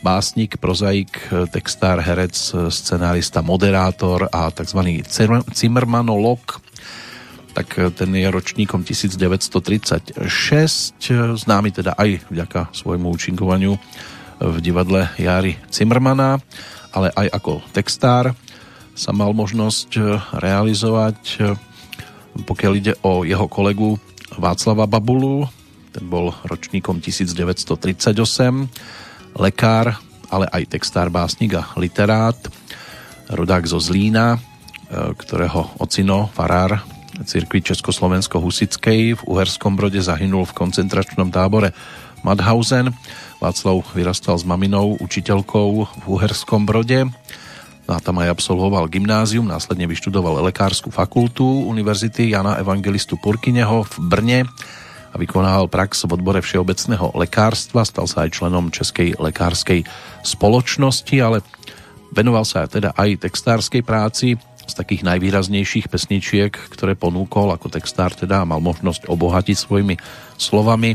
básnik, 0.03 0.57
prozaik, 0.57 1.19
textár, 1.51 1.99
herec, 1.99 2.35
scenárista, 2.69 3.41
moderátor 3.41 4.29
a 4.31 4.51
tzv. 4.51 4.79
Cimrmanolog, 5.53 6.61
tak 7.57 7.73
ten 7.97 8.13
je 8.13 8.29
ročníkom 8.29 8.85
1936, 8.85 10.13
známy 11.35 11.69
teda 11.73 11.97
aj 11.97 12.29
vďaka 12.29 12.69
svojmu 12.69 13.09
účinkovaniu 13.09 13.73
v 14.37 14.55
divadle 14.61 15.09
Jary 15.17 15.57
Cimrmana, 15.73 16.37
ale 16.93 17.09
aj 17.17 17.27
ako 17.33 17.65
textár 17.73 18.37
sa 18.93 19.09
mal 19.13 19.33
možnosť 19.33 19.97
realizovať, 20.37 21.41
pokiaľ 22.45 22.73
ide 22.77 22.93
o 23.01 23.25
jeho 23.25 23.49
kolegu 23.49 23.97
Václava 24.37 24.85
Babulu, 24.85 25.49
ten 25.97 26.05
bol 26.05 26.29
ročníkom 26.45 27.01
1938, 27.01 28.13
lekár, 29.33 29.97
ale 30.29 30.45
aj 30.45 30.77
textár, 30.77 31.09
básnik 31.09 31.57
a 31.57 31.65
literát, 31.73 32.37
rodák 33.33 33.65
zo 33.65 33.81
Zlína, 33.81 34.37
e, 34.37 34.39
ktorého 35.17 35.73
ocino, 35.81 36.29
farár 36.29 36.85
cirkvi 37.25 37.65
Československo-Husickej 37.65 39.17
v 39.17 39.21
Uherskom 39.25 39.73
Brode 39.73 39.97
zahynul 39.97 40.45
v 40.45 40.53
koncentračnom 40.53 41.33
tábore 41.33 41.73
Madhausen. 42.21 42.93
Václav 43.41 43.81
vyrastal 43.97 44.37
s 44.37 44.45
maminou, 44.45 45.01
učiteľkou 45.01 45.69
v 45.81 46.05
Uherskom 46.05 46.69
Brode. 46.69 47.09
No 47.89 47.91
a 47.97 47.99
tam 48.03 48.21
aj 48.21 48.37
absolvoval 48.37 48.85
gymnázium, 48.85 49.49
následne 49.49 49.89
vyštudoval 49.89 50.45
lekárskú 50.45 50.93
fakultu 50.93 51.65
Univerzity 51.65 52.37
Jana 52.37 52.61
Evangelistu 52.61 53.17
Purkyneho 53.17 53.81
v 53.81 53.93
Brne 54.05 54.39
a 55.17 55.21
vykonával 55.25 55.65
prax 55.65 56.05
v 56.05 56.13
odbore 56.13 56.45
všeobecného 56.45 57.17
lekárstva, 57.17 57.81
stal 57.81 58.05
sa 58.05 58.29
aj 58.29 58.37
členom 58.37 58.69
Českej 58.69 59.17
lekárskej 59.17 59.81
spoločnosti, 60.21 61.17
ale 61.17 61.41
venoval 62.13 62.45
sa 62.45 62.69
teda 62.69 62.93
aj 62.93 63.25
textárskej 63.25 63.81
práci 63.81 64.37
z 64.37 64.73
takých 64.77 65.01
najvýraznejších 65.09 65.89
pesničiek, 65.89 66.53
ktoré 66.53 66.93
ponúkol 66.93 67.49
ako 67.49 67.73
textár 67.73 68.13
teda 68.13 68.45
mal 68.45 68.61
možnosť 68.61 69.09
obohatiť 69.09 69.57
svojimi 69.57 69.97
slovami, 70.37 70.93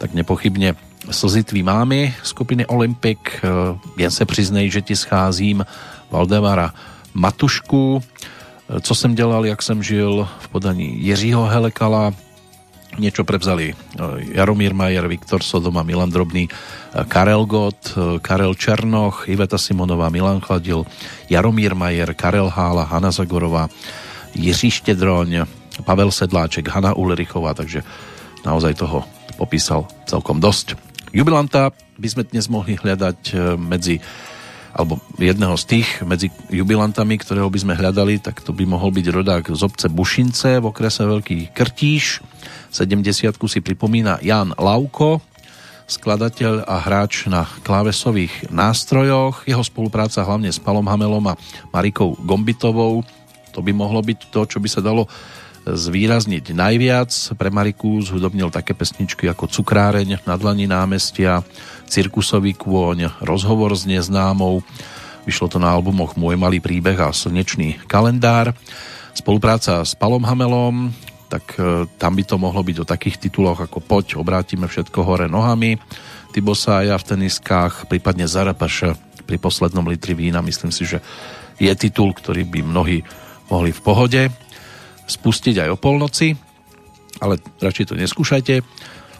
tak 0.00 0.16
nepochybne 0.16 0.72
Slzy 1.08 1.44
tvý 1.44 1.62
mámy 1.62 2.12
skupiny 2.26 2.66
Olympik, 2.66 3.40
jen 3.96 4.10
se 4.10 4.24
přiznej, 4.24 4.70
že 4.70 4.82
ti 4.82 4.96
scházím 4.96 5.64
Valdemara 6.10 6.74
Matušku, 7.14 8.02
co 8.82 8.94
jsem 8.94 9.14
dělal, 9.14 9.46
jak 9.46 9.62
jsem 9.62 9.82
žil 9.82 10.28
v 10.38 10.48
podaní 10.48 11.00
Jiřího 11.00 11.46
Helekala, 11.46 12.12
niečo 12.98 13.22
prevzali 13.22 13.72
e, 13.72 13.74
Jaromír 14.34 14.74
Majer, 14.74 15.06
Viktor 15.06 15.40
Sodoma, 15.40 15.86
Milan 15.86 16.10
Drobný, 16.10 16.46
e, 16.46 16.50
Karel 17.06 17.46
Gott, 17.46 17.94
e, 17.94 18.18
Karel 18.18 18.52
Černoch, 18.58 19.30
Iveta 19.30 19.56
Simonová, 19.56 20.10
Milan 20.10 20.42
Chladil, 20.42 20.84
Jaromír 21.30 21.72
Majer, 21.78 22.12
Karel 22.18 22.50
Hála, 22.50 22.84
Hanna 22.90 23.14
Zagorová, 23.14 23.70
Jiří 24.34 24.70
Štedroň, 24.82 25.46
Pavel 25.86 26.10
Sedláček, 26.10 26.68
Hanna 26.68 26.92
Ulrichová, 26.98 27.54
takže 27.54 27.86
naozaj 28.42 28.76
toho 28.76 29.06
popísal 29.38 29.86
celkom 30.04 30.42
dosť. 30.42 30.74
Jubilanta 31.14 31.70
by 31.96 32.08
sme 32.10 32.22
dnes 32.28 32.50
mohli 32.50 32.76
hľadať 32.76 33.32
medzi 33.56 34.02
alebo 34.78 35.02
jedného 35.18 35.58
z 35.58 35.64
tých 35.66 35.88
medzi 36.06 36.30
jubilantami, 36.54 37.18
ktorého 37.18 37.50
by 37.50 37.58
sme 37.58 37.74
hľadali, 37.74 38.22
tak 38.22 38.46
to 38.46 38.54
by 38.54 38.62
mohol 38.62 38.94
byť 38.94 39.06
rodák 39.10 39.44
z 39.50 39.62
obce 39.66 39.90
Bušince 39.90 40.62
v 40.62 40.70
okrese 40.70 41.02
Veľký 41.02 41.50
Krtíš. 41.50 42.22
70 42.70 43.02
si 43.34 43.58
pripomína 43.58 44.22
Jan 44.22 44.54
Lauko, 44.54 45.18
skladateľ 45.90 46.62
a 46.62 46.78
hráč 46.78 47.26
na 47.26 47.42
klávesových 47.66 48.54
nástrojoch. 48.54 49.50
Jeho 49.50 49.66
spolupráca 49.66 50.22
hlavne 50.22 50.54
s 50.54 50.62
Palom 50.62 50.86
Hamelom 50.86 51.26
a 51.26 51.38
Marikou 51.74 52.14
Gombitovou, 52.22 53.02
to 53.50 53.58
by 53.58 53.74
mohlo 53.74 53.98
byť 53.98 54.30
to, 54.30 54.46
čo 54.46 54.62
by 54.62 54.68
sa 54.70 54.78
dalo 54.78 55.10
zvýrazniť 55.74 56.54
najviac. 56.54 57.10
Pre 57.36 57.50
Mariku 57.52 58.00
zhudobnil 58.00 58.48
také 58.48 58.72
pesničky 58.72 59.28
ako 59.28 59.50
Cukráreň, 59.50 60.24
Nadlaní 60.24 60.64
námestia, 60.64 61.44
Cirkusový 61.88 62.56
kôň, 62.56 63.20
Rozhovor 63.20 63.74
s 63.76 63.84
neznámou. 63.84 64.64
Vyšlo 65.28 65.52
to 65.52 65.58
na 65.60 65.68
albumoch 65.72 66.16
Môj 66.16 66.40
malý 66.40 66.62
príbeh 66.62 66.96
a 66.96 67.12
Slnečný 67.12 67.80
kalendár. 67.84 68.56
Spolupráca 69.12 69.84
s 69.84 69.92
Palom 69.98 70.24
Hamelom, 70.24 70.94
tak 71.28 71.58
e, 71.58 71.84
tam 72.00 72.16
by 72.16 72.24
to 72.24 72.40
mohlo 72.40 72.62
byť 72.64 72.76
o 72.80 72.88
takých 72.88 73.28
tituloch 73.28 73.60
ako 73.60 73.82
Poď, 73.82 74.16
obrátime 74.16 74.64
všetko 74.64 75.04
hore 75.04 75.26
nohami, 75.26 75.76
Tybosája 76.32 76.94
v 76.96 77.08
teniskách, 77.16 77.88
prípadne 77.88 78.28
Zarapaša 78.28 78.94
pri 79.24 79.36
poslednom 79.36 79.84
litri 79.88 80.12
vína. 80.12 80.44
Myslím 80.44 80.72
si, 80.72 80.84
že 80.88 81.00
je 81.56 81.72
titul, 81.72 82.12
ktorý 82.12 82.44
by 82.48 82.60
mnohí 82.64 83.04
mohli 83.48 83.72
v 83.72 83.80
pohode 83.80 84.22
spustiť 85.08 85.64
aj 85.64 85.68
o 85.72 85.80
polnoci, 85.80 86.36
ale 87.18 87.40
radšej 87.58 87.90
to 87.90 87.94
neskúšajte. 87.98 88.54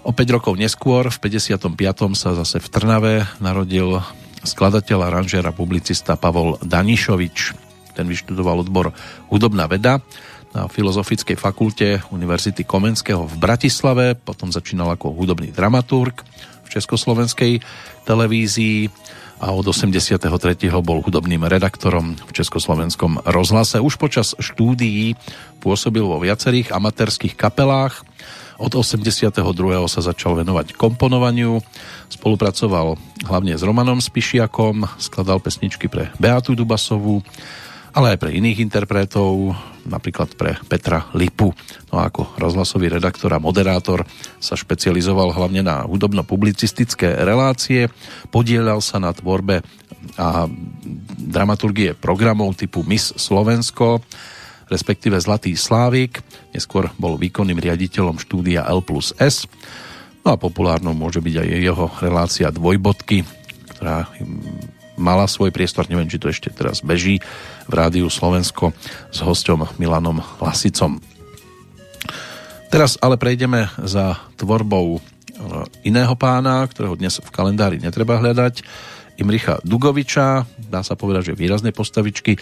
O 0.06 0.14
5 0.14 0.36
rokov 0.36 0.54
neskôr, 0.54 1.10
v 1.10 1.18
55. 1.18 1.74
sa 2.14 2.36
zase 2.38 2.62
v 2.62 2.68
Trnave 2.70 3.14
narodil 3.42 3.98
skladateľ, 4.46 5.10
aranžér 5.10 5.42
a 5.50 5.56
publicista 5.56 6.14
Pavol 6.14 6.60
Danišovič. 6.62 7.56
Ten 7.98 8.06
vyštudoval 8.06 8.62
odbor 8.62 8.94
hudobná 9.26 9.66
veda 9.66 9.98
na 10.54 10.70
Filozofickej 10.70 11.36
fakulte 11.36 12.00
Univerzity 12.14 12.62
Komenského 12.62 13.26
v 13.26 13.36
Bratislave, 13.36 14.14
potom 14.16 14.48
začínal 14.48 14.94
ako 14.94 15.12
hudobný 15.12 15.50
dramaturg 15.52 16.24
v 16.64 16.68
Československej 16.72 17.60
televízii 18.06 18.88
a 19.38 19.54
od 19.54 19.70
83. 19.70 20.18
bol 20.82 20.98
hudobným 21.02 21.46
redaktorom 21.46 22.18
v 22.18 22.30
Československom 22.34 23.22
rozhlase. 23.22 23.78
Už 23.78 23.94
počas 23.94 24.34
štúdií 24.34 25.14
pôsobil 25.62 26.02
vo 26.02 26.18
viacerých 26.18 26.74
amatérských 26.74 27.38
kapelách. 27.38 28.02
Od 28.58 28.74
82. 28.74 29.30
sa 29.86 30.00
začal 30.02 30.34
venovať 30.42 30.74
komponovaniu, 30.74 31.62
spolupracoval 32.10 32.98
hlavne 33.30 33.54
s 33.54 33.62
Romanom 33.62 34.02
Spišiakom, 34.02 34.98
skladal 34.98 35.38
pesničky 35.38 35.86
pre 35.86 36.10
Beatu 36.18 36.58
Dubasovú, 36.58 37.22
ale 37.92 38.14
aj 38.14 38.18
pre 38.20 38.30
iných 38.36 38.60
interpretov, 38.60 39.56
napríklad 39.88 40.36
pre 40.36 40.60
Petra 40.68 41.08
Lipu. 41.16 41.50
No 41.88 42.00
a 42.00 42.12
ako 42.12 42.36
rozhlasový 42.36 42.92
redaktor 42.92 43.32
a 43.32 43.42
moderátor 43.42 44.04
sa 44.36 44.54
špecializoval 44.54 45.32
hlavne 45.32 45.64
na 45.64 45.88
hudobno-publicistické 45.88 47.24
relácie, 47.24 47.88
podielal 48.28 48.84
sa 48.84 49.00
na 49.00 49.10
tvorbe 49.16 49.64
a 50.20 50.46
dramaturgie 51.18 51.96
programov 51.96 52.54
typu 52.54 52.84
Miss 52.84 53.16
Slovensko, 53.16 54.04
respektíve 54.68 55.16
Zlatý 55.16 55.56
Slávik, 55.56 56.20
neskôr 56.52 56.92
bol 57.00 57.16
výkonným 57.16 57.56
riaditeľom 57.56 58.20
štúdia 58.20 58.68
L 58.68 58.84
plus 58.84 59.16
S, 59.16 59.48
no 60.22 60.36
a 60.36 60.36
populárnou 60.36 60.92
môže 60.92 61.24
byť 61.24 61.34
aj 61.40 61.48
jeho 61.48 61.86
relácia 62.04 62.52
Dvojbodky, 62.52 63.24
ktorá 63.74 64.12
mala 64.98 65.30
svoj 65.30 65.54
priestor, 65.54 65.86
neviem, 65.86 66.10
či 66.10 66.20
to 66.20 66.28
ešte 66.28 66.52
teraz 66.52 66.84
beží, 66.84 67.22
v 67.64 67.72
Rádiu 67.72 68.10
Slovensko 68.10 68.74
s 69.08 69.18
hosťom 69.22 69.78
Milanom 69.78 70.20
Lasicom. 70.42 71.00
Teraz 72.68 73.00
ale 73.00 73.16
prejdeme 73.16 73.72
za 73.80 74.20
tvorbou 74.36 74.98
e, 74.98 75.00
iného 75.88 76.12
pána, 76.18 76.66
ktorého 76.68 77.00
dnes 77.00 77.16
v 77.16 77.30
kalendári 77.32 77.80
netreba 77.80 78.20
hľadať, 78.20 78.60
Imricha 79.18 79.58
Dugoviča, 79.66 80.46
dá 80.68 80.84
sa 80.84 80.94
povedať, 80.94 81.32
že 81.32 81.38
výrazné 81.38 81.74
postavičky, 81.74 82.38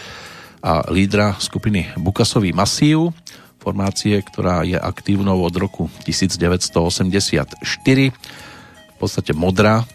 a 0.66 0.82
lídra 0.90 1.38
skupiny 1.38 1.94
Bukasový 1.94 2.50
masív, 2.50 3.14
formácie, 3.62 4.18
ktorá 4.18 4.66
je 4.66 4.74
aktívnou 4.74 5.38
od 5.42 5.54
roku 5.54 5.86
1984. 6.02 7.54
V 7.54 8.96
podstate 8.98 9.30
modrá 9.30 9.86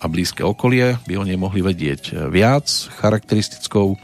a 0.00 0.08
blízke 0.08 0.40
okolie 0.40 0.96
by 1.04 1.14
o 1.20 1.24
nej 1.28 1.36
mohli 1.36 1.60
vedieť 1.60 2.32
viac. 2.32 2.66
Charakteristickou 2.98 4.00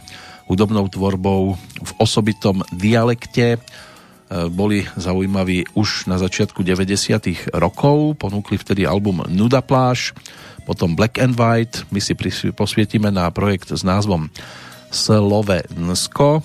hudobnou 0.47 0.87
tvorbou 0.93 1.57
v 1.59 1.93
osobitom 1.99 2.63
dialekte 2.71 3.57
e, 3.57 3.59
boli 4.53 4.85
zaujímaví 4.95 5.73
už 5.75 6.07
na 6.07 6.21
začiatku 6.21 6.61
90. 6.63 7.57
rokov. 7.57 8.21
Ponúkli 8.21 8.61
vtedy 8.61 8.85
album 8.85 9.25
Nuda 9.27 9.65
pláž, 9.65 10.13
potom 10.69 10.95
Black 10.95 11.19
and 11.19 11.35
White. 11.35 11.89
My 11.91 11.99
si 11.99 12.13
posvietime 12.53 13.09
na 13.09 13.33
projekt 13.33 13.73
s 13.73 13.81
názvom 13.81 14.29
Slovensko. 14.93 16.45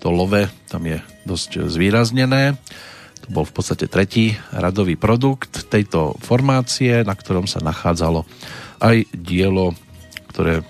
To 0.00 0.08
love 0.08 0.48
tam 0.70 0.86
je 0.86 1.02
dosť 1.26 1.66
zvýraznené. 1.66 2.56
To 3.24 3.28
bol 3.32 3.44
v 3.48 3.56
podstate 3.56 3.88
tretí 3.88 4.36
radový 4.52 5.00
produkt 5.00 5.64
tejto 5.72 6.20
formácie, 6.20 7.00
na 7.00 7.16
ktorom 7.16 7.48
sa 7.48 7.64
nachádzalo 7.64 8.28
aj 8.84 9.08
dielo, 9.16 9.72
ktoré 10.28 10.60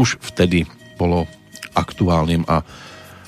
už 0.00 0.16
vtedy 0.24 0.64
bolo 0.96 1.28
aktuálnym 1.76 2.48
a 2.48 2.64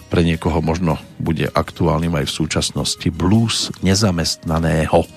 pre 0.09 0.24
niekoho 0.24 0.61
možno 0.61 1.01
bude 1.16 1.49
aktuálnym 1.53 2.12
aj 2.16 2.28
v 2.28 2.36
súčasnosti 2.44 3.09
blues 3.12 3.73
nezamestnaného. 3.81 5.09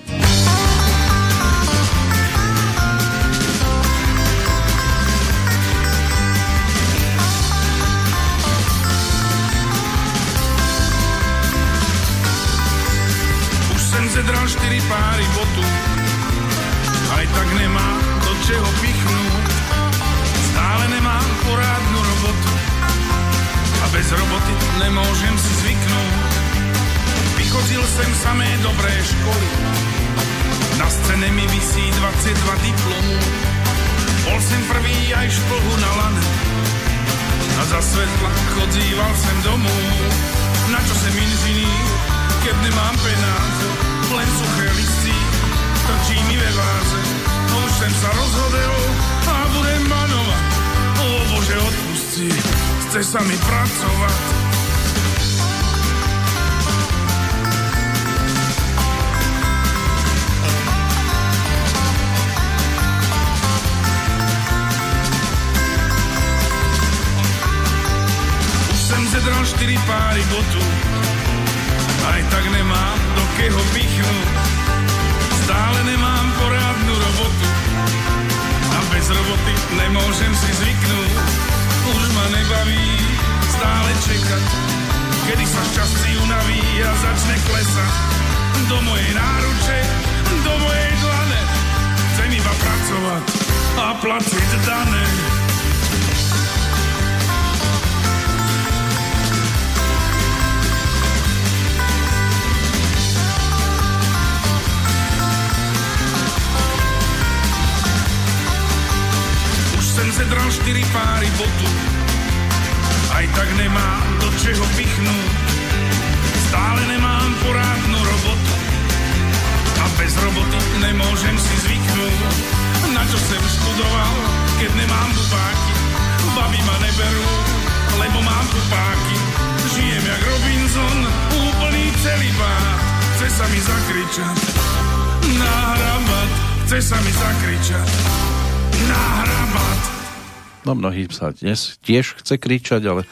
Tiež 141.86 142.18
chce 142.20 142.42
kričať, 142.42 142.82
ale 142.90 143.06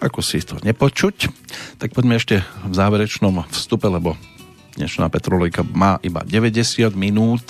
ako 0.00 0.20
si 0.24 0.40
to 0.40 0.56
nepočuť. 0.64 1.28
Tak 1.76 1.92
poďme 1.92 2.16
ešte 2.16 2.40
v 2.64 2.74
záverečnom 2.74 3.44
vstupe, 3.52 3.88
lebo 3.88 4.16
dnešná 4.76 5.08
Petrolejka 5.08 5.64
má 5.64 5.96
iba 6.04 6.20
90 6.20 6.92
minút 6.96 7.44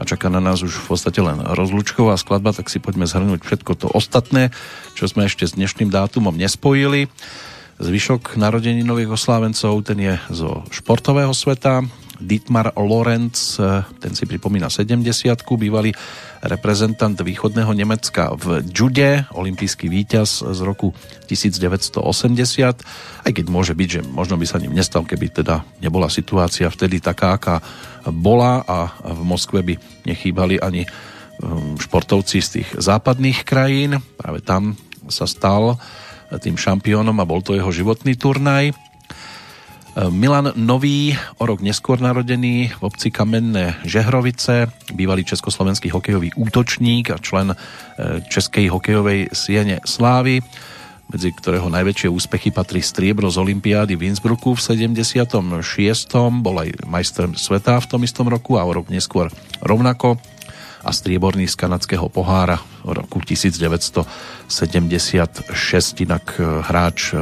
a 0.00 0.08
čaká 0.08 0.32
na 0.32 0.40
nás 0.40 0.64
už 0.64 0.72
v 0.72 0.96
podstate 0.96 1.20
len 1.20 1.40
rozlučková 1.40 2.16
skladba, 2.16 2.56
tak 2.56 2.72
si 2.72 2.80
poďme 2.80 3.04
zhrnúť 3.04 3.44
všetko 3.44 3.72
to 3.76 3.86
ostatné, 3.92 4.52
čo 4.96 5.04
sme 5.04 5.28
ešte 5.28 5.44
s 5.44 5.56
dnešným 5.56 5.92
dátumom 5.92 6.32
nespojili. 6.32 7.12
Zvyšok 7.76 8.40
narodení 8.40 8.84
nových 8.84 9.16
oslávencov, 9.16 9.84
ten 9.84 9.98
je 10.00 10.14
zo 10.32 10.64
športového 10.72 11.32
sveta. 11.36 11.84
Dietmar 12.22 12.72
Lorenz, 12.78 13.58
ten 13.98 14.12
si 14.14 14.24
pripomína 14.24 14.70
70 14.70 15.02
bývalý 15.58 15.90
reprezentant 16.42 17.18
východného 17.18 17.74
Nemecka 17.74 18.32
v 18.38 18.62
jude, 18.70 19.26
olimpijský 19.34 19.90
víťaz 19.90 20.46
z 20.46 20.60
roku 20.62 20.94
1980, 21.26 22.00
aj 23.26 23.32
keď 23.34 23.46
môže 23.50 23.74
byť, 23.74 23.88
že 23.90 24.00
možno 24.06 24.38
by 24.38 24.46
sa 24.46 24.62
ním 24.62 24.74
nestal, 24.74 25.02
keby 25.02 25.42
teda 25.42 25.66
nebola 25.82 26.06
situácia 26.06 26.70
vtedy 26.70 27.02
taká, 27.02 27.34
aká 27.34 27.58
bola 28.10 28.62
a 28.66 28.94
v 29.02 29.20
Moskve 29.26 29.62
by 29.62 29.74
nechýbali 30.06 30.62
ani 30.62 30.86
športovci 31.78 32.38
z 32.38 32.48
tých 32.58 32.68
západných 32.78 33.42
krajín. 33.42 33.98
Práve 34.14 34.42
tam 34.46 34.78
sa 35.10 35.26
stal 35.26 35.74
tým 36.38 36.54
šampiónom 36.54 37.18
a 37.18 37.28
bol 37.28 37.42
to 37.42 37.58
jeho 37.58 37.74
životný 37.74 38.14
turnaj. 38.14 38.91
Milan 39.92 40.56
Nový, 40.56 41.12
o 41.36 41.44
rok 41.44 41.60
neskôr 41.60 42.00
narodený 42.00 42.80
v 42.80 42.80
obci 42.80 43.12
Kamenné 43.12 43.76
Žehrovice, 43.84 44.72
bývalý 44.96 45.20
československý 45.20 45.92
hokejový 45.92 46.32
útočník 46.32 47.12
a 47.12 47.20
člen 47.20 47.52
e, 47.52 47.56
Českej 48.24 48.72
hokejovej 48.72 49.36
siene 49.36 49.84
Slávy, 49.84 50.40
medzi 51.12 51.28
ktorého 51.36 51.68
najväčšie 51.68 52.08
úspechy 52.08 52.48
patrí 52.48 52.80
striebro 52.80 53.28
z 53.28 53.36
Olympiády 53.36 53.92
v 54.00 54.08
Innsbrucku 54.08 54.56
v 54.56 54.64
76. 54.64 55.12
Bol 56.40 56.56
aj 56.64 56.88
majster 56.88 57.28
sveta 57.36 57.76
v 57.76 57.86
tom 57.92 58.00
istom 58.00 58.32
roku 58.32 58.56
a 58.56 58.64
o 58.64 58.72
rok 58.72 58.88
neskôr 58.88 59.28
rovnako 59.60 60.16
a 60.80 60.88
strieborný 60.88 61.44
z 61.44 61.68
kanadského 61.68 62.08
pohára 62.08 62.64
v 62.80 62.96
roku 62.96 63.20
1976 63.20 64.48
inak 66.00 66.24
e, 66.40 66.64
hráč 66.64 67.12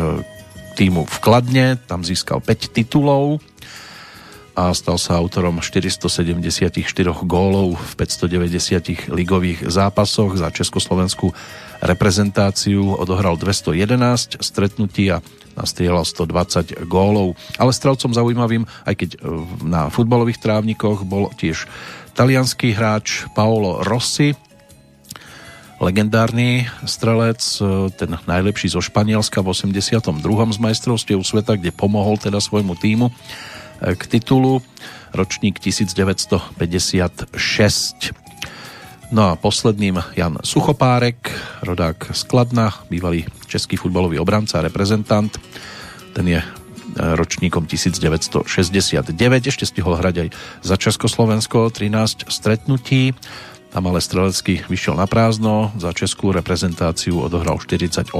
týmu 0.74 1.06
v 1.06 1.16
Kladne, 1.22 1.78
tam 1.86 2.06
získal 2.06 2.40
5 2.42 2.74
titulov 2.74 3.42
a 4.58 4.74
stal 4.76 4.98
sa 5.00 5.16
autorom 5.16 5.62
474 5.62 6.84
gólov 7.24 7.80
v 7.80 7.92
590 7.96 9.08
ligových 9.08 9.64
zápasoch 9.70 10.36
za 10.36 10.52
československú 10.52 11.32
reprezentáciu 11.80 12.98
odohral 12.98 13.40
211 13.40 14.42
stretnutí 14.42 15.08
a 15.14 15.24
nastrieľal 15.56 16.04
120 16.04 16.84
gólov. 16.84 17.40
Ale 17.56 17.72
strelcom 17.72 18.12
zaujímavým, 18.12 18.68
aj 18.84 18.94
keď 19.00 19.10
na 19.64 19.88
futbalových 19.88 20.42
trávnikoch 20.44 21.08
bol 21.08 21.32
tiež 21.32 21.64
talianský 22.12 22.76
hráč 22.76 23.24
Paolo 23.32 23.80
Rossi, 23.80 24.36
legendárny 25.80 26.68
strelec, 26.84 27.40
e, 27.40 27.90
ten 27.96 28.20
najlepší 28.28 28.68
zo 28.68 28.84
Španielska 28.84 29.40
v 29.40 29.48
82. 29.56 30.52
z 30.52 30.58
majstrovstiev 30.60 31.24
sveta, 31.24 31.56
kde 31.56 31.72
pomohol 31.72 32.20
teda 32.20 32.36
svojmu 32.36 32.76
týmu 32.76 33.08
e, 33.08 33.12
k 33.96 34.02
titulu 34.06 34.60
ročník 35.16 35.58
1956. 35.58 37.32
No 39.10 39.34
a 39.34 39.34
posledným 39.34 39.98
Jan 40.14 40.38
Suchopárek, 40.44 41.34
rodák 41.66 42.14
z 42.14 42.22
Kladna, 42.30 42.70
bývalý 42.86 43.26
český 43.50 43.74
futbalový 43.74 44.22
obranca 44.22 44.62
a 44.62 44.64
reprezentant. 44.68 45.34
Ten 46.14 46.28
je 46.28 46.38
e, 46.38 46.46
ročníkom 46.94 47.66
1969. 47.66 49.16
Ešte 49.48 49.66
stihol 49.66 49.98
hrať 49.98 50.16
aj 50.22 50.28
za 50.62 50.76
Československo 50.76 51.72
13 51.72 52.28
stretnutí 52.28 53.16
tam 53.70 53.86
ale 53.86 54.02
strelecky 54.02 54.66
vyšiel 54.66 54.98
na 54.98 55.06
prázdno, 55.06 55.70
za 55.78 55.94
českú 55.94 56.34
reprezentáciu 56.34 57.22
odohral 57.22 57.62
48 57.62 58.10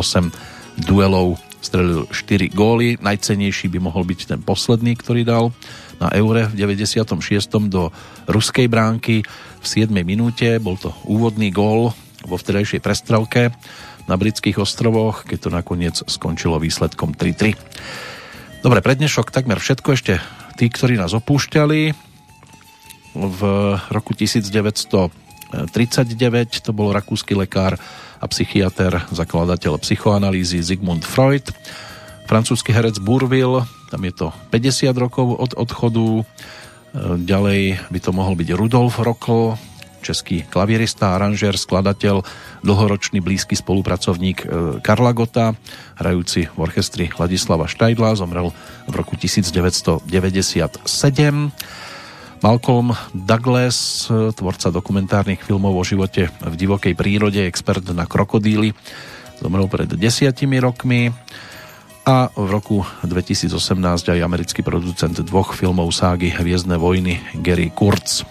duelov, 0.87 1.43
strelil 1.59 2.07
4 2.07 2.55
góly, 2.55 2.97
najcenejší 3.03 3.67
by 3.69 3.79
mohol 3.83 4.07
byť 4.07 4.21
ten 4.31 4.41
posledný, 4.41 4.95
ktorý 4.95 5.27
dal 5.27 5.51
na 5.99 6.09
Eure 6.15 6.49
v 6.49 6.55
96. 6.57 7.13
do 7.69 7.91
ruskej 8.31 8.71
bránky 8.71 9.27
v 9.61 9.67
7 9.67 9.91
minúte, 10.07 10.57
bol 10.63 10.79
to 10.79 10.95
úvodný 11.05 11.53
gól 11.53 11.93
vo 12.25 12.37
vtedajšej 12.39 12.81
prestrelke 12.81 13.51
na 14.09 14.15
britských 14.17 14.57
ostrovoch, 14.57 15.27
keď 15.27 15.39
to 15.39 15.51
nakoniec 15.51 15.97
skončilo 16.07 16.63
výsledkom 16.63 17.13
3-3. 17.13 17.59
Dobre, 18.65 18.79
prednešok 18.81 19.35
takmer 19.35 19.59
všetko, 19.61 19.89
ešte 19.99 20.15
tí, 20.57 20.71
ktorí 20.71 20.97
nás 20.97 21.13
opúšťali 21.13 21.81
v 23.19 23.41
roku 23.91 24.13
1900 24.15 25.30
39, 25.51 26.63
to 26.63 26.71
bol 26.71 26.95
rakúsky 26.95 27.35
lekár 27.35 27.77
a 28.21 28.27
psychiatr, 28.29 29.03
zakladateľ 29.11 29.81
psychoanalýzy 29.81 30.61
Sigmund 30.61 31.03
Freud. 31.03 31.51
Francúzsky 32.29 32.71
herec 32.71 33.03
Bourville, 33.03 33.67
tam 33.91 34.07
je 34.07 34.13
to 34.15 34.29
50 34.55 34.95
rokov 34.95 35.35
od 35.35 35.53
odchodu. 35.59 36.23
E, 36.23 36.25
ďalej 37.27 37.91
by 37.91 37.99
to 37.99 38.11
mohol 38.15 38.39
byť 38.39 38.49
Rudolf 38.55 39.03
Rokl, 39.03 39.59
český 40.01 40.47
klavierista, 40.47 41.17
aranžér, 41.17 41.59
skladateľ, 41.59 42.23
dlhoročný 42.63 43.19
blízky 43.19 43.59
spolupracovník 43.59 44.39
e, 44.43 44.47
Karla 44.85 45.13
Gota, 45.13 45.59
hrajúci 45.99 46.49
v 46.55 46.59
orchestri 46.61 47.11
Ladislava 47.11 47.67
Štajdla, 47.67 48.15
zomrel 48.15 48.55
v 48.87 48.95
roku 48.95 49.17
1997. 49.19 50.07
Malcolm 52.41 52.97
Douglas, 53.13 54.09
tvorca 54.09 54.73
dokumentárnych 54.73 55.45
filmov 55.45 55.77
o 55.77 55.85
živote 55.85 56.33
v 56.41 56.55
divokej 56.57 56.97
prírode, 56.97 57.45
expert 57.45 57.85
na 57.93 58.09
krokodíly, 58.09 58.73
zomrel 59.45 59.69
pred 59.69 59.93
desiatimi 59.93 60.57
rokmi 60.57 61.13
a 62.09 62.33
v 62.33 62.47
roku 62.49 62.81
2018 63.05 63.53
aj 64.17 64.25
americký 64.25 64.65
producent 64.65 65.21
dvoch 65.21 65.53
filmov 65.53 65.93
ságy 65.93 66.33
Hviezdne 66.33 66.81
vojny 66.81 67.21
Gary 67.45 67.69
Kurtz. 67.69 68.25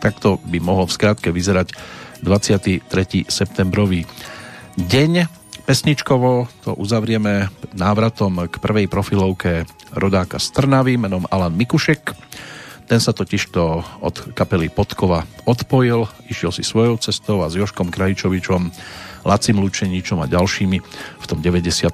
Takto 0.00 0.40
by 0.40 0.56
mohol 0.64 0.88
v 0.88 0.96
skratke 0.96 1.28
vyzerať 1.28 1.76
23. 2.24 2.88
septembrový 3.28 4.08
deň. 4.80 5.28
Pesničkovo 5.68 6.48
to 6.64 6.72
uzavrieme 6.80 7.52
návratom 7.76 8.48
k 8.48 8.56
prvej 8.56 8.88
profilovke 8.88 9.68
rodáka 9.92 10.40
z 10.40 10.48
Trnavy 10.56 10.96
menom 10.96 11.28
Alan 11.28 11.52
Mikušek 11.52 12.16
ten 12.90 12.98
sa 12.98 13.14
totiž 13.14 13.54
to 13.54 13.86
od 14.02 14.34
kapely 14.34 14.66
Podkova 14.66 15.22
odpojil, 15.46 16.10
išiel 16.26 16.50
si 16.50 16.66
svojou 16.66 16.98
cestou 16.98 17.38
a 17.38 17.46
s 17.46 17.54
Joškom 17.54 17.86
Krajčovičom, 17.86 18.74
Lacim 19.22 19.62
Lučeničom 19.62 20.18
a 20.18 20.26
ďalšími 20.26 20.78
v 21.22 21.24
tom 21.30 21.38
92. 21.38 21.86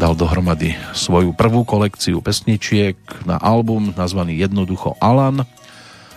dal 0.00 0.12
dohromady 0.16 0.72
svoju 0.96 1.36
prvú 1.36 1.68
kolekciu 1.68 2.24
pesničiek 2.24 2.96
na 3.28 3.36
album 3.36 3.92
nazvaný 4.00 4.40
jednoducho 4.40 4.96
Alan, 4.96 5.44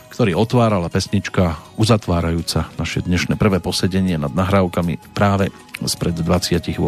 ktorý 0.07 0.39
otvárala 0.39 0.87
pesnička 0.87 1.59
uzatvárajúca 1.75 2.71
naše 2.79 3.03
dnešné 3.03 3.35
prvé 3.35 3.59
posedenie 3.59 4.15
nad 4.15 4.31
nahrávkami 4.31 5.11
práve 5.11 5.51
spred 5.83 6.15
28 6.15 6.79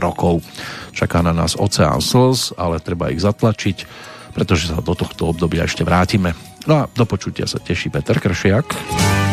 rokov. 0.00 0.40
Čaká 0.96 1.20
na 1.20 1.36
nás 1.36 1.60
oceán 1.60 2.00
slz, 2.00 2.56
ale 2.56 2.80
treba 2.80 3.12
ich 3.12 3.20
zatlačiť 3.20 4.08
pretože 4.32 4.70
sa 4.70 4.80
do 4.80 4.94
tohto 4.94 5.30
obdobia 5.30 5.64
ešte 5.64 5.84
vrátime. 5.84 6.32
No 6.68 6.84
a 6.84 6.90
do 6.90 7.04
počutia 7.08 7.48
sa 7.48 7.60
teší 7.60 7.92
Peter 7.92 8.18
Kršiak. 8.20 9.27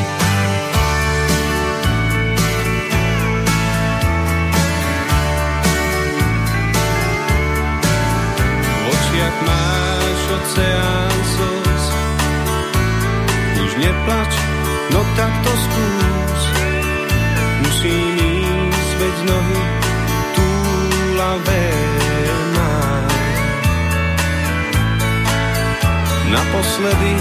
Naposledy 26.65 27.15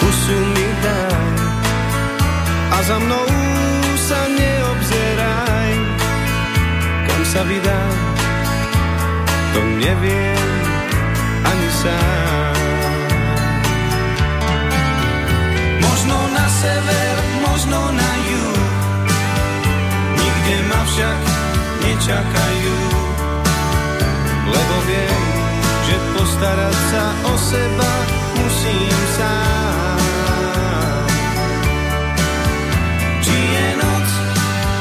pusu 0.00 0.38
mi 0.54 0.66
daj 0.82 1.36
a 2.74 2.82
za 2.82 2.98
mnou 2.98 3.26
sa 3.96 4.20
neobzeraj, 4.26 5.72
kam 7.06 7.22
sa 7.24 7.42
vydá, 7.46 7.82
to 9.54 9.60
neviem 9.78 10.50
ani 11.46 11.68
sám. 11.78 12.58
Možno 15.86 16.16
na 16.34 16.46
sever, 16.50 17.14
možno 17.46 17.78
na 17.94 18.12
juh, 18.26 18.66
nikde 20.18 20.56
ma 20.66 20.80
však 20.90 21.20
nečakajú, 21.86 22.78
lebo 24.50 24.76
viem, 24.90 25.22
že 25.86 25.96
postarať 26.18 26.76
sa 26.90 27.04
o 27.30 27.32
seba 27.38 28.25
musím 28.46 28.98
sám. 29.18 29.98
Či 33.24 33.38
je 33.54 33.68
noc 33.82 34.08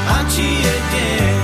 a 0.05 0.17
či 0.29 0.47
je 0.65 0.75
deň, 0.93 1.37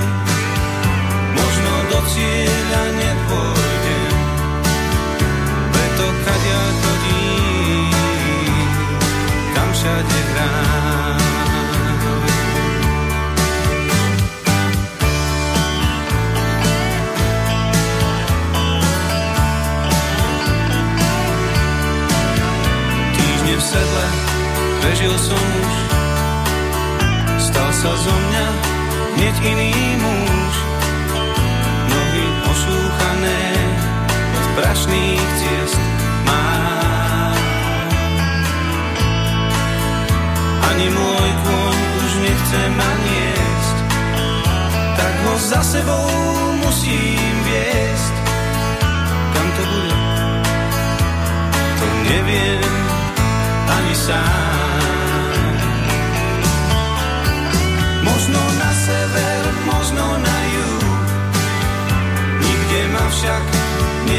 možno 1.33 1.73
do 1.89 1.99
cieľa 2.13 2.83
nepôjdem, 3.01 4.13
preto 5.73 6.05
kadia 6.25 6.63
kam 9.57 9.69
všade 9.73 10.19
hrám. 10.29 11.10
Prežil 25.01 25.17
som 25.17 25.47
už 27.33 27.45
sa 27.73 27.89
zo 27.97 28.13
mňa 28.13 28.47
hneď 29.17 29.35
iný 29.41 29.73
muž. 29.97 30.53
Nohy 31.89 32.25
ošúchané 32.45 33.41
od 34.13 34.45
prašných 34.61 35.29
ciest 35.41 35.81
má. 36.21 36.45
Ani 40.69 40.87
môj 40.93 41.29
kôň 41.49 41.77
už 42.05 42.11
nechce 42.21 42.61
ma 42.77 42.91
niesť, 43.01 43.77
tak 45.01 45.13
ho 45.25 45.33
za 45.41 45.61
sebou 45.65 46.13
musím 46.61 47.33
viesť. 47.49 48.15
Kam 49.33 49.47
to 49.57 49.63
bude? 49.65 50.01
To 51.57 51.85
neviem 52.05 52.69
ani 53.65 53.95
sám. 53.97 54.70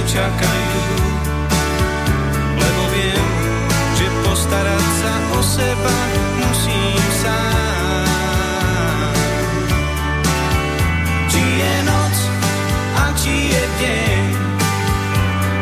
Nečakajú. 0.02 0.82
Lebo 2.58 2.82
viem, 2.90 3.26
že 3.94 4.06
postarať 4.26 4.86
sa 4.98 5.14
o 5.30 5.40
seba 5.46 5.96
musím 6.42 7.06
sám. 7.22 9.14
Či 11.30 11.38
je 11.38 11.74
noc 11.86 12.16
a 12.98 13.04
či 13.14 13.34
je 13.46 13.62
deň, 13.78 14.26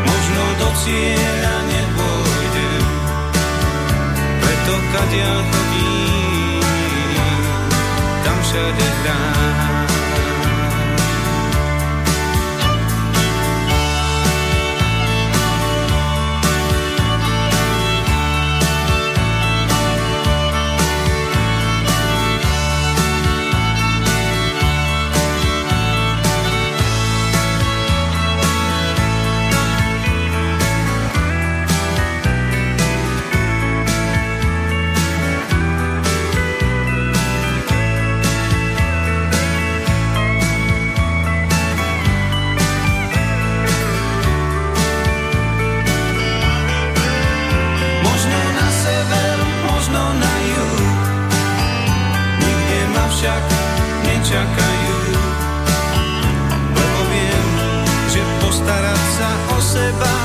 možno 0.08 0.44
do 0.56 0.68
cieľa 0.88 1.56
nepôjdem. 1.68 2.84
Preto 4.40 4.74
kadia 4.88 5.32
chodím, 5.52 6.64
tam 8.24 8.38
všade 8.40 8.88
hrám. 9.04 9.69
Lebo 59.72 59.98
viem, 59.98 60.19